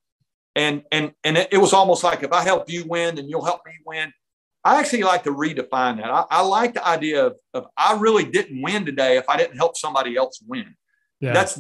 And, 0.56 0.82
and, 0.92 1.12
and 1.24 1.36
it, 1.36 1.60
was 1.60 1.72
almost 1.72 2.04
like 2.04 2.22
if 2.22 2.32
I 2.32 2.42
help 2.42 2.70
you 2.70 2.84
win, 2.86 3.16
then 3.16 3.28
you'll 3.28 3.44
help 3.44 3.62
me 3.66 3.72
win. 3.84 4.12
I 4.64 4.78
actually 4.80 5.02
like 5.02 5.24
to 5.24 5.30
redefine 5.30 5.96
that. 5.98 6.10
I, 6.10 6.24
I 6.30 6.40
like 6.42 6.74
the 6.74 6.86
idea 6.86 7.26
of, 7.26 7.36
of 7.52 7.66
I 7.76 7.98
really 7.98 8.24
didn't 8.24 8.62
win 8.62 8.86
today 8.86 9.16
if 9.16 9.28
I 9.28 9.36
didn't 9.36 9.56
help 9.56 9.76
somebody 9.76 10.16
else 10.16 10.40
win. 10.46 10.74
Yeah. 11.20 11.32
That's 11.32 11.58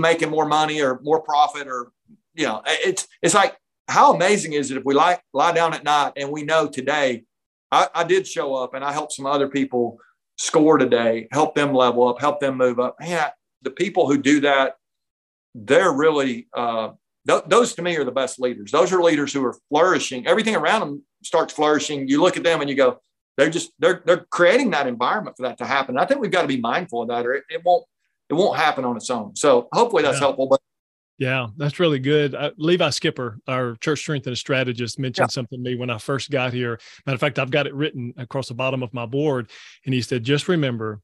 making 0.00 0.30
more 0.30 0.46
money 0.46 0.80
or 0.82 1.00
more 1.02 1.20
profit 1.20 1.66
or 1.66 1.92
you 2.34 2.46
know, 2.46 2.62
it's 2.66 3.06
it's 3.22 3.34
like 3.34 3.56
how 3.88 4.14
amazing 4.14 4.52
is 4.52 4.70
it 4.70 4.76
if 4.76 4.84
we 4.84 4.94
lie 4.94 5.18
lie 5.32 5.52
down 5.52 5.74
at 5.74 5.84
night 5.84 6.12
and 6.16 6.30
we 6.30 6.42
know 6.42 6.68
today 6.68 7.24
I, 7.72 7.88
I 7.94 8.04
did 8.04 8.26
show 8.26 8.54
up 8.54 8.74
and 8.74 8.84
I 8.84 8.92
helped 8.92 9.12
some 9.12 9.26
other 9.26 9.48
people 9.48 9.98
score 10.36 10.78
today, 10.78 11.28
help 11.32 11.54
them 11.54 11.74
level 11.74 12.08
up, 12.08 12.20
help 12.20 12.40
them 12.40 12.56
move 12.56 12.80
up. 12.80 12.96
Man, 13.00 13.26
the 13.62 13.70
people 13.70 14.08
who 14.08 14.18
do 14.18 14.40
that, 14.40 14.76
they're 15.54 15.92
really 15.92 16.48
uh, 16.56 16.90
th- 17.28 17.44
those 17.46 17.74
to 17.74 17.82
me 17.82 17.96
are 17.96 18.04
the 18.04 18.12
best 18.12 18.40
leaders. 18.40 18.70
Those 18.70 18.92
are 18.92 19.02
leaders 19.02 19.32
who 19.32 19.44
are 19.44 19.56
flourishing. 19.68 20.26
Everything 20.26 20.56
around 20.56 20.80
them 20.80 21.02
starts 21.22 21.52
flourishing. 21.52 22.08
You 22.08 22.22
look 22.22 22.36
at 22.36 22.44
them 22.44 22.60
and 22.60 22.70
you 22.70 22.76
go, 22.76 23.00
they're 23.36 23.50
just 23.50 23.72
they're 23.78 24.02
they're 24.04 24.26
creating 24.30 24.70
that 24.70 24.86
environment 24.86 25.36
for 25.36 25.44
that 25.44 25.58
to 25.58 25.66
happen. 25.66 25.98
I 25.98 26.04
think 26.04 26.20
we've 26.20 26.30
got 26.30 26.42
to 26.42 26.48
be 26.48 26.60
mindful 26.60 27.02
of 27.02 27.08
that, 27.08 27.26
or 27.26 27.34
it, 27.34 27.44
it 27.48 27.62
won't 27.64 27.84
it 28.30 28.34
won't 28.34 28.58
happen 28.58 28.84
on 28.84 28.96
its 28.96 29.10
own. 29.10 29.34
So 29.36 29.68
hopefully 29.72 30.02
that's 30.02 30.16
yeah. 30.16 30.20
helpful. 30.20 30.46
But 30.46 30.60
yeah, 31.18 31.48
that's 31.56 31.78
really 31.78 31.98
good. 31.98 32.34
Uh, 32.34 32.52
Levi 32.56 32.88
Skipper, 32.90 33.38
our 33.46 33.76
church 33.76 33.98
strength 33.98 34.26
and 34.26 34.38
strategist, 34.38 34.98
mentioned 34.98 35.28
yeah. 35.30 35.34
something 35.34 35.62
to 35.62 35.70
me 35.70 35.76
when 35.76 35.90
I 35.90 35.98
first 35.98 36.30
got 36.30 36.52
here. 36.52 36.80
Matter 37.04 37.14
of 37.14 37.20
fact, 37.20 37.38
I've 37.38 37.50
got 37.50 37.66
it 37.66 37.74
written 37.74 38.14
across 38.16 38.48
the 38.48 38.54
bottom 38.54 38.82
of 38.82 38.94
my 38.94 39.04
board. 39.04 39.50
And 39.84 39.92
he 39.92 40.00
said, 40.00 40.24
just 40.24 40.48
remember, 40.48 41.00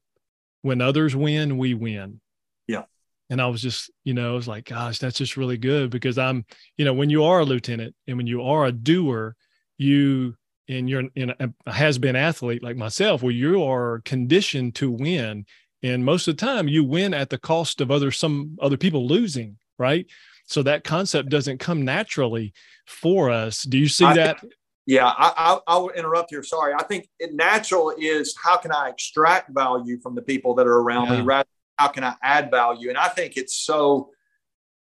when 0.63 0.81
others 0.81 1.15
win, 1.15 1.57
we 1.57 1.75
win. 1.75 2.19
Yeah. 2.67 2.83
And 3.29 3.41
I 3.41 3.47
was 3.47 3.61
just, 3.61 3.91
you 4.05 4.13
know, 4.13 4.31
I 4.31 4.35
was 4.35 4.47
like, 4.47 4.65
gosh, 4.65 4.99
that's 4.99 5.17
just 5.17 5.37
really 5.37 5.57
good 5.57 5.91
because 5.91 6.17
I'm, 6.17 6.45
you 6.77 6.85
know, 6.85 6.93
when 6.93 7.09
you 7.09 7.25
are 7.25 7.41
a 7.41 7.45
lieutenant 7.45 7.93
and 8.07 8.17
when 8.17 8.25
you 8.25 8.41
are 8.41 8.65
a 8.65 8.71
doer, 8.71 9.35
you 9.77 10.35
and 10.67 10.89
you're 10.89 11.03
in 11.15 11.31
a 11.39 11.71
has 11.71 11.97
been 11.97 12.15
athlete 12.15 12.63
like 12.63 12.75
myself, 12.75 13.21
where 13.21 13.31
you 13.31 13.63
are 13.63 14.01
conditioned 14.03 14.75
to 14.75 14.89
win. 14.89 15.45
And 15.83 16.03
most 16.03 16.27
of 16.27 16.37
the 16.37 16.45
time 16.45 16.67
you 16.67 16.83
win 16.83 17.13
at 17.13 17.29
the 17.29 17.37
cost 17.37 17.81
of 17.81 17.91
other 17.91 18.11
some 18.11 18.57
other 18.61 18.77
people 18.77 19.07
losing 19.07 19.57
right? 19.77 20.05
So 20.45 20.63
that 20.63 20.83
concept 20.83 21.29
doesn't 21.29 21.59
come 21.59 21.83
naturally 21.83 22.53
for 22.85 23.29
us. 23.29 23.63
Do 23.63 23.77
you 23.77 23.87
see 23.87 24.05
I, 24.05 24.13
that? 24.15 24.43
Yeah, 24.85 25.05
I, 25.05 25.59
I, 25.67 25.77
will 25.77 25.89
interrupt 25.89 26.29
here. 26.29 26.43
Sorry. 26.43 26.73
I 26.73 26.83
think 26.83 27.09
it 27.19 27.33
natural 27.33 27.93
is 27.97 28.35
how 28.41 28.55
can 28.55 28.71
I 28.71 28.87
extract 28.87 29.49
value 29.53 29.99
from 29.99 30.15
the 30.15 30.21
people 30.21 30.55
that 30.55 30.65
are 30.65 30.79
around 30.79 31.07
yeah. 31.07 31.19
me 31.19 31.25
rather 31.25 31.49
how 31.77 31.89
can 31.89 32.05
I 32.05 32.15
add 32.23 32.49
value? 32.49 32.89
And 32.89 32.97
I 32.97 33.09
think 33.09 33.35
it's 33.35 33.55
so, 33.57 34.11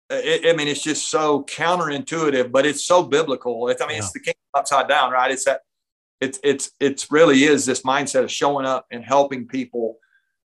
it, 0.08 0.48
I 0.48 0.56
mean, 0.56 0.68
it's 0.68 0.82
just 0.82 1.10
so 1.10 1.42
counterintuitive, 1.44 2.52
but 2.52 2.64
it's 2.64 2.84
so 2.84 3.02
biblical. 3.02 3.68
It's, 3.68 3.82
I 3.82 3.86
mean, 3.86 3.96
yeah. 3.96 4.02
it's 4.04 4.12
the 4.12 4.20
kingdom 4.20 4.40
upside 4.54 4.88
down, 4.88 5.10
right? 5.10 5.32
It's 5.32 5.44
that, 5.44 5.62
it's, 6.20 6.38
it's, 6.44 6.70
it's 6.78 7.10
really 7.10 7.42
is 7.42 7.66
this 7.66 7.82
mindset 7.82 8.22
of 8.22 8.30
showing 8.30 8.64
up 8.64 8.86
and 8.92 9.04
helping 9.04 9.48
people 9.48 9.98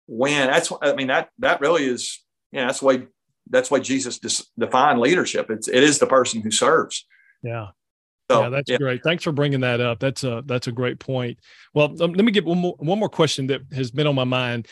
win. 0.09 0.47
That's, 0.47 0.71
I 0.81 0.93
mean, 0.93 1.07
that, 1.07 1.29
that 1.39 1.61
really 1.61 1.85
is, 1.85 2.21
you 2.51 2.59
know, 2.59 2.67
that's 2.67 2.81
why 2.81 3.03
that's 3.51 3.71
why 3.71 3.79
Jesus 3.79 4.19
defined 4.59 4.99
leadership. 4.99 5.49
It's, 5.49 5.67
it 5.67 5.81
is 5.81 5.97
the 5.97 6.05
person 6.05 6.41
who 6.41 6.51
serves. 6.51 7.05
Yeah. 7.41 7.69
So, 8.29 8.43
yeah, 8.43 8.49
that's 8.49 8.69
yeah. 8.69 8.77
great. 8.77 9.01
Thanks 9.03 9.23
for 9.23 9.31
bringing 9.31 9.61
that 9.61 9.81
up. 9.81 9.99
That's 9.99 10.23
a 10.23 10.43
that's 10.45 10.67
a 10.67 10.71
great 10.71 10.99
point. 10.99 11.39
Well, 11.73 11.95
um, 12.01 12.13
let 12.13 12.23
me 12.23 12.31
get 12.31 12.45
one 12.45 12.59
more 12.59 12.75
one 12.77 12.99
more 12.99 13.09
question 13.09 13.47
that 13.47 13.61
has 13.73 13.89
been 13.89 14.05
on 14.05 14.13
my 14.13 14.23
mind. 14.23 14.67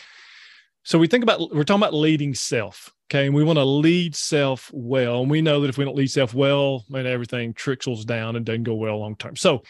So 0.84 1.00
we 1.00 1.08
think 1.08 1.24
about 1.24 1.40
we're 1.54 1.64
talking 1.64 1.82
about 1.82 1.94
leading 1.94 2.36
self, 2.36 2.94
okay, 3.10 3.26
and 3.26 3.36
we 3.36 3.44
want 3.44 3.58
to 3.58 3.66
lead 3.66 4.16
self 4.16 4.70
well, 4.72 5.22
and 5.22 5.32
we 5.32 5.42
know 5.42 5.60
that 5.62 5.70
if 5.70 5.78
we 5.78 5.86
don't 5.86 5.98
lead 5.98 6.12
self 6.12 6.36
well, 6.36 6.86
then 6.90 7.08
everything 7.08 7.54
trickles 7.54 8.06
down 8.06 8.36
and 8.36 8.46
doesn't 8.46 8.64
go 8.64 8.76
well 8.76 9.00
long 9.00 9.16
term. 9.16 9.36
So, 9.36 9.64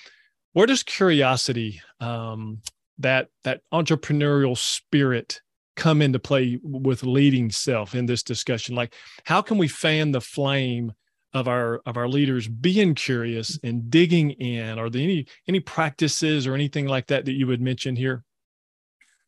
where 0.51 0.67
does 0.67 0.83
curiosity, 0.83 1.81
um, 2.01 2.61
that 2.99 3.29
that 3.45 3.61
entrepreneurial 3.73 4.57
spirit, 4.57 5.41
come 5.77 6.01
into 6.01 6.19
play 6.19 6.59
with 6.61 7.03
leading 7.03 7.49
self 7.49 7.95
in 7.95 8.05
this 8.05 8.23
discussion? 8.23 8.75
Like, 8.75 8.93
how 9.23 9.41
can 9.41 9.57
we 9.57 9.69
fan 9.69 10.11
the 10.11 10.21
flame? 10.21 10.91
of 11.33 11.47
our 11.47 11.81
of 11.85 11.97
our 11.97 12.07
leaders 12.07 12.47
being 12.47 12.95
curious 12.95 13.59
and 13.63 13.89
digging 13.89 14.31
in 14.31 14.79
are 14.79 14.89
there 14.89 15.01
any 15.01 15.25
any 15.47 15.59
practices 15.59 16.47
or 16.47 16.55
anything 16.55 16.87
like 16.87 17.07
that 17.07 17.25
that 17.25 17.33
you 17.33 17.45
would 17.45 17.61
mention 17.61 17.95
here 17.95 18.23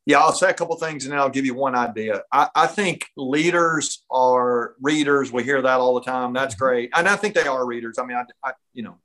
yeah 0.05 0.17
i'll 0.19 0.31
say 0.31 0.49
a 0.49 0.53
couple 0.53 0.75
things 0.77 1.03
and 1.03 1.11
then 1.11 1.19
i'll 1.19 1.29
give 1.29 1.45
you 1.45 1.53
one 1.53 1.75
idea 1.75 2.21
I, 2.31 2.47
I, 2.55 2.67
think 2.67 3.05
leaders 3.17 4.03
are 4.09 4.75
readers 4.81 5.31
we 5.31 5.43
hear 5.43 5.61
that 5.61 5.79
all 5.79 5.95
the 5.95 6.05
time 6.05 6.33
that's 6.33 6.55
mm-hmm. 6.55 6.65
great 6.65 6.89
and 6.95 7.07
i 7.07 7.15
think 7.15 7.35
they 7.35 7.47
are 7.47 7.65
readers 7.65 7.99
i 7.99 8.05
mean 8.05 8.17
I, 8.17 8.23
I 8.43 8.53
you 8.73 8.83
know 8.83 8.97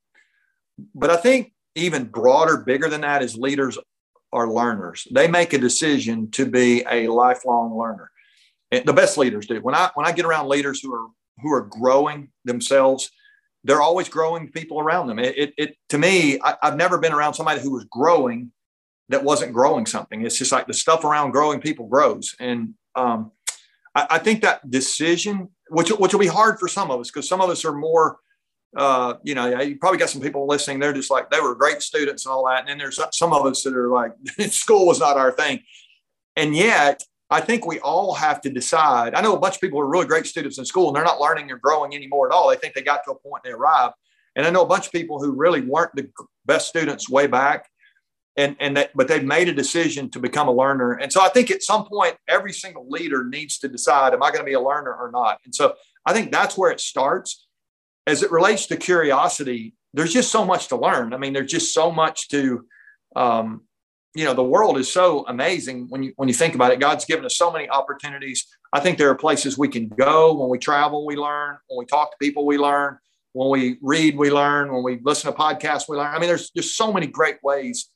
but 0.95 1.11
i 1.11 1.17
think 1.17 1.53
even 1.75 2.05
broader 2.05 2.59
bigger 2.59 2.89
than 2.89 3.01
that 3.01 3.23
is 3.23 3.37
leaders 3.37 3.77
are 4.35 4.51
learners 4.51 5.09
they 5.11 5.29
make 5.29 5.53
a 5.53 5.59
decision 5.59 6.31
to 6.31 6.45
be 6.45 6.85
a 6.91 7.09
lifelong 7.09 7.79
learner 7.79 8.11
And 8.71 8.85
the 8.85 8.93
best 8.93 9.17
leaders 9.17 9.47
do 9.47 9.61
when 9.63 9.75
i 9.75 9.91
when 9.95 10.07
i 10.07 10.13
get 10.13 10.27
around 10.27 10.49
leaders 10.49 10.81
who 10.81 10.93
are 10.93 11.09
who 11.43 11.53
are 11.53 11.63
growing 11.63 12.29
themselves, 12.45 13.11
they're 13.65 13.83
always 13.83 14.09
growing 14.09 14.51
people 14.51 14.81
around 14.81 15.07
them. 15.07 15.19
It, 15.19 15.37
it, 15.37 15.55
it 15.57 15.77
to 15.91 15.99
me, 15.99 16.39
I, 16.43 16.57
I've 16.63 16.77
never 16.77 16.99
been 16.99 17.13
around 17.13 17.35
somebody 17.35 17.61
who 17.61 17.73
was 17.73 17.85
growing 17.85 18.53
that 19.09 19.25
wasn't 19.25 19.53
growing 19.53 19.87
something. 19.87 20.25
It's 20.25 20.39
just 20.39 20.53
like 20.53 20.67
the 20.67 20.75
stuff 20.75 21.05
around 21.05 21.33
growing 21.33 21.61
people 21.61 21.87
grows. 21.87 22.35
And 22.41 22.75
um, 22.95 23.33
I, 23.95 24.07
I, 24.11 24.19
think 24.19 24.43
that 24.43 24.71
decision, 24.71 25.51
which, 25.69 25.91
which 25.91 26.13
will 26.13 26.21
be 26.21 26.27
hard 26.27 26.59
for 26.59 26.69
some 26.69 26.91
of 26.91 27.01
us, 27.01 27.11
because 27.11 27.29
some 27.29 27.41
of 27.41 27.51
us 27.51 27.65
are 27.65 27.75
more, 27.75 28.19
uh, 28.77 29.15
you 29.23 29.35
know, 29.35 29.61
you 29.61 29.77
probably 29.77 29.99
got 29.99 30.11
some 30.11 30.21
people 30.21 30.47
listening. 30.47 30.79
They're 30.79 30.93
just 30.93 31.11
like, 31.11 31.31
they 31.31 31.41
were 31.41 31.55
great 31.55 31.83
students 31.83 32.27
and 32.27 32.33
all 32.33 32.47
that. 32.47 32.61
And 32.61 32.69
then 32.69 32.79
there's 32.79 32.99
some 33.13 33.33
of 33.33 33.47
us 33.47 33.63
that 33.63 33.75
are 33.75 33.89
like, 33.89 34.13
school 34.51 34.87
was 34.87 35.01
not 35.01 35.17
our 35.17 35.33
thing. 35.33 35.61
And 36.37 36.55
yet 36.55 37.03
I 37.31 37.41
think 37.41 37.67
we 37.67 37.81
all 37.81 38.15
have 38.15 38.41
to 38.43 38.51
decide. 38.51 39.15
I 39.15 39.21
know 39.21 39.35
a 39.35 39.39
bunch 39.39 39.57
of 39.57 39.61
people 39.61 39.81
are 39.81 39.87
really 39.87 40.07
great 40.07 40.27
students 40.27 40.59
in 40.59 40.65
school 40.65 40.89
and 40.89 40.97
they're 40.97 41.05
not 41.05 41.21
learning 41.21 41.51
or 41.51 41.59
growing 41.59 41.95
anymore 41.95 42.29
at 42.29 42.35
all. 42.35 42.49
They 42.49 42.57
think 42.57 42.75
they 42.75 42.83
got 42.83 43.03
to 43.05 43.13
a 43.13 43.19
point 43.19 43.45
they 43.45 43.51
arrived. 43.51 43.95
And 44.37 44.47
I 44.47 44.51
know 44.51 44.63
a 44.63 44.67
bunch 44.67 44.87
of 44.87 44.93
people 44.93 45.21
who 45.21 45.33
really 45.33 45.61
weren't 45.61 45.95
the 45.95 46.11
best 46.45 46.69
students 46.69 47.09
way 47.09 47.27
back. 47.27 47.69
And, 48.37 48.57
and 48.59 48.77
that, 48.77 48.91
but 48.97 49.07
they've 49.07 49.25
made 49.25 49.49
a 49.49 49.55
decision 49.55 50.11
to 50.11 50.19
become 50.19 50.49
a 50.49 50.53
learner. 50.53 50.95
And 50.95 51.13
so 51.13 51.23
I 51.23 51.29
think 51.29 51.53
at 51.53 51.63
some 51.63 51.87
point, 51.87 52.17
every 52.29 52.53
single 52.53 52.85
leader 52.89 53.25
needs 53.25 53.59
to 53.59 53.69
decide, 53.69 54.13
am 54.13 54.25
I 54.25 54.31
going 54.31 54.41
to 54.41 54.45
be 54.45 54.55
a 54.55 54.61
learner 54.61 54.93
or 54.93 55.13
not? 55.13 55.39
And 55.45 55.55
so 55.55 55.75
I 56.05 56.13
think 56.13 56.33
that's 56.33 56.59
where 56.59 56.73
it 56.73 56.81
starts. 56.81 57.47
As 58.07 58.23
it 58.23 58.31
relates 58.31 58.67
to 58.67 58.77
curiosity, 58.77 59.75
there's 59.95 60.13
just 60.13 60.31
so 60.31 60.45
much 60.45 60.69
to 60.69 60.77
learn. 60.77 61.15
I 61.15 61.17
mean, 61.17 61.33
there's 61.33 61.51
just 61.51 61.73
so 61.73 61.91
much 61.91 62.29
to, 62.29 62.67
um, 63.17 63.63
you 64.15 64.25
know 64.25 64.35
the 64.35 64.45
world 64.45 64.79
is 64.79 64.91
so 64.93 65.25
amazing 65.27 65.87
when 65.89 66.03
you 66.05 66.13
when 66.17 66.29
you 66.29 66.35
think 66.35 66.55
about 66.55 66.73
it. 66.73 66.79
God's 66.79 67.05
given 67.05 67.25
us 67.25 67.37
so 67.37 67.51
many 67.51 67.69
opportunities. 67.69 68.47
I 68.73 68.81
think 68.81 68.97
there 68.97 69.11
are 69.11 69.17
places 69.17 69.59
we 69.59 69.69
can 69.69 69.89
go 69.89 70.35
when 70.35 70.49
we 70.49 70.59
travel 70.59 71.05
we 71.05 71.17
learn. 71.17 71.59
When 71.67 71.79
we 71.79 71.87
talk 71.87 72.13
to 72.13 72.17
people 72.21 72.47
we 72.47 72.57
learn. 72.57 72.99
When 73.33 73.51
we 73.51 73.79
read 73.83 74.17
we 74.17 74.31
learn. 74.31 74.73
When 74.73 74.85
we 74.85 75.01
listen 75.03 75.33
to 75.33 75.37
podcasts 75.37 75.89
we 75.89 75.97
learn. 75.97 76.15
I 76.15 76.21
mean 76.21 76.29
there's 76.29 76.51
just 76.51 76.77
so 76.77 76.93
many 76.93 77.09
great 77.09 77.43
ways 77.43 77.89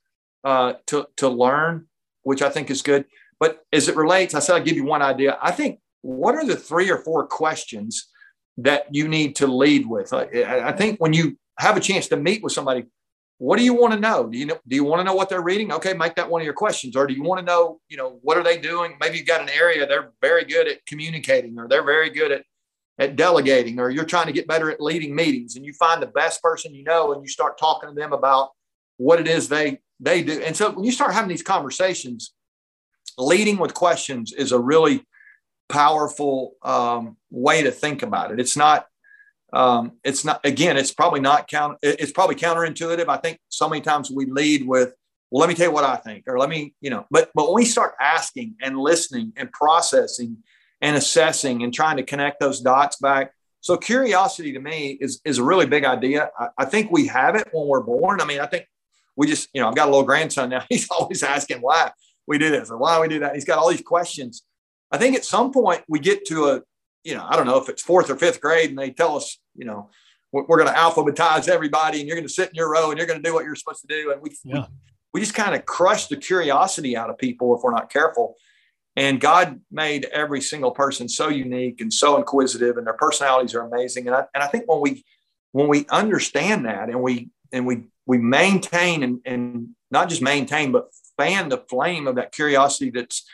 uh, 0.45 0.75
to 0.87 1.07
to 1.17 1.29
learn 1.29 1.87
which 2.23 2.43
i 2.43 2.51
think 2.51 2.71
is 2.71 2.83
good. 2.83 3.05
But 3.39 3.65
as 3.73 3.89
it 3.89 3.97
relates 3.97 4.35
i 4.35 4.41
said 4.41 4.57
i'll 4.57 4.63
give 4.63 4.77
you 4.77 4.85
one 4.85 5.03
idea. 5.03 5.39
I 5.41 5.53
think 5.53 5.81
what 6.03 6.35
are 6.35 6.45
the 6.45 6.57
three 6.57 6.91
or 6.91 6.99
four 6.99 7.27
questions 7.27 8.09
that 8.59 8.87
you 8.91 9.09
need 9.09 9.37
to 9.37 9.47
lead 9.47 9.87
with 9.87 10.13
i, 10.13 10.25
I 10.69 10.73
think 10.73 11.01
when 11.01 11.13
you 11.13 11.39
have 11.59 11.77
a 11.77 11.81
chance 11.81 12.09
to 12.09 12.17
meet 12.17 12.43
with 12.43 12.53
somebody 12.53 12.85
what 13.39 13.57
do 13.57 13.65
you 13.65 13.73
want 13.73 13.95
to 13.95 14.01
know? 14.01 14.29
Do 14.29 14.37
you 14.37 14.47
know, 14.47 14.59
do 14.67 14.75
you 14.75 14.83
want 14.83 14.99
to 14.99 15.05
know 15.05 15.15
what 15.15 15.29
they're 15.29 15.43
reading? 15.43 15.73
Okay, 15.73 15.95
make 15.95 16.17
that 16.17 16.29
one 16.29 16.41
of 16.41 16.45
your 16.45 16.55
questions. 16.55 16.97
Or 16.97 17.07
do 17.07 17.15
you 17.15 17.23
want 17.23 17.39
to 17.39 17.47
know, 17.47 17.81
you 17.89 17.97
know, 17.97 18.19
what 18.23 18.37
are 18.37 18.43
they 18.43 18.59
doing? 18.59 18.97
Maybe 19.01 19.19
you've 19.19 19.29
got 19.29 19.41
an 19.41 19.49
area 19.49 19.87
they're 19.87 20.11
very 20.21 20.45
good 20.45 20.67
at 20.67 20.85
communicating, 20.87 21.57
or 21.59 21.69
they're 21.69 21.85
very 21.85 22.11
good 22.11 22.33
at 22.33 22.45
at 23.01 23.15
delegating, 23.15 23.79
or 23.79 23.91
you're 23.91 24.05
trying 24.05 24.27
to 24.27 24.33
get 24.33 24.49
better 24.49 24.73
at 24.73 24.81
leading 24.81 25.15
meetings, 25.15 25.55
and 25.55 25.65
you 25.65 25.73
find 25.73 26.03
the 26.03 26.09
best 26.09 26.43
person 26.43 26.75
you 26.75 26.83
know, 26.83 27.13
and 27.13 27.23
you 27.23 27.29
start 27.29 27.57
talking 27.57 27.89
to 27.89 27.95
them 27.95 28.13
about 28.13 28.51
what 28.97 29.21
it 29.21 29.29
is 29.29 29.49
they 29.49 29.79
they 30.01 30.23
do. 30.25 30.41
And 30.43 30.57
so 30.57 30.71
when 30.73 30.85
you 30.85 30.91
start 30.91 31.15
having 31.15 31.29
these 31.29 31.43
conversations, 31.43 32.35
leading 33.17 33.59
with 33.59 33.73
questions 33.73 34.33
is 34.33 34.51
a 34.51 34.59
really 34.59 35.07
powerful 35.69 36.55
um, 36.63 37.17
way 37.31 37.63
to 37.63 37.71
think 37.71 38.03
about 38.03 38.33
it. 38.33 38.41
It's 38.41 38.57
not 38.57 38.87
um, 39.53 39.93
it's 40.05 40.25
not 40.25 40.41
again 40.45 40.77
it's 40.77 40.93
probably 40.93 41.21
not 41.21 41.49
count 41.49 41.79
it's 41.83 42.13
probably 42.13 42.37
counterintuitive. 42.37 43.09
I 43.09 43.17
think 43.17 43.39
so 43.49 43.69
many 43.69 43.81
times 43.81 44.11
we 44.11 44.27
lead 44.27 44.67
with 44.67 44.95
well 45.31 45.41
let 45.41 45.49
me 45.49 45.55
tell 45.55 45.67
you 45.67 45.73
what 45.73 45.85
i 45.85 45.97
think 45.97 46.25
or 46.27 46.39
let 46.39 46.49
me 46.49 46.75
you 46.81 46.89
know 46.89 47.07
but 47.11 47.31
but 47.35 47.47
when 47.47 47.55
we 47.55 47.65
start 47.65 47.95
asking 48.01 48.55
and 48.63 48.79
listening 48.79 49.31
and 49.37 49.53
processing 49.53 50.39
and 50.81 50.97
assessing 50.97 51.63
and 51.63 51.75
trying 51.75 51.99
to 51.99 52.03
connect 52.03 52.41
those 52.41 52.61
dots 52.61 52.97
back 52.97 53.33
so 53.61 53.77
curiosity 53.77 54.53
to 54.53 54.61
me 54.61 54.97
is 55.01 55.21
is 55.25 55.39
a 55.39 55.45
really 55.45 55.67
big 55.67 55.85
idea. 55.85 56.31
I, 56.39 56.49
I 56.59 56.65
think 56.65 56.91
we 56.91 57.07
have 57.09 57.35
it 57.35 57.49
when 57.53 57.67
we're 57.67 57.83
born. 57.83 58.21
I 58.21 58.25
mean 58.25 58.41
i 58.41 58.47
think 58.47 58.67
we 59.17 59.27
just 59.27 59.49
you 59.53 59.61
know 59.61 59.69
i've 59.69 59.75
got 59.75 59.89
a 59.89 59.91
little 59.91 60.07
grandson 60.07 60.51
now. 60.51 60.65
He's 60.69 60.89
always 60.91 61.23
asking 61.23 61.59
why 61.59 61.91
we 62.27 62.39
do 62.39 62.51
this 62.51 62.71
or 62.71 62.79
why 62.79 63.01
we 63.01 63.09
do 63.09 63.21
that. 63.21 63.35
He's 63.35 63.45
got 63.45 63.59
all 63.59 63.71
these 63.71 63.83
questions 63.83 64.43
i 64.91 64.99
think 64.99 65.17
at 65.17 65.25
some 65.25 65.53
point 65.53 65.83
we 65.89 65.99
get 65.99 66.27
to 66.27 66.49
a 66.49 66.63
you 67.05 67.15
know, 67.15 67.27
I 67.27 67.37
don't 67.37 67.47
know 67.47 67.57
if 67.57 67.71
it's 67.71 67.83
fourth 67.83 68.11
or 68.11 68.17
fifth 68.17 68.41
grade 68.41 68.69
and 68.69 68.79
they 68.79 68.91
tell 68.91 69.17
us, 69.17 69.39
you 69.55 69.65
know, 69.65 69.91
we're, 70.31 70.45
going 70.45 70.67
to 70.67 70.79
alphabetize 70.79 71.49
everybody 71.49 72.01
and 72.01 72.07
you're 72.07 72.17
going 72.17 72.27
to 72.27 72.33
sit 72.33 72.51
in 72.51 72.55
your 72.55 72.71
row 72.71 72.91
and 72.91 72.99
you're 72.99 73.07
going 73.07 73.23
to 73.23 73.27
do 73.27 73.33
what 73.33 73.47
you're 73.47 73.57
supposed 73.57 73.81
to 73.81 73.87
do. 73.87 74.13
And 74.13 74.21
we, 74.21 74.37
yeah. 74.45 74.61
we, 74.61 74.67
we 75.15 75.21
just 75.21 75.35
kind 75.35 75.55
of 75.55 75.65
crush 75.65 76.09
the 76.09 76.19
curiosity 76.19 76.99
out 76.99 77.09
of 77.09 77.17
people 77.17 77.57
if 77.57 77.63
we're 77.63 77.73
not 77.73 77.91
careful. 77.91 78.35
And 78.95 79.21
God 79.21 79.61
made 79.71 80.05
every 80.07 80.43
single 80.43 80.73
person 80.73 81.09
so 81.09 81.29
unique 81.29 81.81
and 81.81 81.91
so 81.91 82.17
inquisitive, 82.17 82.77
and 82.77 82.87
their 82.87 82.95
personalities 82.95 83.55
are 83.55 83.61
amazing. 83.61 84.09
And 84.09 84.17
I, 84.17 84.25
and 84.35 84.43
I 84.43 84.49
think 84.49 84.65
when 84.67 84.81
we 84.81 85.05
when 85.53 85.69
we 85.69 85.87
understand 85.89 86.67
that 86.67 86.89
and 86.89 87.01
we 87.01 87.31
and 87.53 87.65
we 87.65 87.85
we 88.07 88.19
maintain 88.19 89.05
and, 89.05 89.21
and 89.25 89.69
not 89.93 90.09
just 90.09 90.21
maintain 90.21 90.73
but 90.73 90.89
fan 91.17 91.49
the 91.49 91.59
flame 91.71 92.09
of 92.09 92.17
that 92.17 92.33
curiosity 92.33 92.91
that's 92.91 93.25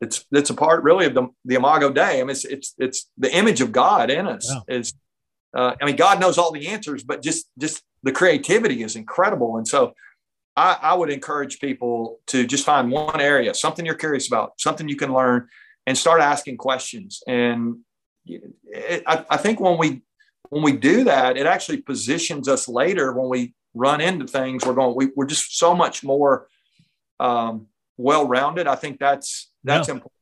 it's 0.00 0.24
it's 0.32 0.50
a 0.50 0.54
part 0.54 0.82
really 0.82 1.06
of 1.06 1.14
the, 1.14 1.28
the 1.44 1.56
imago 1.56 1.90
dei. 1.90 2.20
I 2.20 2.22
mean 2.22 2.30
it's 2.30 2.44
it's 2.44 2.74
it's 2.78 3.10
the 3.18 3.34
image 3.34 3.60
of 3.60 3.72
god 3.72 4.10
in 4.10 4.26
us 4.26 4.50
yeah. 4.50 4.76
is 4.76 4.92
uh, 5.56 5.74
i 5.80 5.84
mean 5.84 5.96
god 5.96 6.20
knows 6.20 6.38
all 6.38 6.52
the 6.52 6.68
answers 6.68 7.02
but 7.02 7.22
just 7.22 7.46
just 7.58 7.82
the 8.02 8.12
creativity 8.12 8.82
is 8.82 8.96
incredible. 8.96 9.56
And 9.56 9.66
so 9.66 9.94
I, 10.56 10.76
I 10.80 10.94
would 10.94 11.10
encourage 11.10 11.60
people 11.60 12.20
to 12.28 12.46
just 12.46 12.64
find 12.64 12.90
one 12.90 13.20
area 13.20 13.54
something 13.54 13.84
you're 13.84 13.94
curious 13.94 14.26
about 14.26 14.54
something 14.58 14.88
you 14.88 14.96
can 14.96 15.12
learn 15.12 15.48
and 15.86 15.96
start 15.96 16.20
asking 16.20 16.56
questions. 16.56 17.22
And 17.26 17.78
it, 18.26 19.02
I, 19.06 19.24
I 19.30 19.36
think 19.36 19.60
when 19.60 19.78
we 19.78 20.02
when 20.48 20.62
we 20.62 20.72
do 20.72 21.04
that 21.04 21.36
it 21.36 21.46
actually 21.46 21.78
positions 21.78 22.48
us 22.48 22.68
later 22.68 23.12
when 23.12 23.28
we 23.28 23.54
run 23.72 24.00
into 24.00 24.26
things 24.26 24.64
we're 24.66 24.74
going 24.74 24.96
we, 24.96 25.10
we're 25.14 25.26
just 25.26 25.56
so 25.56 25.74
much 25.74 26.02
more 26.02 26.48
um, 27.20 27.66
well-rounded. 27.96 28.66
I 28.66 28.74
think 28.74 28.98
that's 28.98 29.49
that's 29.64 29.88
yeah. 29.88 29.94
important. 29.94 30.12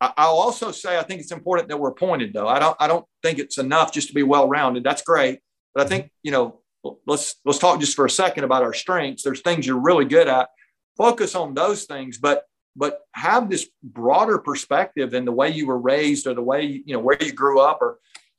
I'll 0.00 0.36
also 0.36 0.70
say 0.70 0.96
I 0.96 1.02
think 1.02 1.20
it's 1.20 1.32
important 1.32 1.68
that 1.68 1.76
we're 1.78 1.92
pointed 1.92 2.32
though. 2.32 2.46
I 2.46 2.58
don't 2.58 2.76
I 2.78 2.86
don't 2.86 3.04
think 3.22 3.38
it's 3.38 3.58
enough 3.58 3.92
just 3.92 4.08
to 4.08 4.14
be 4.14 4.22
well 4.22 4.48
rounded. 4.48 4.84
That's 4.84 5.02
great, 5.02 5.40
but 5.74 5.84
I 5.84 5.88
think 5.88 6.10
you 6.22 6.30
know 6.30 6.60
let's 7.06 7.34
let's 7.44 7.58
talk 7.58 7.80
just 7.80 7.96
for 7.96 8.06
a 8.06 8.10
second 8.10 8.44
about 8.44 8.62
our 8.62 8.74
strengths. 8.74 9.22
There's 9.24 9.40
things 9.40 9.66
you're 9.66 9.80
really 9.80 10.04
good 10.04 10.28
at. 10.28 10.50
Focus 10.96 11.34
on 11.34 11.54
those 11.54 11.84
things, 11.84 12.18
but 12.18 12.44
but 12.76 13.00
have 13.12 13.50
this 13.50 13.68
broader 13.82 14.38
perspective 14.38 15.10
than 15.10 15.24
the 15.24 15.32
way 15.32 15.50
you 15.50 15.66
were 15.66 15.78
raised 15.78 16.28
or 16.28 16.34
the 16.34 16.42
way 16.42 16.64
you, 16.64 16.82
you 16.86 16.94
know 16.94 17.00
where 17.00 17.20
you 17.20 17.32
grew 17.32 17.60
up 17.60 17.78
or 17.80 17.98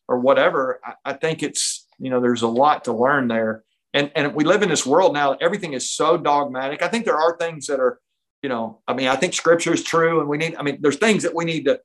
or 0.09 0.17
whatever, 0.17 0.81
I, 0.83 0.93
I 1.05 1.13
think 1.13 1.43
it's, 1.43 1.85
you 1.99 2.09
know, 2.09 2.19
there's 2.19 2.41
a 2.41 2.47
lot 2.47 2.85
to 2.85 2.93
learn 2.93 3.27
there. 3.27 3.63
And, 3.93 4.11
and 4.15 4.33
we 4.33 4.43
live 4.43 4.63
in 4.63 4.69
this 4.69 4.85
world 4.85 5.13
now, 5.13 5.37
everything 5.39 5.73
is 5.73 5.89
so 5.89 6.17
dogmatic. 6.17 6.81
I 6.81 6.87
think 6.87 7.05
there 7.05 7.19
are 7.19 7.37
things 7.37 7.67
that 7.67 7.79
are, 7.79 7.99
you 8.41 8.49
know, 8.49 8.81
I 8.87 8.93
mean, 8.93 9.07
I 9.07 9.15
think 9.15 9.33
scripture 9.33 9.73
is 9.73 9.83
true 9.83 10.19
and 10.19 10.29
we 10.29 10.37
need, 10.37 10.55
I 10.55 10.61
mean, 10.61 10.79
there's 10.81 10.97
things 10.97 11.23
that 11.23 11.35
we 11.35 11.45
need 11.45 11.65
to, 11.65 11.79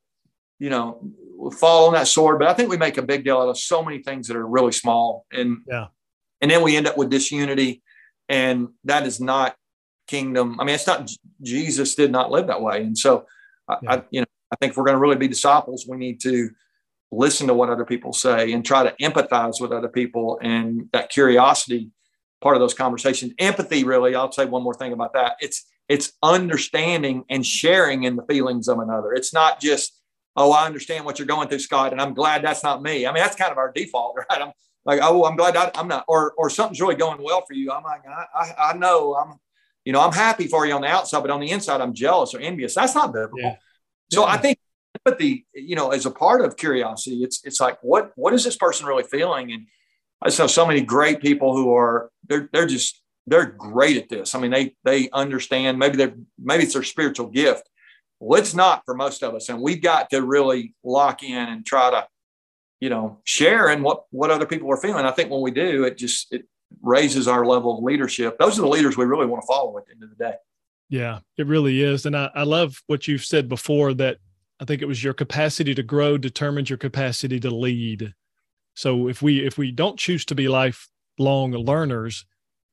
you 0.58 0.70
know, 0.70 1.10
fall 1.58 1.88
on 1.88 1.94
that 1.94 2.08
sword, 2.08 2.38
but 2.38 2.48
I 2.48 2.54
think 2.54 2.70
we 2.70 2.76
make 2.76 2.96
a 2.96 3.02
big 3.02 3.24
deal 3.24 3.38
out 3.38 3.48
of 3.48 3.58
so 3.58 3.82
many 3.82 4.02
things 4.02 4.28
that 4.28 4.36
are 4.36 4.46
really 4.46 4.72
small. 4.72 5.26
And, 5.32 5.58
yeah. 5.66 5.86
And 6.40 6.50
then 6.50 6.62
we 6.62 6.76
end 6.76 6.86
up 6.86 6.96
with 6.96 7.10
disunity 7.10 7.82
and 8.28 8.68
that 8.84 9.06
is 9.06 9.20
not 9.20 9.56
kingdom. 10.06 10.60
I 10.60 10.64
mean, 10.64 10.74
it's 10.74 10.86
not 10.86 11.10
Jesus 11.42 11.94
did 11.94 12.12
not 12.12 12.30
live 12.30 12.46
that 12.46 12.60
way. 12.60 12.82
And 12.82 12.96
so 12.96 13.26
yeah. 13.82 13.94
I, 13.94 14.02
you 14.10 14.20
know, 14.20 14.26
I 14.52 14.56
think 14.56 14.72
if 14.72 14.76
we're 14.76 14.84
going 14.84 14.96
to 14.96 15.00
really 15.00 15.16
be 15.16 15.28
disciples, 15.28 15.86
we 15.88 15.96
need 15.96 16.20
to 16.20 16.50
listen 17.10 17.46
to 17.46 17.54
what 17.54 17.70
other 17.70 17.84
people 17.84 18.12
say 18.12 18.52
and 18.52 18.64
try 18.64 18.82
to 18.82 18.94
empathize 19.00 19.60
with 19.60 19.72
other 19.72 19.88
people 19.88 20.38
and 20.42 20.88
that 20.92 21.10
curiosity 21.10 21.90
part 22.40 22.56
of 22.56 22.60
those 22.60 22.74
conversations. 22.74 23.32
Empathy, 23.38 23.84
really, 23.84 24.14
I'll 24.14 24.30
say 24.30 24.44
one 24.44 24.62
more 24.62 24.74
thing 24.74 24.92
about 24.92 25.14
that. 25.14 25.36
It's 25.40 25.64
it's 25.88 26.12
understanding 26.22 27.24
and 27.28 27.44
sharing 27.44 28.04
in 28.04 28.16
the 28.16 28.22
feelings 28.24 28.68
of 28.68 28.78
another. 28.78 29.12
It's 29.12 29.32
not 29.32 29.60
just, 29.60 30.00
oh, 30.36 30.52
I 30.52 30.66
understand 30.66 31.04
what 31.04 31.18
you're 31.18 31.26
going 31.26 31.48
through, 31.48 31.58
Scott, 31.58 31.92
and 31.92 32.00
I'm 32.00 32.14
glad 32.14 32.42
that's 32.42 32.62
not 32.62 32.82
me. 32.82 33.06
I 33.06 33.12
mean, 33.12 33.22
that's 33.22 33.36
kind 33.36 33.52
of 33.52 33.58
our 33.58 33.72
default, 33.72 34.16
right? 34.30 34.40
I'm 34.40 34.52
like, 34.84 35.00
oh, 35.02 35.24
I'm 35.24 35.36
glad 35.36 35.56
I, 35.56 35.70
am 35.74 35.88
not, 35.88 36.04
or 36.08 36.32
or 36.36 36.50
something's 36.50 36.80
really 36.80 36.94
going 36.94 37.22
well 37.22 37.44
for 37.46 37.54
you. 37.54 37.70
I'm 37.70 37.82
like, 37.82 38.02
I, 38.06 38.26
I, 38.34 38.70
I 38.70 38.76
know 38.76 39.14
I'm, 39.14 39.38
you 39.84 39.92
know, 39.92 40.00
I'm 40.00 40.12
happy 40.12 40.46
for 40.46 40.66
you 40.66 40.74
on 40.74 40.82
the 40.82 40.88
outside, 40.88 41.20
but 41.20 41.30
on 41.30 41.40
the 41.40 41.50
inside, 41.50 41.80
I'm 41.80 41.94
jealous 41.94 42.34
or 42.34 42.40
envious. 42.40 42.74
That's 42.74 42.94
not 42.94 43.12
biblical. 43.12 43.38
Yeah. 43.40 43.56
So 44.12 44.22
yeah. 44.22 44.32
I 44.32 44.36
think 44.38 44.58
empathy, 45.06 45.46
you 45.54 45.76
know, 45.76 45.90
as 45.90 46.06
a 46.06 46.10
part 46.10 46.42
of 46.44 46.56
curiosity, 46.56 47.22
it's 47.22 47.44
it's 47.44 47.60
like 47.60 47.78
what 47.82 48.12
what 48.16 48.32
is 48.32 48.44
this 48.44 48.56
person 48.56 48.86
really 48.86 49.02
feeling? 49.04 49.52
And 49.52 49.66
I 50.22 50.28
just 50.28 50.38
know 50.38 50.46
so 50.46 50.66
many 50.66 50.80
great 50.80 51.20
people 51.20 51.56
who 51.56 51.74
are 51.74 52.10
they're 52.26 52.48
they're 52.52 52.66
just 52.66 53.02
they're 53.26 53.46
great 53.46 53.96
at 53.96 54.08
this. 54.08 54.34
I 54.34 54.40
mean, 54.40 54.50
they 54.50 54.74
they 54.84 55.08
understand. 55.10 55.78
Maybe 55.78 55.96
they 55.96 56.12
maybe 56.38 56.64
it's 56.64 56.74
their 56.74 56.82
spiritual 56.82 57.28
gift. 57.28 57.68
Well, 58.20 58.40
it's 58.40 58.54
not 58.54 58.82
for 58.84 58.94
most 58.94 59.22
of 59.22 59.34
us, 59.34 59.48
and 59.48 59.60
we've 59.60 59.82
got 59.82 60.10
to 60.10 60.22
really 60.22 60.74
lock 60.82 61.22
in 61.22 61.48
and 61.48 61.66
try 61.66 61.90
to, 61.90 62.06
you 62.80 62.90
know, 62.90 63.20
share 63.24 63.68
in 63.70 63.82
what 63.82 64.04
what 64.10 64.30
other 64.30 64.46
people 64.46 64.70
are 64.70 64.76
feeling. 64.76 65.04
I 65.04 65.10
think 65.10 65.30
when 65.30 65.42
we 65.42 65.50
do, 65.50 65.84
it 65.84 65.98
just 65.98 66.32
it 66.32 66.46
raises 66.82 67.28
our 67.28 67.44
level 67.44 67.78
of 67.78 67.84
leadership. 67.84 68.38
Those 68.38 68.58
are 68.58 68.62
the 68.62 68.68
leaders 68.68 68.96
we 68.96 69.04
really 69.04 69.26
want 69.26 69.42
to 69.42 69.46
follow 69.46 69.76
at 69.78 69.86
the 69.86 69.92
end 69.92 70.02
of 70.02 70.10
the 70.10 70.16
day. 70.16 70.34
Yeah, 70.88 71.20
it 71.36 71.46
really 71.46 71.82
is. 71.82 72.06
And 72.06 72.16
I, 72.16 72.30
I 72.34 72.42
love 72.44 72.82
what 72.86 73.08
you've 73.08 73.24
said 73.24 73.48
before 73.48 73.94
that 73.94 74.18
I 74.60 74.64
think 74.64 74.82
it 74.82 74.86
was 74.88 75.02
your 75.02 75.14
capacity 75.14 75.74
to 75.74 75.82
grow 75.82 76.18
determines 76.18 76.70
your 76.70 76.76
capacity 76.76 77.40
to 77.40 77.50
lead. 77.50 78.14
So 78.74 79.08
if 79.08 79.22
we 79.22 79.44
if 79.44 79.58
we 79.58 79.72
don't 79.72 79.98
choose 79.98 80.24
to 80.26 80.34
be 80.34 80.48
lifelong 80.48 81.52
learners, 81.52 82.26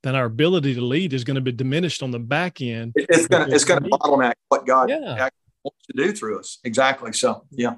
then 0.04 0.16
our 0.16 0.26
ability 0.26 0.76
to 0.76 0.82
lead 0.82 1.14
is 1.14 1.24
going 1.24 1.36
to 1.36 1.42
be 1.42 1.52
diminished 1.52 2.02
on 2.02 2.12
the 2.12 2.20
back 2.20 2.62
end. 2.62 2.94
It's 2.96 3.28
going 3.28 3.48
to 3.48 3.56
it's 3.56 3.66
going 3.66 3.84
to 3.84 3.90
bottleneck 3.90 4.34
what 4.50 4.66
God 4.66 4.90
yeah. 4.90 5.30
wants 5.64 5.86
to 5.88 5.94
do 5.96 6.12
through 6.12 6.40
us. 6.40 6.60
Exactly. 6.64 7.14
So 7.14 7.46
yeah. 7.52 7.76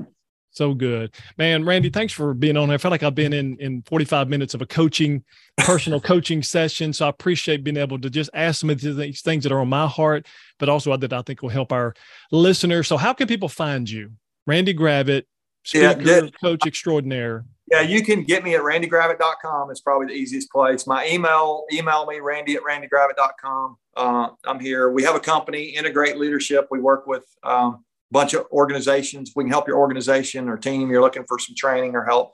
So 0.52 0.76
good, 0.76 1.16
man. 1.36 1.66
Randy, 1.66 1.90
thanks 1.90 2.14
for 2.14 2.36
being 2.36 2.58
on. 2.58 2.70
I 2.70 2.78
felt 2.78 2.92
like 2.92 3.02
I've 3.02 3.16
been 3.16 3.34
in 3.34 3.58
in 3.58 3.82
45 3.88 4.30
minutes 4.30 4.54
of 4.54 4.62
a 4.62 4.68
coaching, 4.68 5.24
personal 5.58 6.00
coaching 6.12 6.44
session. 6.44 6.94
So 6.94 7.08
I 7.08 7.10
appreciate 7.10 7.64
being 7.64 7.78
able 7.78 8.00
to 8.00 8.10
just 8.10 8.30
ask 8.36 8.62
some 8.62 8.70
of 8.70 8.80
these 8.80 9.22
things 9.22 9.44
that 9.44 9.52
are 9.52 9.60
on 9.60 9.70
my 9.70 9.88
heart, 9.88 10.28
but 10.60 10.70
also 10.70 10.96
that 10.96 11.12
I 11.12 11.24
think 11.24 11.42
will 11.42 11.50
help 11.50 11.72
our 11.72 11.96
listeners. 12.32 12.88
So 12.88 12.98
how 12.98 13.14
can 13.14 13.28
people 13.28 13.50
find 13.50 13.90
you? 13.90 14.12
Randy 14.46 14.76
Gravitt, 14.76 15.24
speaker, 15.64 16.02
yeah, 16.02 16.22
coach 16.44 16.68
extraordinaire. 16.68 17.46
Yeah, 17.72 17.82
you 17.82 18.04
can 18.04 18.24
get 18.24 18.44
me 18.44 18.56
at 18.56 18.62
randygravitt.com. 18.62 19.72
It's 19.72 19.80
probably 19.80 20.08
the 20.08 20.14
easiest 20.14 20.52
place. 20.52 20.86
My 20.86 21.08
email, 21.08 21.66
email 21.72 22.06
me, 22.06 22.20
randy 22.20 22.56
at 22.56 22.62
randygravitt.com. 22.64 23.78
Uh, 23.96 24.30
I'm 24.46 24.60
here. 24.60 24.92
We 24.92 25.04
have 25.04 25.16
a 25.16 25.20
company, 25.20 25.76
Integrus 25.78 26.16
Leadership. 26.18 26.68
We 26.70 26.80
work 26.80 27.08
with 27.08 27.26
um, 27.44 27.86
bunch 28.12 28.34
of 28.34 28.46
organizations. 28.52 29.32
We 29.36 29.44
can 29.44 29.52
help 29.52 29.68
your 29.68 29.78
organization 29.78 30.50
or 30.50 30.58
team. 30.58 30.90
You're 30.90 31.02
looking 31.02 31.26
for 31.28 31.40
some 31.40 31.56
training 31.56 31.96
or 31.96 32.04
help, 32.06 32.34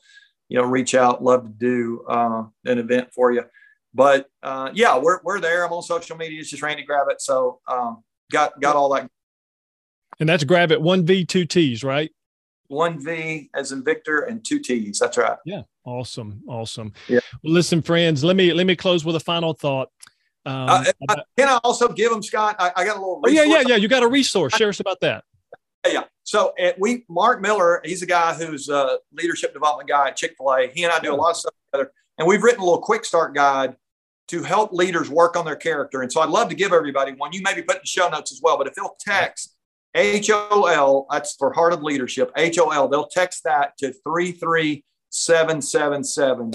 you 0.50 0.58
know, 0.58 0.66
reach 0.66 0.96
out. 0.96 1.24
Love 1.24 1.44
to 1.44 1.50
do 1.50 2.04
uh, 2.08 2.44
an 2.66 2.80
event 2.80 3.14
for 3.14 3.32
you. 3.32 3.44
But 3.94 4.28
uh, 4.44 4.72
yeah, 4.74 4.98
we're, 4.98 5.20
we're 5.24 5.40
there. 5.40 5.66
I'm 5.66 5.72
on 5.72 5.82
social 5.82 6.18
media. 6.18 6.40
It's 6.40 6.50
just 6.50 6.62
Randy 6.62 6.86
Gravitt. 6.86 7.20
So 7.20 7.60
um, 7.68 8.04
got 8.32 8.60
got 8.62 8.76
all 8.76 8.94
that. 8.94 9.10
And 10.20 10.28
that's 10.28 10.44
Gravitt 10.44 10.82
one 10.82 11.06
V 11.06 11.26
two 11.26 11.46
T's, 11.46 11.84
right? 11.84 12.12
One 12.70 13.00
V 13.00 13.50
as 13.54 13.72
in 13.72 13.84
Victor 13.84 14.22
and 14.22 14.44
two 14.44 14.60
T's. 14.60 15.00
That's 15.00 15.18
right. 15.18 15.38
Yeah. 15.46 15.64
Awesome. 15.84 16.42
Awesome. 16.48 16.94
Yeah. 17.08 17.20
Well, 17.44 17.54
listen, 17.54 17.82
friends. 17.82 18.24
Let 18.24 18.36
me 18.36 18.54
let 18.54 18.66
me 18.66 18.76
close 18.76 19.04
with 19.04 19.16
a 19.16 19.20
final 19.20 19.54
thought. 19.54 19.90
Um, 20.46 20.86
uh, 21.10 21.16
can 21.38 21.50
I 21.50 21.60
also 21.64 21.90
give 21.90 22.12
them 22.12 22.24
Scott? 22.24 22.56
I, 22.60 22.72
I 22.76 22.86
got 22.86 22.96
a 22.96 23.00
little. 23.00 23.22
Oh, 23.26 23.30
yeah, 23.30 23.44
yeah, 23.44 23.64
yeah. 23.68 23.76
You 23.76 23.88
got 23.88 24.04
a 24.04 24.08
resource. 24.08 24.56
Share 24.56 24.70
us 24.70 24.80
about 24.80 25.00
that. 25.02 25.24
Yeah. 25.86 26.04
So 26.24 26.54
we, 26.78 27.06
Mark 27.10 27.42
Miller, 27.42 27.82
he's 27.84 28.04
a 28.04 28.06
guy 28.06 28.34
who's 28.36 28.70
a 28.70 29.00
leadership 29.12 29.54
development 29.54 29.90
guy 29.90 30.10
at 30.10 30.16
Chick 30.16 30.36
fil 30.38 30.54
A. 30.54 30.68
He 30.68 30.84
and 30.84 30.94
I 30.94 31.00
do 31.00 31.14
a 31.14 31.16
lot 31.16 31.32
of 31.32 31.38
stuff 31.38 31.54
together. 31.72 31.92
And 32.18 32.28
we've 32.28 32.44
written 32.44 32.62
a 32.62 32.64
little 32.66 32.82
quick 32.82 33.04
start 33.04 33.34
guide 33.34 33.76
to 34.28 34.44
help 34.44 34.72
leaders 34.72 35.10
work 35.10 35.36
on 35.36 35.44
their 35.44 35.56
character. 35.56 36.04
And 36.04 36.12
so 36.12 36.22
I'd 36.22 36.30
love 36.30 36.50
to 36.50 36.56
give 36.56 36.72
everybody 36.72 37.14
one. 37.14 37.34
You 37.34 37.42
maybe 37.42 37.64
put 37.64 37.78
in 37.78 37.82
the 37.82 37.88
show 37.88 38.10
notes 38.10 38.32
as 38.32 38.42
well, 38.44 38.58
but 38.60 38.68
if 38.68 38.76
they'll 38.76 38.96
text 39.00 39.56
H 39.96 40.30
O 40.32 40.66
L, 40.66 41.08
that's 41.10 41.36
for 41.36 41.54
Heart 41.54 41.74
of 41.74 41.84
Leadership, 41.84 42.32
H 42.38 42.60
O 42.60 42.70
L, 42.70 42.88
they'll 42.88 43.08
text 43.08 43.44
that 43.44 43.76
to 43.80 43.92
33777 44.04 46.52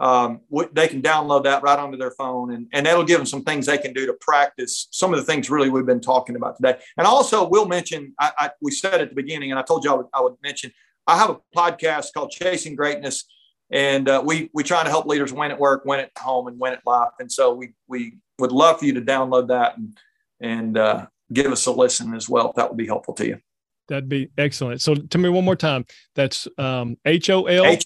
um, 0.00 0.40
they 0.72 0.88
can 0.88 1.02
download 1.02 1.44
that 1.44 1.62
right 1.62 1.78
onto 1.78 1.98
their 1.98 2.12
phone 2.12 2.54
and, 2.54 2.66
and 2.72 2.86
that'll 2.86 3.04
give 3.04 3.18
them 3.18 3.26
some 3.26 3.44
things 3.44 3.66
they 3.66 3.76
can 3.76 3.92
do 3.92 4.06
to 4.06 4.14
practice 4.14 4.88
some 4.90 5.12
of 5.12 5.20
the 5.20 5.26
things 5.26 5.50
really 5.50 5.68
we've 5.68 5.84
been 5.84 6.00
talking 6.00 6.36
about 6.36 6.56
today. 6.56 6.78
And 6.96 7.06
also 7.06 7.46
we'll 7.46 7.68
mention, 7.68 8.14
I, 8.18 8.32
I, 8.38 8.50
we 8.62 8.70
said 8.70 9.02
at 9.02 9.10
the 9.10 9.14
beginning, 9.14 9.50
and 9.50 9.58
I 9.58 9.62
told 9.62 9.84
you 9.84 9.92
I 9.92 9.96
would, 9.96 10.06
I 10.14 10.20
would 10.22 10.36
mention, 10.42 10.72
I 11.06 11.18
have 11.18 11.28
a 11.28 11.36
podcast 11.54 12.14
called 12.14 12.30
Chasing 12.30 12.76
Greatness 12.76 13.26
and 13.70 14.08
uh, 14.08 14.22
we, 14.24 14.48
we 14.54 14.64
try 14.64 14.82
to 14.82 14.88
help 14.88 15.04
leaders 15.04 15.34
win 15.34 15.50
at 15.50 15.60
work, 15.60 15.84
win 15.84 16.00
at 16.00 16.12
home 16.18 16.46
and 16.46 16.58
win 16.58 16.72
at 16.72 16.80
life. 16.86 17.12
And 17.20 17.30
so 17.30 17.52
we, 17.52 17.74
we 17.86 18.16
would 18.38 18.52
love 18.52 18.78
for 18.78 18.86
you 18.86 18.94
to 18.94 19.02
download 19.02 19.48
that 19.48 19.76
and, 19.76 19.98
and 20.40 20.78
uh, 20.78 21.06
give 21.32 21.52
us 21.52 21.66
a 21.66 21.72
listen 21.72 22.14
as 22.14 22.28
well. 22.28 22.52
That 22.56 22.68
would 22.68 22.76
be 22.76 22.86
helpful 22.86 23.14
to 23.14 23.26
you. 23.26 23.38
That'd 23.88 24.08
be 24.08 24.30
excellent. 24.38 24.80
So 24.80 24.94
tell 24.94 25.20
me 25.20 25.28
one 25.28 25.44
more 25.44 25.56
time. 25.56 25.84
That's 26.14 26.46
um, 26.58 26.96
H-O-L. 27.04 27.76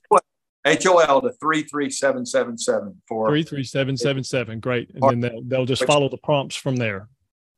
HOL 0.66 1.20
to 1.20 1.30
33777 1.30 3.02
for 3.06 3.28
33777. 3.28 4.60
Great. 4.60 4.90
And 4.94 5.02
then 5.02 5.20
they'll, 5.20 5.42
they'll 5.42 5.66
just 5.66 5.84
follow 5.84 6.08
the 6.08 6.18
prompts 6.18 6.56
from 6.56 6.76
there. 6.76 7.08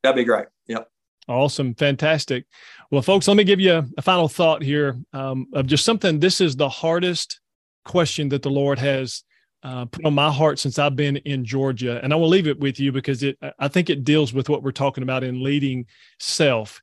That'd 0.03 0.17
be 0.17 0.25
great. 0.25 0.47
Yep. 0.67 0.89
Awesome. 1.29 1.75
Fantastic. 1.75 2.47
Well, 2.91 3.03
folks, 3.03 3.27
let 3.27 3.37
me 3.37 3.45
give 3.45 3.61
you 3.61 3.85
a 3.97 4.03
final 4.03 4.29
thought 4.29 4.63
here 4.63 4.97
um, 5.13 5.49
of 5.53 5.67
just 5.67 5.85
something. 5.85 6.21
This 6.21 6.41
is 6.41 6.57
the 6.57 6.69
hardest 6.69 7.41
question 7.85 8.29
that 8.31 8.43
the 8.43 8.51
Lord 8.51 8.79
has 8.79 9.25
uh, 9.67 9.85
put 9.85 10.05
on 10.05 10.15
my 10.15 10.31
heart 10.31 10.61
since 10.61 10.79
I've 10.79 10.95
been 10.95 11.17
in 11.17 11.45
Georgia. 11.45 11.99
And 12.01 12.13
I 12.13 12.17
will 12.17 12.29
leave 12.29 12.47
it 12.47 12.61
with 12.61 12.79
you 12.79 12.93
because 12.93 13.25
it, 13.25 13.37
I 13.59 13.67
think 13.67 13.91
it 13.91 14.05
deals 14.05 14.33
with 14.33 14.49
what 14.49 14.63
we're 14.63 14.71
talking 14.71 15.03
about 15.03 15.25
in 15.25 15.43
leading 15.43 15.87
self. 16.21 16.81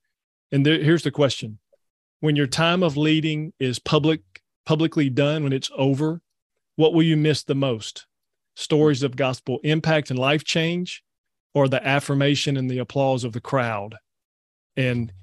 And 0.51 0.65
there, 0.65 0.83
here's 0.83 1.03
the 1.03 1.11
question 1.11 1.59
When 2.19 2.35
your 2.35 2.45
time 2.45 2.83
of 2.83 2.97
leading 2.97 3.53
is 3.57 3.79
public 3.79 4.19
publicly 4.65 5.09
done, 5.09 5.43
when 5.43 5.53
it's 5.53 5.71
over, 5.77 6.21
what 6.75 6.93
will 6.93 7.03
you 7.03 7.15
miss 7.15 7.43
the 7.43 7.55
most? 7.55 8.05
Stories 8.57 9.01
of 9.01 9.15
gospel 9.15 9.61
impact 9.63 10.09
and 10.09 10.19
life 10.19 10.43
change, 10.43 11.03
or 11.53 11.69
the 11.69 11.85
affirmation 11.87 12.57
and 12.57 12.69
the 12.69 12.79
applause 12.79 13.23
of 13.23 13.31
the 13.31 13.41
crowd? 13.41 13.95
And 14.75 15.13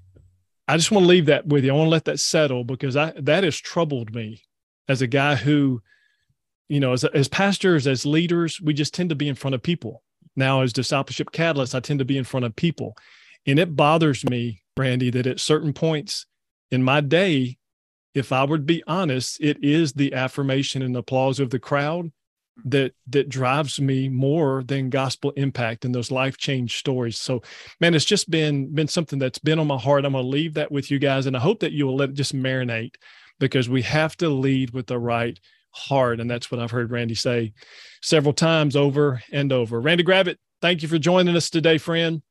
I 0.66 0.78
just 0.78 0.90
want 0.90 1.04
to 1.04 1.08
leave 1.08 1.26
that 1.26 1.46
with 1.46 1.64
you. 1.64 1.72
I 1.72 1.76
want 1.76 1.88
to 1.88 1.92
let 1.92 2.06
that 2.06 2.20
settle 2.20 2.64
because 2.64 2.96
I, 2.96 3.12
that 3.18 3.44
has 3.44 3.58
troubled 3.58 4.14
me 4.14 4.40
as 4.88 5.02
a 5.02 5.06
guy 5.06 5.34
who, 5.34 5.82
you 6.70 6.78
know, 6.78 6.92
as, 6.92 7.02
as 7.02 7.26
pastors, 7.26 7.88
as 7.88 8.06
leaders, 8.06 8.60
we 8.60 8.72
just 8.72 8.94
tend 8.94 9.08
to 9.08 9.16
be 9.16 9.28
in 9.28 9.34
front 9.34 9.56
of 9.56 9.62
people. 9.62 10.04
Now, 10.36 10.62
as 10.62 10.72
discipleship 10.72 11.32
catalysts, 11.32 11.74
I 11.74 11.80
tend 11.80 11.98
to 11.98 12.04
be 12.04 12.16
in 12.16 12.22
front 12.22 12.46
of 12.46 12.54
people. 12.54 12.96
And 13.44 13.58
it 13.58 13.74
bothers 13.74 14.24
me, 14.24 14.62
Randy, 14.76 15.10
that 15.10 15.26
at 15.26 15.40
certain 15.40 15.72
points 15.72 16.26
in 16.70 16.84
my 16.84 17.00
day, 17.00 17.58
if 18.14 18.30
I 18.30 18.44
would 18.44 18.66
be 18.66 18.84
honest, 18.86 19.40
it 19.40 19.58
is 19.64 19.94
the 19.94 20.14
affirmation 20.14 20.82
and 20.82 20.96
applause 20.96 21.40
of 21.40 21.50
the 21.50 21.58
crowd 21.58 22.12
that 22.64 22.92
that 23.08 23.28
drives 23.28 23.80
me 23.80 24.08
more 24.08 24.62
than 24.62 24.90
gospel 24.90 25.32
impact 25.32 25.84
and 25.84 25.94
those 25.94 26.12
life 26.12 26.36
change 26.36 26.78
stories. 26.78 27.18
So, 27.18 27.42
man, 27.80 27.94
it's 27.94 28.04
just 28.04 28.30
been 28.30 28.72
been 28.72 28.88
something 28.88 29.18
that's 29.18 29.38
been 29.38 29.58
on 29.58 29.66
my 29.66 29.78
heart. 29.78 30.04
I'm 30.04 30.12
gonna 30.12 30.26
leave 30.26 30.54
that 30.54 30.70
with 30.70 30.90
you 30.90 31.00
guys, 31.00 31.26
and 31.26 31.36
I 31.36 31.40
hope 31.40 31.60
that 31.60 31.72
you 31.72 31.86
will 31.86 31.96
let 31.96 32.10
it 32.10 32.14
just 32.14 32.34
marinate 32.34 32.94
because 33.40 33.68
we 33.68 33.82
have 33.82 34.16
to 34.18 34.28
lead 34.28 34.70
with 34.70 34.86
the 34.86 34.98
right 34.98 35.38
heart, 35.72 36.20
and 36.20 36.30
that's 36.30 36.50
what 36.50 36.60
I've 36.60 36.70
heard 36.70 36.90
Randy 36.90 37.14
say 37.14 37.52
several 38.02 38.32
times 38.32 38.76
over 38.76 39.22
and 39.32 39.52
over. 39.52 39.80
Randy 39.80 40.04
Gravitt, 40.04 40.36
thank 40.60 40.82
you 40.82 40.88
for 40.88 40.98
joining 40.98 41.36
us 41.36 41.50
today, 41.50 41.78
friend. 41.78 42.22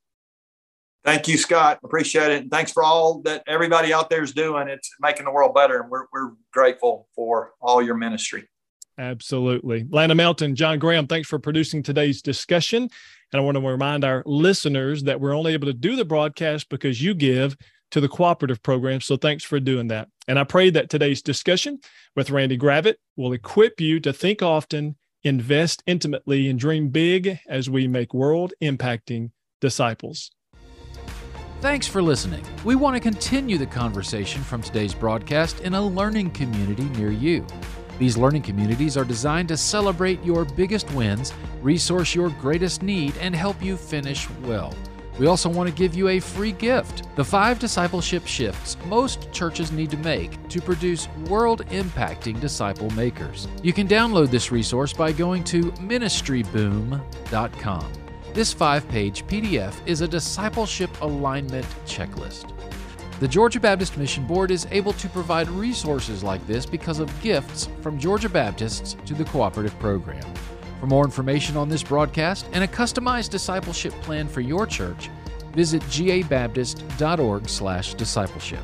Thank 1.05 1.27
you, 1.27 1.37
Scott. 1.37 1.79
Appreciate 1.83 2.31
it. 2.31 2.41
And 2.41 2.51
thanks 2.51 2.73
for 2.73 2.83
all 2.83 3.21
that 3.21 3.43
everybody 3.47 3.93
out 3.93 4.09
there 4.09 4.21
is 4.21 4.33
doing. 4.33 4.67
It's 4.67 4.91
making 4.99 5.25
the 5.25 5.31
world 5.31 5.55
better. 5.55 5.79
And 5.81 5.89
we're, 5.89 6.05
we're 6.11 6.33
grateful 6.51 7.07
for 7.15 7.53
all 7.61 7.81
your 7.81 7.95
ministry. 7.95 8.49
Absolutely. 8.97 9.85
Land 9.89 10.15
Mountain, 10.17 10.55
John 10.55 10.77
Graham, 10.77 11.07
thanks 11.07 11.29
for 11.29 11.39
producing 11.39 11.81
today's 11.81 12.21
discussion. 12.21 12.89
And 13.31 13.41
I 13.41 13.43
want 13.43 13.55
to 13.55 13.65
remind 13.65 14.03
our 14.03 14.23
listeners 14.25 15.03
that 15.03 15.21
we're 15.21 15.33
only 15.33 15.53
able 15.53 15.67
to 15.67 15.73
do 15.73 15.95
the 15.95 16.03
broadcast 16.03 16.67
because 16.67 17.01
you 17.01 17.13
give 17.13 17.55
to 17.91 18.01
the 18.01 18.07
cooperative 18.07 18.61
program. 18.61 19.01
So 19.01 19.17
thanks 19.17 19.43
for 19.43 19.59
doing 19.59 19.87
that. 19.87 20.09
And 20.27 20.37
I 20.37 20.43
pray 20.43 20.69
that 20.71 20.89
today's 20.89 21.21
discussion 21.21 21.79
with 22.15 22.29
Randy 22.29 22.57
Gravitt 22.57 22.95
will 23.15 23.33
equip 23.33 23.81
you 23.81 23.99
to 24.01 24.13
think 24.13 24.41
often, 24.41 24.95
invest 25.23 25.83
intimately, 25.85 26.49
and 26.49 26.59
dream 26.59 26.89
big 26.89 27.39
as 27.47 27.69
we 27.69 27.87
make 27.87 28.13
world 28.13 28.53
impacting 28.61 29.31
disciples. 29.59 30.31
Thanks 31.61 31.87
for 31.87 32.01
listening. 32.01 32.43
We 32.63 32.75
want 32.75 32.95
to 32.95 33.01
continue 33.01 33.57
the 33.57 33.65
conversation 33.65 34.41
from 34.43 34.61
today's 34.61 34.93
broadcast 34.93 35.59
in 35.59 35.73
a 35.73 35.81
learning 35.81 36.31
community 36.31 36.85
near 36.97 37.11
you. 37.11 37.45
These 37.97 38.15
learning 38.15 38.43
communities 38.43 38.95
are 38.95 39.03
designed 39.03 39.49
to 39.49 39.57
celebrate 39.57 40.23
your 40.23 40.45
biggest 40.45 40.89
wins, 40.93 41.33
resource 41.61 42.15
your 42.15 42.29
greatest 42.29 42.81
need, 42.81 43.13
and 43.17 43.35
help 43.35 43.61
you 43.61 43.75
finish 43.75 44.29
well. 44.43 44.73
We 45.19 45.27
also 45.27 45.49
want 45.49 45.69
to 45.69 45.75
give 45.75 45.93
you 45.95 46.07
a 46.07 46.19
free 46.19 46.53
gift 46.53 47.03
the 47.17 47.25
five 47.25 47.59
discipleship 47.59 48.25
shifts 48.25 48.77
most 48.85 49.29
churches 49.33 49.73
need 49.73 49.91
to 49.91 49.97
make 49.97 50.47
to 50.47 50.61
produce 50.61 51.09
world 51.27 51.65
impacting 51.67 52.39
disciple 52.39 52.89
makers. 52.91 53.49
You 53.61 53.73
can 53.73 53.85
download 53.87 54.31
this 54.31 54.51
resource 54.51 54.93
by 54.93 55.11
going 55.11 55.43
to 55.45 55.71
ministryboom.com. 55.73 57.93
This 58.33 58.53
five 58.53 58.87
page 58.87 59.27
PDF 59.27 59.75
is 59.85 59.99
a 59.99 60.07
discipleship 60.07 60.89
alignment 61.01 61.65
checklist. 61.85 62.53
The 63.19 63.27
Georgia 63.27 63.59
Baptist 63.59 63.97
Mission 63.97 64.25
Board 64.25 64.49
is 64.49 64.65
able 64.71 64.93
to 64.93 65.09
provide 65.09 65.49
resources 65.49 66.23
like 66.23 66.47
this 66.47 66.65
because 66.65 66.99
of 66.99 67.21
gifts 67.21 67.67
from 67.81 67.99
Georgia 67.99 68.29
Baptists 68.29 68.95
to 69.05 69.13
the 69.13 69.25
cooperative 69.25 69.77
program. 69.79 70.23
For 70.79 70.87
more 70.87 71.03
information 71.03 71.57
on 71.57 71.69
this 71.69 71.83
broadcast 71.83 72.47
and 72.53 72.63
a 72.63 72.67
customized 72.67 73.31
discipleship 73.31 73.93
plan 74.01 74.27
for 74.27 74.41
your 74.41 74.65
church, 74.65 75.09
visit 75.53 75.83
gabaptist.org/discipleship. 75.83 78.59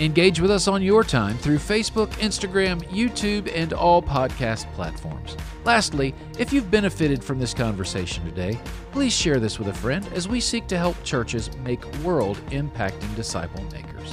Engage 0.00 0.40
with 0.40 0.50
us 0.50 0.66
on 0.66 0.82
your 0.82 1.04
time 1.04 1.38
through 1.38 1.58
Facebook, 1.58 2.08
Instagram, 2.14 2.82
YouTube, 2.88 3.48
and 3.54 3.72
all 3.72 4.02
podcast 4.02 4.70
platforms. 4.72 5.36
Lastly, 5.64 6.12
if 6.36 6.52
you've 6.52 6.70
benefited 6.70 7.22
from 7.22 7.38
this 7.38 7.54
conversation 7.54 8.24
today, 8.24 8.58
please 8.90 9.12
share 9.12 9.38
this 9.38 9.56
with 9.58 9.68
a 9.68 9.74
friend 9.74 10.04
as 10.12 10.28
we 10.28 10.40
seek 10.40 10.66
to 10.66 10.76
help 10.76 11.00
churches 11.04 11.56
make 11.58 11.84
world 11.98 12.38
impacting 12.50 13.14
disciple 13.14 13.62
makers. 13.72 14.12